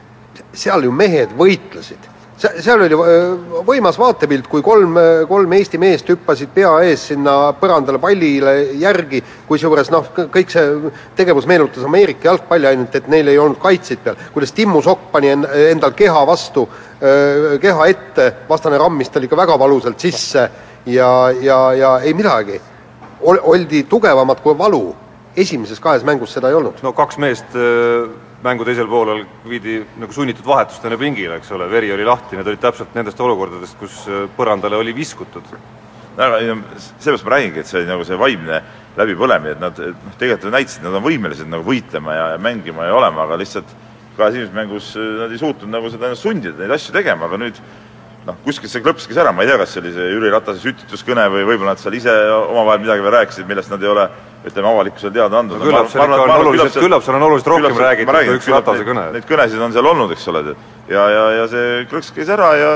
seal 0.54 0.88
ju 0.88 0.92
mehed 0.92 1.36
võitlesid 1.36 2.08
seal 2.38 2.84
oli 2.86 2.94
äh, 2.94 3.62
võimas 3.66 3.98
vaatepilt, 4.00 4.48
kui 4.52 4.62
kolm, 4.66 4.98
kolm 5.30 5.54
Eesti 5.58 5.80
meest 5.82 6.10
hüppasid 6.12 6.52
pea 6.54 6.72
ees 6.86 7.08
sinna 7.12 7.54
põrandale 7.58 8.00
pallile 8.02 8.54
järgi, 8.78 9.24
kusjuures 9.48 9.90
noh, 9.94 10.12
kõik 10.16 10.54
see 10.54 10.92
tegevus 11.18 11.48
meenutas 11.50 11.86
Ameerika 11.88 12.30
jalgpalli, 12.30 12.70
ainult 12.70 12.96
et 13.00 13.10
neil 13.12 13.32
ei 13.32 13.42
olnud 13.42 13.60
kaitseid 13.64 14.04
peal. 14.06 14.20
kuidas 14.34 14.54
Timmu 14.54 14.82
Sokk 14.86 15.10
pani 15.12 15.34
en- 15.34 15.48
endal 15.72 15.96
keha 15.98 16.26
vastu, 16.28 16.68
keha 17.62 17.88
ette, 17.90 18.32
vastane 18.50 18.78
rammis 18.78 19.10
tal 19.10 19.24
ikka 19.26 19.38
väga 19.38 19.58
valusalt 19.60 20.00
sisse 20.00 20.50
ja, 20.86 21.12
ja, 21.42 21.74
ja 21.74 22.00
ei 22.00 22.14
midagi. 22.14 22.62
Ol-, 23.22 23.42
oldi 23.44 23.84
tugevamad 23.90 24.42
kui 24.44 24.58
valu. 24.58 24.96
esimeses 25.38 25.78
kahes 25.80 26.02
mängus 26.04 26.32
seda 26.34 26.50
ei 26.50 26.56
olnud. 26.58 26.80
no 26.82 26.94
kaks 26.98 27.18
meest 27.22 27.56
äh, 27.56 28.10
mängu 28.44 28.66
teisel 28.68 28.88
poolel 28.90 29.24
viidi 29.50 29.80
nagu 29.98 30.14
sunnitud 30.14 30.46
vahetustena 30.46 30.98
pingile, 31.00 31.40
eks 31.40 31.50
ole, 31.56 31.70
veri 31.72 31.90
oli 31.94 32.06
lahti, 32.06 32.38
need 32.38 32.50
olid 32.52 32.62
täpselt 32.62 32.94
nendest 32.98 33.22
olukordadest, 33.24 33.78
kus 33.80 34.04
äh, 34.12 34.28
põrandale 34.38 34.78
oli 34.78 34.94
viskutud. 34.96 35.50
seepärast 36.18 37.26
ma 37.26 37.32
räägingi, 37.36 37.60
et 37.62 37.68
see 37.70 37.80
oli 37.80 37.90
nagu 37.90 38.06
see 38.06 38.18
vaimne 38.18 38.62
läbipõlemine, 38.98 39.52
et 39.54 39.60
nad 39.62 39.78
noh, 39.78 40.16
tegelikult 40.18 40.54
näitasid, 40.54 40.82
et 40.82 40.88
nad 40.88 40.98
on 40.98 41.04
võimelised 41.06 41.50
nagu 41.50 41.66
võitlema 41.66 42.14
ja, 42.14 42.30
ja 42.34 42.40
mängima 42.42 42.88
ja 42.88 42.96
olema, 42.98 43.26
aga 43.26 43.38
lihtsalt 43.38 43.74
kahes 44.18 44.34
esimeses 44.34 44.56
mängus 44.56 44.94
äh, 44.98 45.12
nad 45.24 45.34
ei 45.34 45.42
suutnud 45.42 45.74
nagu 45.74 45.92
seda 45.94 46.14
sundida, 46.18 46.58
neid 46.62 46.74
asju 46.78 46.94
tegema, 46.96 47.30
aga 47.30 47.42
nüüd 47.42 47.62
noh, 48.28 48.38
kuskilt 48.46 48.74
see 48.74 48.84
klõpskis 48.86 49.18
ära, 49.18 49.34
ma 49.34 49.46
ei 49.46 49.50
tea, 49.50 49.58
kas 49.62 49.74
see 49.74 49.82
oli 49.82 49.94
see 49.96 50.10
Jüri 50.14 50.32
Ratase 50.34 50.62
sütituskõne 50.62 51.26
või 51.34 51.46
võib-olla 51.48 51.74
nad 51.74 51.82
seal 51.82 51.96
ise 51.98 52.14
omavahel 52.38 52.84
midagi 52.84 53.06
veel 53.06 53.16
rääkisid, 53.18 53.50
millest 53.50 53.72
nad 53.74 53.86
ei 53.86 53.94
ole 53.94 54.10
ütleme, 54.50 54.72
avalikkusele 54.72 55.14
teada 55.14 55.42
andnud. 55.42 55.60
no 55.60 55.68
küllap 55.68 55.92
seal 55.92 56.08
ikka 56.08 56.24
on 56.24 56.34
oluliselt, 56.40 56.80
küllap 56.82 57.06
seal 57.06 57.20
on 57.20 57.28
oluliselt 57.30 57.54
rohkem 57.54 57.80
räägitud 57.84 58.14
kui 58.14 58.40
üks 58.40 58.50
Ratase 58.56 58.88
kõne. 58.88 59.06
Neid 59.16 59.30
kõnesid 59.30 59.64
on 59.68 59.76
seal 59.76 59.92
olnud, 59.94 60.14
eks 60.16 60.28
ole, 60.34 60.44
ja, 60.90 61.08
ja, 61.14 61.24
ja 61.42 61.48
see 61.52 61.86
klõks 61.92 62.12
käis 62.16 62.32
ära 62.34 62.52
ja 62.58 62.74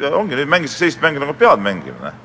ja 0.00 0.10
ongi, 0.18 0.36
nüüd 0.38 0.50
mängis 0.50 0.74
sellist 0.78 1.02
mängu 1.02 1.22
nagu 1.22 1.34
pead 1.38 1.62
mängima, 1.62 2.10
noh. 2.10 2.18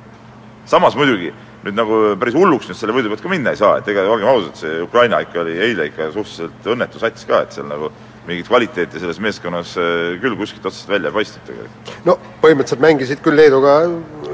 samas 0.70 0.96
muidugi, 0.98 1.32
nüüd 1.66 1.78
nagu 1.78 2.00
päris 2.20 2.38
hulluks 2.38 2.70
nüüd 2.70 2.80
selle 2.80 2.96
võidu 2.96 3.12
pealt 3.12 3.24
ka 3.26 3.32
minna 3.32 3.54
ei 3.54 3.60
saa, 3.60 3.78
et 3.80 3.90
ega 3.92 4.06
olgem 4.10 4.30
ausad, 4.32 4.56
see 4.60 4.80
Ukraina 4.84 5.22
ikka 5.26 5.44
oli 5.44 5.58
eile 5.58 5.90
ikka 5.90 6.12
suhteliselt 6.16 6.70
õnnetu 6.74 7.02
sats 7.02 7.28
ka, 7.30 7.44
et 7.46 7.56
seal 7.56 7.70
nagu 7.70 7.92
mingit 8.30 8.48
kvaliteeti 8.50 9.02
selles 9.02 9.20
meeskonnas 9.24 9.76
eh, 9.82 10.16
küll 10.22 10.38
kuskilt 10.40 10.66
otsast 10.70 10.90
välja 10.90 11.12
ei 11.12 11.18
paistnud 11.18 11.46
tegelikult. 11.50 11.94
no 12.08 12.18
põhimõtteliselt 12.44 12.84
mängisid 12.86 13.24
küll 13.26 13.40
Leeduga 13.40 13.76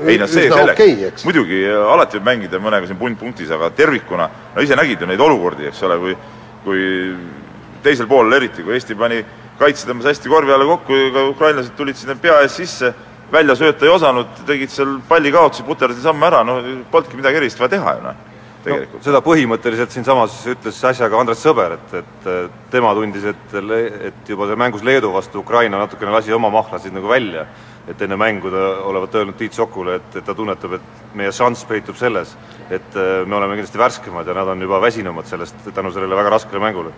ei 0.05 0.19
no 0.19 0.27
see 0.29 0.49
selleks. 0.51 0.77
okay,, 0.77 1.11
muidugi 1.27 1.63
alati 1.71 2.19
võib 2.19 2.29
mängida 2.29 2.61
mõnega 2.61 2.89
siin 2.89 2.99
punt 2.99 3.19
punktis, 3.19 3.51
aga 3.55 3.71
tervikuna, 3.75 4.29
no 4.55 4.65
ise 4.65 4.77
nägid 4.77 5.01
ju 5.01 5.09
neid 5.09 5.23
olukordi, 5.23 5.69
eks 5.71 5.83
ole, 5.87 5.99
kui 6.03 6.17
kui 6.65 6.85
teisel 7.85 8.07
poolel 8.09 8.39
eriti, 8.39 8.63
kui 8.65 8.73
Eesti 8.75 8.97
pani 8.97 9.19
kaitse 9.59 9.87
tõmbas 9.87 10.09
hästi 10.09 10.31
korvi 10.31 10.53
alla 10.55 10.67
kokku, 10.67 11.01
ka 11.13 11.27
ukrainlased 11.31 11.75
tulid 11.77 11.99
sinna 11.99 12.17
pea 12.19 12.41
ees 12.43 12.57
sisse, 12.59 12.91
välja 13.31 13.55
sööta 13.57 13.85
ei 13.85 13.93
osanud, 13.93 14.31
tegid 14.47 14.73
seal 14.73 14.97
pallikaotusi, 15.09 15.65
puterdasid 15.67 16.05
samme 16.05 16.27
ära, 16.27 16.41
no 16.47 16.57
polnudki 16.91 17.19
midagi 17.19 17.39
erilist 17.41 17.61
vaja 17.61 17.75
teha 17.77 17.95
ju 17.97 18.07
noh, 18.07 18.23
tegelikult 18.65 18.99
no, 18.99 19.05
seda 19.05 19.21
põhimõtteliselt 19.25 19.93
siinsamas 19.93 20.35
ütles 20.51 20.81
äsja 20.89 21.09
ka 21.11 21.19
Andres 21.19 21.41
Sõber, 21.43 21.77
et, 21.77 21.95
et 22.01 22.27
tema 22.73 22.93
tundis, 22.97 23.27
et, 23.31 23.55
et 24.09 24.33
juba 24.33 24.49
seal 24.49 24.59
mängus 24.59 24.83
Leedu 24.85 25.11
vastu 25.13 25.41
Ukraina 25.43 25.79
natukene 25.81 26.13
lasi 26.15 26.33
oma 26.35 26.51
mahlasid 26.53 26.95
nagu 26.95 27.11
välja. 27.11 27.47
et 27.85 27.99
enne 28.01 28.17
mängu 28.17 28.49
ta 28.49 28.61
olevat 28.89 29.15
öelnud 29.15 29.35
Tiit 29.37 29.53
Sokule, 29.53 29.99
et, 29.99 30.15
et 30.17 30.25
ta 30.25 30.33
tunnetab, 30.33 30.71
et 30.73 31.11
meie 31.13 31.29
šanss 31.31 31.67
peitub 31.69 31.95
selles, 31.95 32.31
et 32.73 32.95
me 32.97 33.35
oleme 33.37 33.53
kindlasti 33.53 33.77
värskemad 33.77 34.25
ja 34.25 34.33
nad 34.33 34.47
on 34.47 34.61
juba 34.61 34.79
väsinumad 34.81 35.29
sellest 35.29 35.67
tänu 35.69 35.91
sellele 35.93 36.17
väga 36.17 36.31
raskele 36.33 36.59
mängule. 36.63 36.93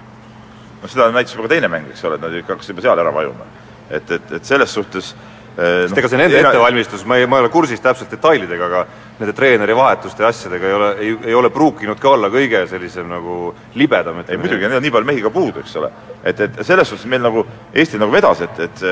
no 0.82 0.88
seda 0.88 1.10
näitas 1.12 1.36
juba 1.36 1.50
ka 1.50 1.56
teine 1.56 1.68
mäng, 1.68 1.90
eks 1.92 2.06
ole, 2.08 2.16
et 2.16 2.22
nad 2.22 2.38
ikka 2.40 2.56
hakkasid 2.56 2.72
juba 2.72 2.86
seal 2.88 3.04
ära 3.04 3.12
vajuma. 3.12 3.50
et, 3.90 4.12
et, 4.12 4.32
et 4.32 4.46
selles 4.46 4.74
suhtes 4.74 5.16
sest 5.58 5.94
no, 5.94 5.98
ega 6.00 6.10
see 6.12 6.20
nende 6.20 6.38
ettevalmistus, 6.38 7.04
ma 7.10 7.18
ei, 7.18 7.28
ma 7.30 7.40
ei 7.40 7.48
ole 7.48 7.52
kursis 7.54 7.82
täpselt 7.82 8.12
detailidega, 8.14 8.68
aga 8.68 8.84
nende 9.18 9.34
treeneri 9.34 9.76
vahetuste 9.76 10.24
ja 10.24 10.30
asjadega 10.30 10.68
ei 10.68 10.74
ole, 10.74 10.90
ei, 11.02 11.14
ei 11.32 11.36
ole 11.36 11.50
pruukinud 11.54 12.00
ka 12.00 12.12
olla 12.14 12.30
kõige 12.34 12.64
sellisem 12.70 13.08
nagu 13.10 13.54
libedam, 13.76 14.22
ei 14.28 14.38
muidugi, 14.38 14.68
neil 14.68 14.78
on 14.78 14.86
nii 14.86 14.94
palju 14.94 15.10
mehi 15.10 15.24
ka 15.26 15.32
puudu, 15.34 15.64
eks 15.64 15.78
ole. 15.82 15.90
et, 16.24 16.42
et 16.46 16.60
selles 16.66 16.90
suhtes 16.90 17.08
meil 17.10 17.24
nagu, 17.26 17.46
Eesti 17.74 17.98
nagu 18.02 18.14
vedas, 18.14 18.44
et, 18.46 18.60
et 18.68 18.84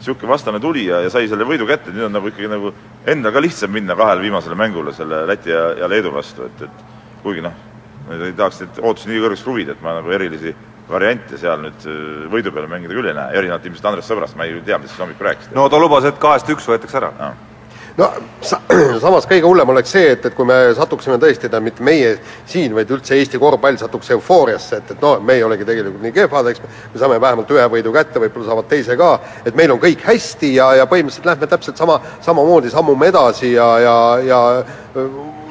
niisugune 0.00 0.32
vastane 0.32 0.60
tuli 0.60 0.86
ja, 0.88 1.02
ja 1.04 1.10
sai 1.12 1.28
selle 1.30 1.46
võidu 1.46 1.68
kätte, 1.68 1.92
nüüd 1.94 2.08
on 2.08 2.16
nagu 2.18 2.30
ikkagi 2.32 2.50
nagu 2.50 2.72
endal 3.06 3.34
ka 3.36 3.42
lihtsam 3.44 3.70
minna 3.74 3.94
kahele 3.98 4.24
viimasele 4.24 4.56
mängule 4.58 4.94
selle 4.96 5.22
Läti 5.28 5.52
ja, 5.52 5.68
ja 5.82 5.90
Leedu 5.90 6.10
vastu, 6.14 6.48
et, 6.48 6.64
et 6.66 7.20
kuigi 7.22 7.44
noh, 7.44 7.54
ei 8.16 8.32
tahaks 8.34 8.64
neid 8.64 8.80
ootusi 8.82 9.12
nii 9.12 9.22
kõrgeks 9.22 9.44
kruvida, 9.46 9.76
et 9.76 9.84
ma 9.84 9.94
nagu 10.00 10.10
erilisi 10.16 10.54
variante 10.90 11.38
seal 11.38 11.60
nüüd 11.62 11.86
võidu 12.32 12.50
peale 12.50 12.66
mängida 12.66 12.96
küll 12.96 13.12
ei 13.12 13.14
näe, 13.14 13.36
erinevalt 13.38 13.68
ilmselt 13.68 13.86
Andres 13.92 14.10
Sõbrast, 14.10 14.34
ma 14.40 14.48
ei 14.48 14.58
tea, 14.66 14.80
mis 14.82 14.96
hommikul 14.98 15.28
rääkisite. 15.28 15.54
no 15.54 15.68
ta 15.70 15.78
lubas, 15.78 16.08
et 16.08 16.18
kahest 16.18 16.50
üks 16.50 16.66
võetakse 16.66 16.98
ära. 16.98 17.12
No 17.20 17.30
no 18.00 18.08
sa, 18.40 18.59
samas 19.04 19.26
kõige 19.28 19.46
hullem 19.48 19.72
oleks 19.72 19.92
see, 19.94 20.10
et, 20.14 20.26
et 20.26 20.34
kui 20.36 20.46
me 20.46 20.56
satuksime 20.76 21.16
tõesti, 21.20 21.46
tähendab 21.46 21.66
mitte 21.66 21.84
meie 21.86 22.12
siin, 22.48 22.74
vaid 22.76 22.90
üldse 22.94 23.16
Eesti 23.18 23.40
korvpall 23.42 23.78
satuks 23.80 24.12
eufooriasse, 24.14 24.80
et, 24.80 24.92
et 24.94 25.02
noh, 25.02 25.18
me 25.24 25.38
ei 25.38 25.44
olegi 25.46 25.66
tegelikult 25.68 26.04
nii 26.04 26.14
kehvad, 26.14 26.50
eks 26.52 26.62
me 26.62 27.02
saame 27.02 27.18
vähemalt 27.22 27.50
ühe 27.54 27.66
võidu 27.72 27.94
kätte, 27.94 28.22
võib-olla 28.22 28.50
saavad 28.50 28.70
teise 28.70 28.96
ka, 29.00 29.10
et 29.44 29.58
meil 29.58 29.74
on 29.74 29.82
kõik 29.82 30.04
hästi 30.06 30.54
ja, 30.54 30.70
ja 30.80 30.86
põhimõtteliselt 30.90 31.28
lähme 31.32 31.50
täpselt 31.50 31.80
sama, 31.80 31.98
samamoodi 32.24 32.72
sammume 32.72 33.10
edasi 33.10 33.54
ja, 33.56 33.68
ja, 33.82 33.98
ja 34.26 34.40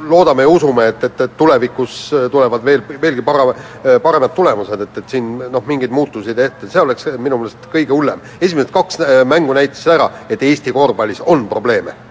loodame 0.10 0.46
ja 0.46 0.52
usume, 0.52 0.90
et, 0.94 1.04
et, 1.04 1.24
et 1.28 1.38
tulevikus 1.38 2.02
tulevad 2.32 2.64
veel, 2.66 2.84
veelgi 3.02 3.24
para-, 3.26 3.54
paremad 4.04 4.36
tulemused, 4.36 4.86
et, 4.88 5.02
et 5.04 5.16
siin 5.18 5.34
noh, 5.52 5.66
mingeid 5.68 5.94
muutusi 5.94 6.32
ei 6.32 6.40
tehta, 6.40 6.72
see 6.72 6.84
oleks 6.86 7.10
minu 7.18 7.42
meelest 7.42 7.72
kõige 7.74 7.96
hullem. 7.96 8.24
esimesed 8.42 8.72
kaks 8.76 9.04
mängu 9.28 9.58
näitasid 9.58 9.98
ära, 10.00 10.12
et 10.30 10.44
Eesti 10.44 10.74
korvpallis 10.76 11.26
on 11.28 11.50
probleeme 11.52 12.09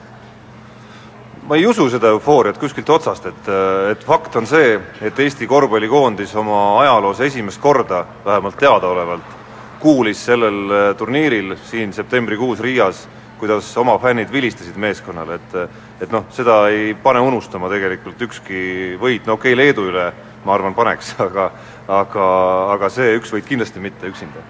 ma 1.49 1.57
ei 1.57 1.67
usu 1.67 1.87
seda 1.89 2.11
eufooriat 2.13 2.59
kuskilt 2.61 2.91
otsast, 2.93 3.27
et, 3.31 3.47
et 3.93 4.03
fakt 4.05 4.37
on 4.37 4.47
see, 4.47 4.75
et 5.01 5.21
Eesti 5.25 5.47
korvpallikoondis 5.49 6.35
oma 6.37 6.81
ajaloos 6.83 7.23
esimest 7.25 7.61
korda, 7.63 8.03
vähemalt 8.25 8.59
teadaolevalt, 8.61 9.37
kuulis 9.81 10.21
sellel 10.29 10.95
turniiril 10.99 11.57
siin 11.65 11.95
septembrikuus 11.97 12.61
Riias, 12.61 13.07
kuidas 13.39 13.71
oma 13.81 13.97
fännid 14.03 14.33
vilistasid 14.33 14.77
meeskonnale, 14.77 15.39
et 15.39 15.59
et 15.99 16.13
noh, 16.15 16.29
seda 16.31 16.61
ei 16.71 16.93
pane 16.95 17.21
unustama 17.25 17.71
tegelikult 17.73 18.21
ükski 18.29 18.61
võit, 19.01 19.25
no 19.27 19.39
okei 19.39 19.55
okay,, 19.55 19.59
Leedu 19.59 19.89
üle 19.89 20.05
ma 20.45 20.55
arvan, 20.55 20.77
paneks, 20.77 21.15
aga 21.27 21.51
aga, 21.89 22.27
aga 22.75 22.91
see 22.93 23.17
üks 23.17 23.33
võit 23.33 23.49
kindlasti 23.49 23.81
mitte 23.81 24.07
üksinda. 24.11 24.45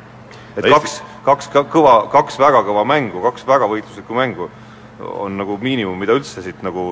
et 0.56 0.66
kaks, 0.66 0.98
kaks 1.24 1.52
kõva, 1.70 2.08
kaks 2.10 2.40
väga 2.42 2.64
kõva 2.66 2.82
mängu, 2.84 3.22
kaks 3.22 3.46
väga 3.46 3.70
võitluslikku 3.70 4.18
mängu 4.18 4.50
on 4.98 5.36
nagu 5.38 5.58
miinimum, 5.62 5.98
mida 5.98 6.16
üldse 6.18 6.42
siit 6.42 6.62
nagu 6.66 6.84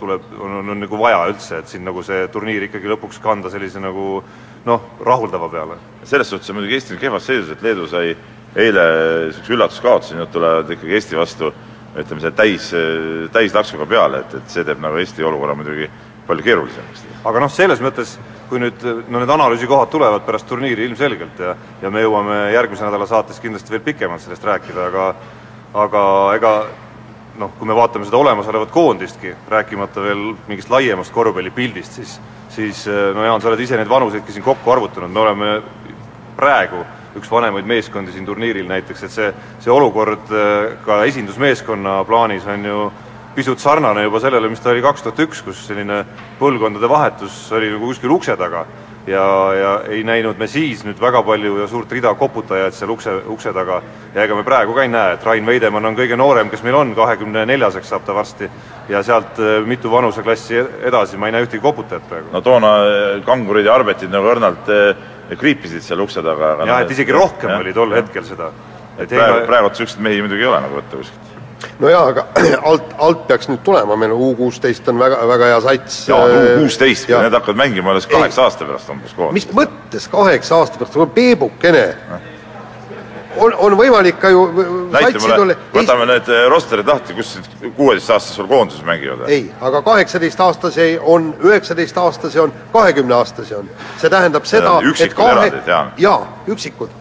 tuleb, 0.00 0.24
on, 0.40 0.60
on, 0.60 0.72
on 0.74 0.80
nagu 0.80 1.00
vaja 1.00 1.20
üldse, 1.28 1.60
et 1.60 1.68
siin 1.68 1.84
nagu 1.84 2.02
see 2.06 2.22
turniir 2.32 2.64
ikkagi 2.68 2.88
lõpuks 2.88 3.20
kanda 3.20 3.52
sellise 3.52 3.82
nagu 3.82 4.22
noh, 4.64 4.86
rahuldava 5.04 5.48
peale. 5.52 5.76
selles 6.04 6.30
suhtes 6.32 6.50
on 6.50 6.60
muidugi 6.60 6.78
Eesti 6.78 6.96
kehvas 7.00 7.26
seisus, 7.28 7.50
et 7.52 7.62
Leedu 7.62 7.88
sai 7.88 8.14
eile 8.56 8.86
niisuguse 9.26 9.54
üllatuskaotuse, 9.56 10.16
nüüd 10.16 10.32
tulevad 10.32 10.72
ikkagi 10.72 10.96
Eesti 10.96 11.20
vastu 11.20 11.52
ütleme, 12.00 12.22
see 12.22 12.34
täis, 12.38 12.70
täislaksuga 13.34 13.86
peale, 13.90 14.24
et, 14.24 14.34
et 14.40 14.52
see 14.52 14.64
teeb 14.66 14.80
nagu 14.82 14.98
Eesti 15.00 15.26
olukorra 15.26 15.56
muidugi 15.58 15.88
palju 16.26 16.46
keerulisemaks. 16.46 17.06
aga 17.26 17.42
noh, 17.42 17.52
selles 17.52 17.80
mõttes, 17.84 18.16
kui 18.48 18.60
nüüd 18.62 18.82
no 19.10 19.20
need 19.20 19.30
analüüsikohad 19.36 19.90
tulevad 19.92 20.24
pärast 20.26 20.48
turniiri 20.48 20.88
ilmselgelt 20.88 21.42
ja 21.44 21.56
ja 21.82 21.90
me 21.90 22.02
jõuame 22.02 22.38
järgmise 22.54 22.86
nädala 22.86 23.06
saates 23.06 23.40
kindlasti 23.42 23.74
veel 23.74 23.84
pikemalt 23.84 24.24
sellest 24.24 24.46
rääkida, 24.48 24.86
aga 24.90 25.10
aga 25.74 26.04
ega 26.34 26.54
noh, 27.40 27.52
kui 27.58 27.68
me 27.68 27.76
vaatame 27.76 28.06
seda 28.06 28.20
olemasolevat 28.20 28.70
koondistki, 28.74 29.34
rääkimata 29.48 30.04
veel 30.04 30.30
mingist 30.48 30.70
laiemast 30.72 31.12
korvpallipildist, 31.14 31.98
siis 32.00 32.20
siis 32.50 32.86
no 33.14 33.24
Jaan, 33.24 33.40
sa 33.40 33.46
oled 33.50 33.60
ise 33.62 33.76
neid 33.78 33.88
vanuseidki 33.88 34.34
siin 34.34 34.42
kokku 34.44 34.72
arvutanud, 34.72 35.12
me 35.14 35.20
oleme 35.22 35.50
praegu 36.36 36.82
üks 37.18 37.30
vanemaid 37.30 37.66
meeskondi 37.66 38.12
siin 38.14 38.26
turniiril 38.26 38.66
näiteks, 38.70 39.04
et 39.06 39.14
see, 39.14 39.28
see 39.62 39.72
olukord 39.72 40.30
ka 40.84 40.98
esindusmeeskonna 41.06 42.00
plaanis 42.08 42.46
on 42.50 42.66
ju 42.66 42.84
pisut 43.34 43.62
sarnane 43.62 44.02
juba 44.02 44.20
sellele, 44.22 44.50
mis 44.50 44.62
ta 44.62 44.72
oli 44.74 44.82
kaks 44.82 45.06
tuhat 45.06 45.22
üks, 45.26 45.42
kus 45.46 45.62
selline 45.68 46.02
põlvkondade 46.40 46.90
vahetus 46.90 47.44
oli 47.54 47.70
nagu 47.70 47.92
kuskil 47.92 48.14
ukse 48.14 48.34
taga 48.38 48.64
ja, 49.06 49.54
ja 49.54 49.70
ei 49.88 50.02
näinud 50.04 50.38
me 50.38 50.46
siis 50.50 50.82
nüüd 50.84 51.00
väga 51.00 51.22
palju 51.26 51.56
ja 51.60 51.66
suurt 51.70 51.92
rida 51.92 52.12
koputajaid 52.18 52.76
seal 52.76 52.92
ukse, 52.92 53.14
ukse 53.32 53.52
taga 53.56 53.80
ja 54.14 54.24
ega 54.24 54.36
me 54.36 54.44
praegu 54.46 54.74
ka 54.76 54.84
ei 54.84 54.92
näe, 54.92 55.14
et 55.16 55.24
Rain 55.26 55.46
Veidemann 55.46 55.90
on 55.90 55.96
kõige 55.98 56.18
noorem, 56.20 56.50
kes 56.52 56.64
meil 56.66 56.76
on, 56.78 56.92
kahekümne 56.96 57.46
neljaseks 57.48 57.92
saab 57.92 58.04
ta 58.06 58.16
varsti, 58.16 58.50
ja 58.88 59.02
sealt 59.06 59.40
mitu 59.66 59.92
vanuseklassi 59.92 60.60
edasi 60.90 61.20
ma 61.20 61.30
ei 61.30 61.36
näe 61.36 61.46
ühtegi 61.46 61.62
koputajat 61.64 62.08
praegu. 62.10 62.28
no 62.32 62.44
toona 62.44 62.74
kangurid 63.26 63.68
ja 63.68 63.74
arbetid 63.78 64.12
nagu 64.12 64.30
õrnalt 64.34 64.68
kriipisid 65.40 65.84
seal 65.86 66.04
ukse 66.04 66.22
taga. 66.22 66.56
jah, 66.66 66.84
et 66.84 66.94
isegi 66.96 67.16
rohkem 67.16 67.54
ja, 67.54 67.58
oli 67.64 67.74
tol 67.76 67.96
hetkel 67.96 68.26
seda. 68.26 68.52
et 68.98 69.08
praegu, 69.08 69.44
praegu 69.46 69.74
niisuguseid 69.74 70.08
mehi 70.08 70.24
muidugi 70.24 70.44
ei 70.44 70.52
ole 70.52 70.64
nagu 70.66 70.80
võtta 70.82 71.00
kuskilt 71.00 71.29
no 71.80 71.88
jaa, 71.88 72.06
aga 72.12 72.26
alt, 72.70 72.94
alt 72.98 73.26
peaks 73.28 73.48
nüüd 73.50 73.62
tulema, 73.66 73.96
meil 74.00 74.14
U 74.14 74.32
kuusteist 74.38 74.88
on 74.88 74.98
väga, 75.00 75.20
väga 75.28 75.52
hea 75.52 75.60
sats. 75.66 76.00
jaa, 76.08 76.24
U 76.24 76.42
kuusteist, 76.62 77.08
need 77.10 77.36
hakkavad 77.36 77.60
mängima 77.60 77.94
alles 77.94 78.08
kaheksa 78.10 78.48
aasta 78.48 78.68
pärast 78.68 78.92
umbes 78.92 79.14
koos. 79.16 79.32
mis 79.36 79.48
mõttes 79.56 80.08
kaheksa 80.12 80.60
aasta 80.60 80.80
pärast, 80.80 81.14
peebukene. 81.14 81.86
on, 83.36 83.54
on 83.66 83.76
võimalik 83.78 84.18
ka 84.20 84.30
ju 84.32 84.46
näita 84.92 85.22
mulle, 85.22 85.56
võtame 85.74 86.06
need 86.10 86.30
eh, 86.34 86.46
rosterid 86.50 86.88
lahti, 86.88 87.14
kus 87.14 87.36
kuueteistaastased 87.76 88.40
sul 88.40 88.48
koondises 88.50 88.84
mängivad 88.86 89.24
või? 89.24 89.36
ei, 89.36 89.44
aga 89.60 89.82
kaheksateistaastase 89.86 90.88
on, 91.00 91.34
üheksateistaastase 91.44 92.40
on, 92.40 92.54
kahekümneaastase 92.72 93.60
on. 93.60 93.70
see 94.00 94.10
tähendab 94.10 94.48
seda, 94.50 94.80
erandid, 94.82 95.62
jaa. 95.66 95.84
jaa, 95.98 96.24
üksikud. 96.50 96.99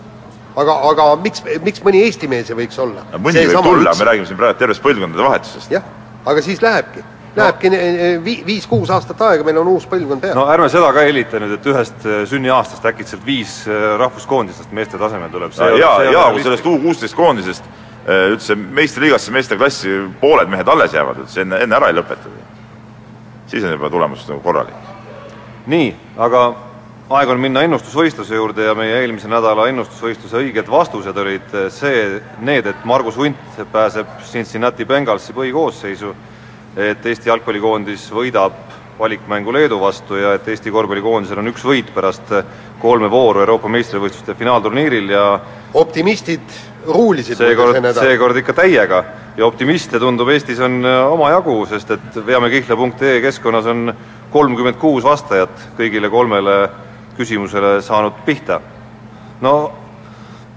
aga, 0.57 0.75
aga 0.89 1.05
miks, 1.21 1.43
miks 1.63 1.83
mõni 1.85 2.01
Eesti 2.07 2.29
mees 2.31 2.49
ei 2.49 2.57
võiks 2.57 2.79
olla? 2.81 3.05
mõni 3.17 3.45
võib 3.49 3.63
tulla, 3.65 3.93
me 3.97 4.09
räägime 4.09 4.29
siin 4.29 4.39
praegu 4.39 4.59
tervest 4.59 4.83
põlvkondade 4.83 5.25
vahetusest. 5.25 5.71
jah, 5.73 5.85
aga 6.25 6.43
siis 6.45 6.61
lähebki, 6.63 7.03
lähebki 7.37 7.71
no. 7.73 7.81
vi, 8.25 8.35
viis-kuus 8.47 8.91
aastat 8.93 9.21
aega, 9.27 9.45
meil 9.47 9.61
on 9.61 9.71
uus 9.75 9.85
põlvkond 9.89 10.23
peal 10.25 10.37
no.. 10.37 10.47
ärme 10.53 10.69
seda 10.73 10.91
ka 10.95 11.05
helita 11.05 11.41
nüüd, 11.43 11.57
et 11.59 11.69
ühest 11.73 12.07
äh, 12.07 12.23
sünniaastast 12.29 12.87
äkitselt 12.91 13.25
viis 13.25 13.61
äh, 13.67 13.91
rahvuskoondistest 14.01 14.73
meeste 14.75 15.01
tasemel 15.01 15.31
tuleb. 15.33 15.53
ja, 15.79 15.93
ja 16.09 16.25
kui 16.33 16.45
sellest 16.45 16.69
U 16.69 16.77
kuusteist 16.81 17.17
koondisest 17.17 17.65
eh, 17.69 18.29
üldse 18.33 18.57
meistriliigasse, 18.57 19.33
meistriklassi 19.35 19.99
pooled 20.21 20.49
mehed 20.51 20.71
alles 20.71 20.95
jäävad, 20.97 21.23
et 21.23 21.35
see 21.35 21.45
enne, 21.45 21.61
enne 21.65 21.77
ära 21.77 21.91
ei 21.91 21.99
lõpetada. 21.99 22.47
siis 23.49 23.63
on 23.65 23.77
juba 23.77 23.89
tulemus 23.89 24.25
nagu 24.29 24.41
korralik. 24.45 24.89
nii, 25.69 25.93
aga 26.17 26.47
aeg 27.09 27.31
on 27.33 27.39
minna 27.41 27.63
ennustusvõistluse 27.65 28.37
juurde 28.37 28.67
ja 28.67 28.75
meie 28.77 28.99
eelmise 29.01 29.29
nädala 29.31 29.65
ennustusvõistluse 29.71 30.43
õiged 30.43 30.67
vastused 30.69 31.17
olid 31.17 31.53
äh, 31.57 31.67
see, 31.73 32.19
need, 32.45 32.67
et 32.69 32.83
Margus 32.85 33.17
Hunt 33.17 33.61
pääseb 33.73 34.19
Cincinnati 34.29 34.85
Bengalsi 34.85 35.33
põhikoosseisu, 35.33 36.11
et 36.77 37.05
Eesti 37.09 37.31
jalgpallikoondis 37.31 38.03
võidab 38.13 38.59
valikmängu 38.99 39.53
Leedu 39.55 39.79
vastu 39.81 40.19
ja 40.19 40.35
et 40.37 40.47
Eesti 40.53 40.69
korvpallikoondisel 40.75 41.41
on 41.41 41.49
üks 41.49 41.65
võit 41.65 41.89
pärast 41.95 42.29
äh, 42.35 42.43
kolme 42.81 43.09
vooru 43.09 43.41
Euroopa 43.41 43.71
meistrivõistluste 43.73 44.35
finaalturniiril 44.37 45.09
ja 45.09 45.23
optimistid 45.81 46.45
ruulisid 46.85 47.41
seekord 47.41 47.89
seekord 47.97 48.37
ikka 48.43 48.53
täiega. 48.59 48.99
Ja 49.39 49.47
optimiste 49.47 49.97
tundub 50.03 50.29
Eestis 50.29 50.61
on 50.61 50.77
äh, 50.85 50.99
omajagu, 51.09 51.57
sest 51.73 51.95
et 51.95 52.21
veamekihla.ee 52.27 53.17
keskkonnas 53.25 53.71
on 53.73 53.89
kolmkümmend 54.29 54.77
kuus 54.77 55.09
vastajat 55.09 55.73
kõigile 55.79 56.13
kolmele 56.13 56.59
küsimusele 57.19 57.81
saanud 57.83 58.23
pihta. 58.25 58.61
no 59.41 59.55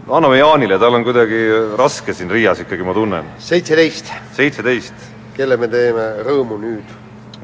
anname 0.09 0.39
Jaanile, 0.39 0.79
tal 0.79 0.95
on 0.95 1.05
kuidagi 1.05 1.43
raske 1.79 2.15
siin 2.15 2.31
Riias 2.31 2.63
ikkagi, 2.63 2.83
ma 2.87 2.95
tunnen. 2.95 3.35
seitseteist, 3.39 4.13
seitseteist 4.39 5.13
kelle 5.37 5.57
me 5.57 5.69
teeme 5.69 6.05
rõõmu 6.27 6.59
nüüd. 6.61 6.91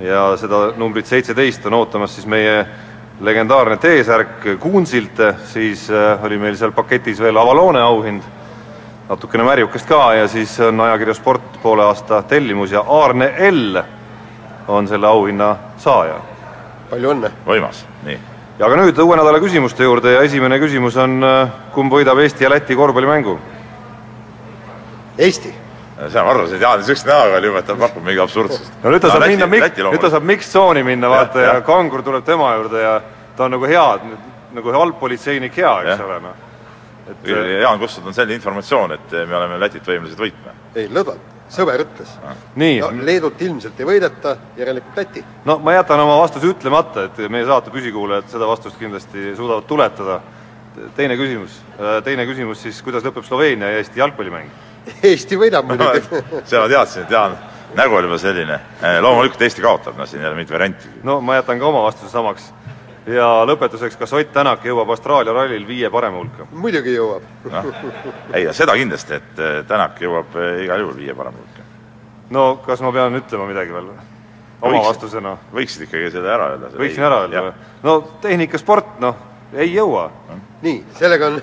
ja 0.04 0.36
seda 0.38 0.68
numbrit 0.78 1.08
seitseteist 1.08 1.64
on 1.66 1.74
ootamas 1.80 2.14
siis 2.14 2.26
meie 2.28 2.66
legendaarne 3.24 3.78
T-särk 3.82 4.44
Kuunsilt, 4.60 5.18
siis 5.50 5.88
äh, 5.90 6.24
oli 6.24 6.38
meil 6.38 6.56
seal 6.56 6.72
paketis 6.72 7.18
veel 7.20 7.36
Avalone 7.36 7.80
auhind, 7.82 8.22
natukene 9.08 9.46
märjukest 9.48 9.88
ka 9.88 10.12
ja 10.14 10.28
siis 10.28 10.54
on 10.60 10.80
ajakirja 10.86 11.16
Sport 11.18 11.60
poole 11.62 11.86
aasta 11.88 12.22
tellimus 12.22 12.72
ja 12.72 12.84
Aarne 12.86 13.32
L 13.50 13.82
on 14.68 14.88
selle 14.88 15.06
auhinna 15.06 15.56
saaja. 15.78 16.20
palju 16.90 17.14
õnne. 17.16 17.32
võimas, 17.46 17.86
nii. 18.04 18.37
Ja 18.58 18.66
aga 18.66 18.80
nüüd 18.80 18.98
uue 18.98 19.16
nädala 19.18 19.38
küsimuste 19.42 19.86
juurde 19.86 20.16
ja 20.16 20.24
esimene 20.26 20.58
küsimus 20.58 20.96
on, 20.98 21.22
kumb 21.74 21.94
võidab 21.94 22.18
Eesti 22.22 22.46
ja 22.46 22.50
Läti 22.50 22.76
korvpallimängu? 22.78 23.36
Eesti, 25.18 25.52
see 25.98 26.20
on 26.20 26.30
arvasin, 26.30 26.58
et 26.58 26.62
Jaan 26.62 26.82
niisuguse 26.82 27.08
näoga 27.08 27.38
oli 27.38 27.50
juba, 27.50 27.62
et 27.62 27.70
ta 27.70 27.76
pakub 27.78 28.04
mingi 28.06 28.22
absurdsust. 28.22 28.74
no 28.82 28.92
nüüd 28.94 29.02
ta 29.02 29.12
saab 29.14 29.26
minna, 29.26 29.48
nüüd 29.48 30.02
ta 30.02 30.10
saab 30.14 30.26
mix-tsooni 30.30 30.84
minna, 30.86 31.10
vaata 31.10 31.42
ja 31.42 31.54
jah. 31.54 31.62
kangur 31.66 32.02
tuleb 32.06 32.26
tema 32.26 32.52
juurde 32.56 32.82
ja 32.82 32.98
ta 33.36 33.46
on 33.46 33.54
nagu 33.54 33.70
hea, 33.70 33.86
nagu 34.58 34.76
allpolitseinik 34.82 35.58
hea, 35.58 35.74
eks 35.86 36.04
ole, 36.06 36.20
noh. 36.26 36.44
et 37.14 37.32
äh, 37.34 37.50
Jaan 37.62 37.82
Kustud 37.82 38.06
on 38.06 38.14
selline 38.14 38.38
informatsioon, 38.38 38.94
et 38.98 39.18
me 39.22 39.38
oleme 39.38 39.58
Lätit 39.62 39.86
võimelised 39.86 40.18
võitma. 40.18 40.54
ei 40.74 40.90
lõdvalt, 40.90 41.37
sõber 41.52 41.82
ütles. 41.84 42.14
nii 42.58 42.78
no 42.82 42.90
Leedut 43.04 43.42
ilmselt 43.42 43.80
ei 43.80 43.88
võideta, 43.88 44.36
järelikult 44.56 44.96
Läti. 44.96 45.24
no 45.48 45.58
ma 45.64 45.76
jätan 45.76 46.00
oma 46.04 46.18
vastuse 46.22 46.50
ütlemata, 46.50 47.08
et 47.08 47.20
meie 47.32 47.46
saate 47.48 47.72
püsikuulajad 47.74 48.32
seda 48.34 48.48
vastust 48.48 48.78
kindlasti 48.80 49.34
suudavad 49.36 49.68
tuletada. 49.68 50.20
teine 50.96 51.16
küsimus, 51.16 51.60
teine 52.04 52.26
küsimus 52.26 52.62
siis, 52.62 52.82
kuidas 52.82 53.04
lõpeb 53.04 53.24
Sloveenia 53.26 53.70
ja 53.72 53.82
Eesti 53.82 54.00
jalgpallimäng? 54.00 54.50
Eesti 55.10 55.36
võidab 55.36 55.66
muidugi. 55.68 56.04
seda 56.44 56.64
ma 56.64 56.68
teadsin, 56.68 57.06
et 57.06 57.10
Jaan 57.10 57.38
nägu 57.74 57.94
oli 57.94 58.06
juba 58.06 58.18
selline. 58.18 58.60
loomulikult 59.00 59.42
Eesti 59.42 59.62
kaotab, 59.62 59.96
noh 59.98 60.08
siin 60.08 60.22
ei 60.22 60.28
ole 60.28 60.36
mingit 60.38 60.52
varianti. 60.52 60.88
no 61.02 61.20
ma 61.20 61.38
jätan 61.40 61.58
ka 61.58 61.66
oma 61.66 61.82
vastuse 61.82 62.12
samaks. 62.12 62.52
Ja 63.14 63.28
lõpetuseks, 63.48 63.96
kas 63.98 64.12
Ott 64.12 64.32
Tänak 64.32 64.64
jõuab 64.66 64.90
Austraalia 64.92 65.32
rallil 65.32 65.64
viie 65.66 65.90
parema 65.90 66.20
hulka? 66.20 66.46
muidugi 66.52 66.94
jõuab. 66.94 67.24
noh, 67.50 67.68
ei 68.36 68.48
seda 68.56 68.76
kindlasti, 68.76 69.18
et 69.20 69.42
eh, 69.42 69.58
Tänak 69.68 70.00
jõuab 70.02 70.36
eh, 70.36 70.64
igal 70.66 70.84
juhul 70.84 70.96
viie 70.98 71.14
parema 71.16 71.40
hulka. 71.40 71.66
no 72.30 72.46
kas 72.66 72.82
ma 72.84 72.92
pean 72.92 73.16
ütlema 73.18 73.48
midagi 73.48 73.74
veel 73.74 73.90
või? 73.92 74.08
oma 74.60 74.72
Võiksid. 74.74 74.88
vastusena. 74.88 75.36
võiksid 75.54 75.86
ikkagi 75.86 76.10
selle 76.16 76.34
ära 76.34 76.50
öelda. 76.54 76.72
võiksin 76.76 77.06
ära 77.08 77.22
öelda 77.24 77.44
või? 77.48 77.54
no 77.86 77.98
tehnikasport, 78.24 78.98
noh, 79.04 79.16
ei 79.54 79.72
jõua. 79.72 80.10
nii, 80.62 80.82
sellega 80.98 81.32
on, 81.32 81.40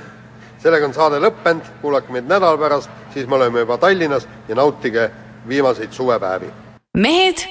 sellega 0.62 0.90
on 0.90 0.94
saade 0.98 1.22
lõppenud, 1.24 1.72
kuulake 1.82 2.14
meid 2.14 2.30
nädala 2.30 2.60
pärast, 2.62 2.94
siis 3.14 3.28
me 3.28 3.40
oleme 3.40 3.66
juba 3.66 3.80
Tallinnas 3.82 4.28
ja 4.48 4.56
nautige 4.56 5.10
viimaseid 5.48 5.92
suvepäevi. 5.92 6.52
mehed 6.98 7.48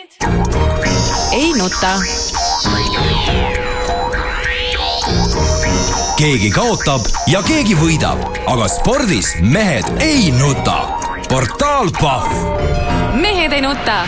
ei 1.35 1.53
nuta. 1.59 1.99
Keegi 6.15 6.51
kaotab 6.55 7.07
ja 7.27 7.41
keegi 7.43 7.75
võidab, 7.79 8.21
aga 8.51 8.69
spordis 8.71 9.33
mehed 9.43 9.89
ei 10.05 10.31
nuta. 10.35 10.77
portaal 11.29 11.91
Pahv 11.99 13.15
mehed 13.19 13.53
ei 13.57 13.63
nuta 13.65 14.03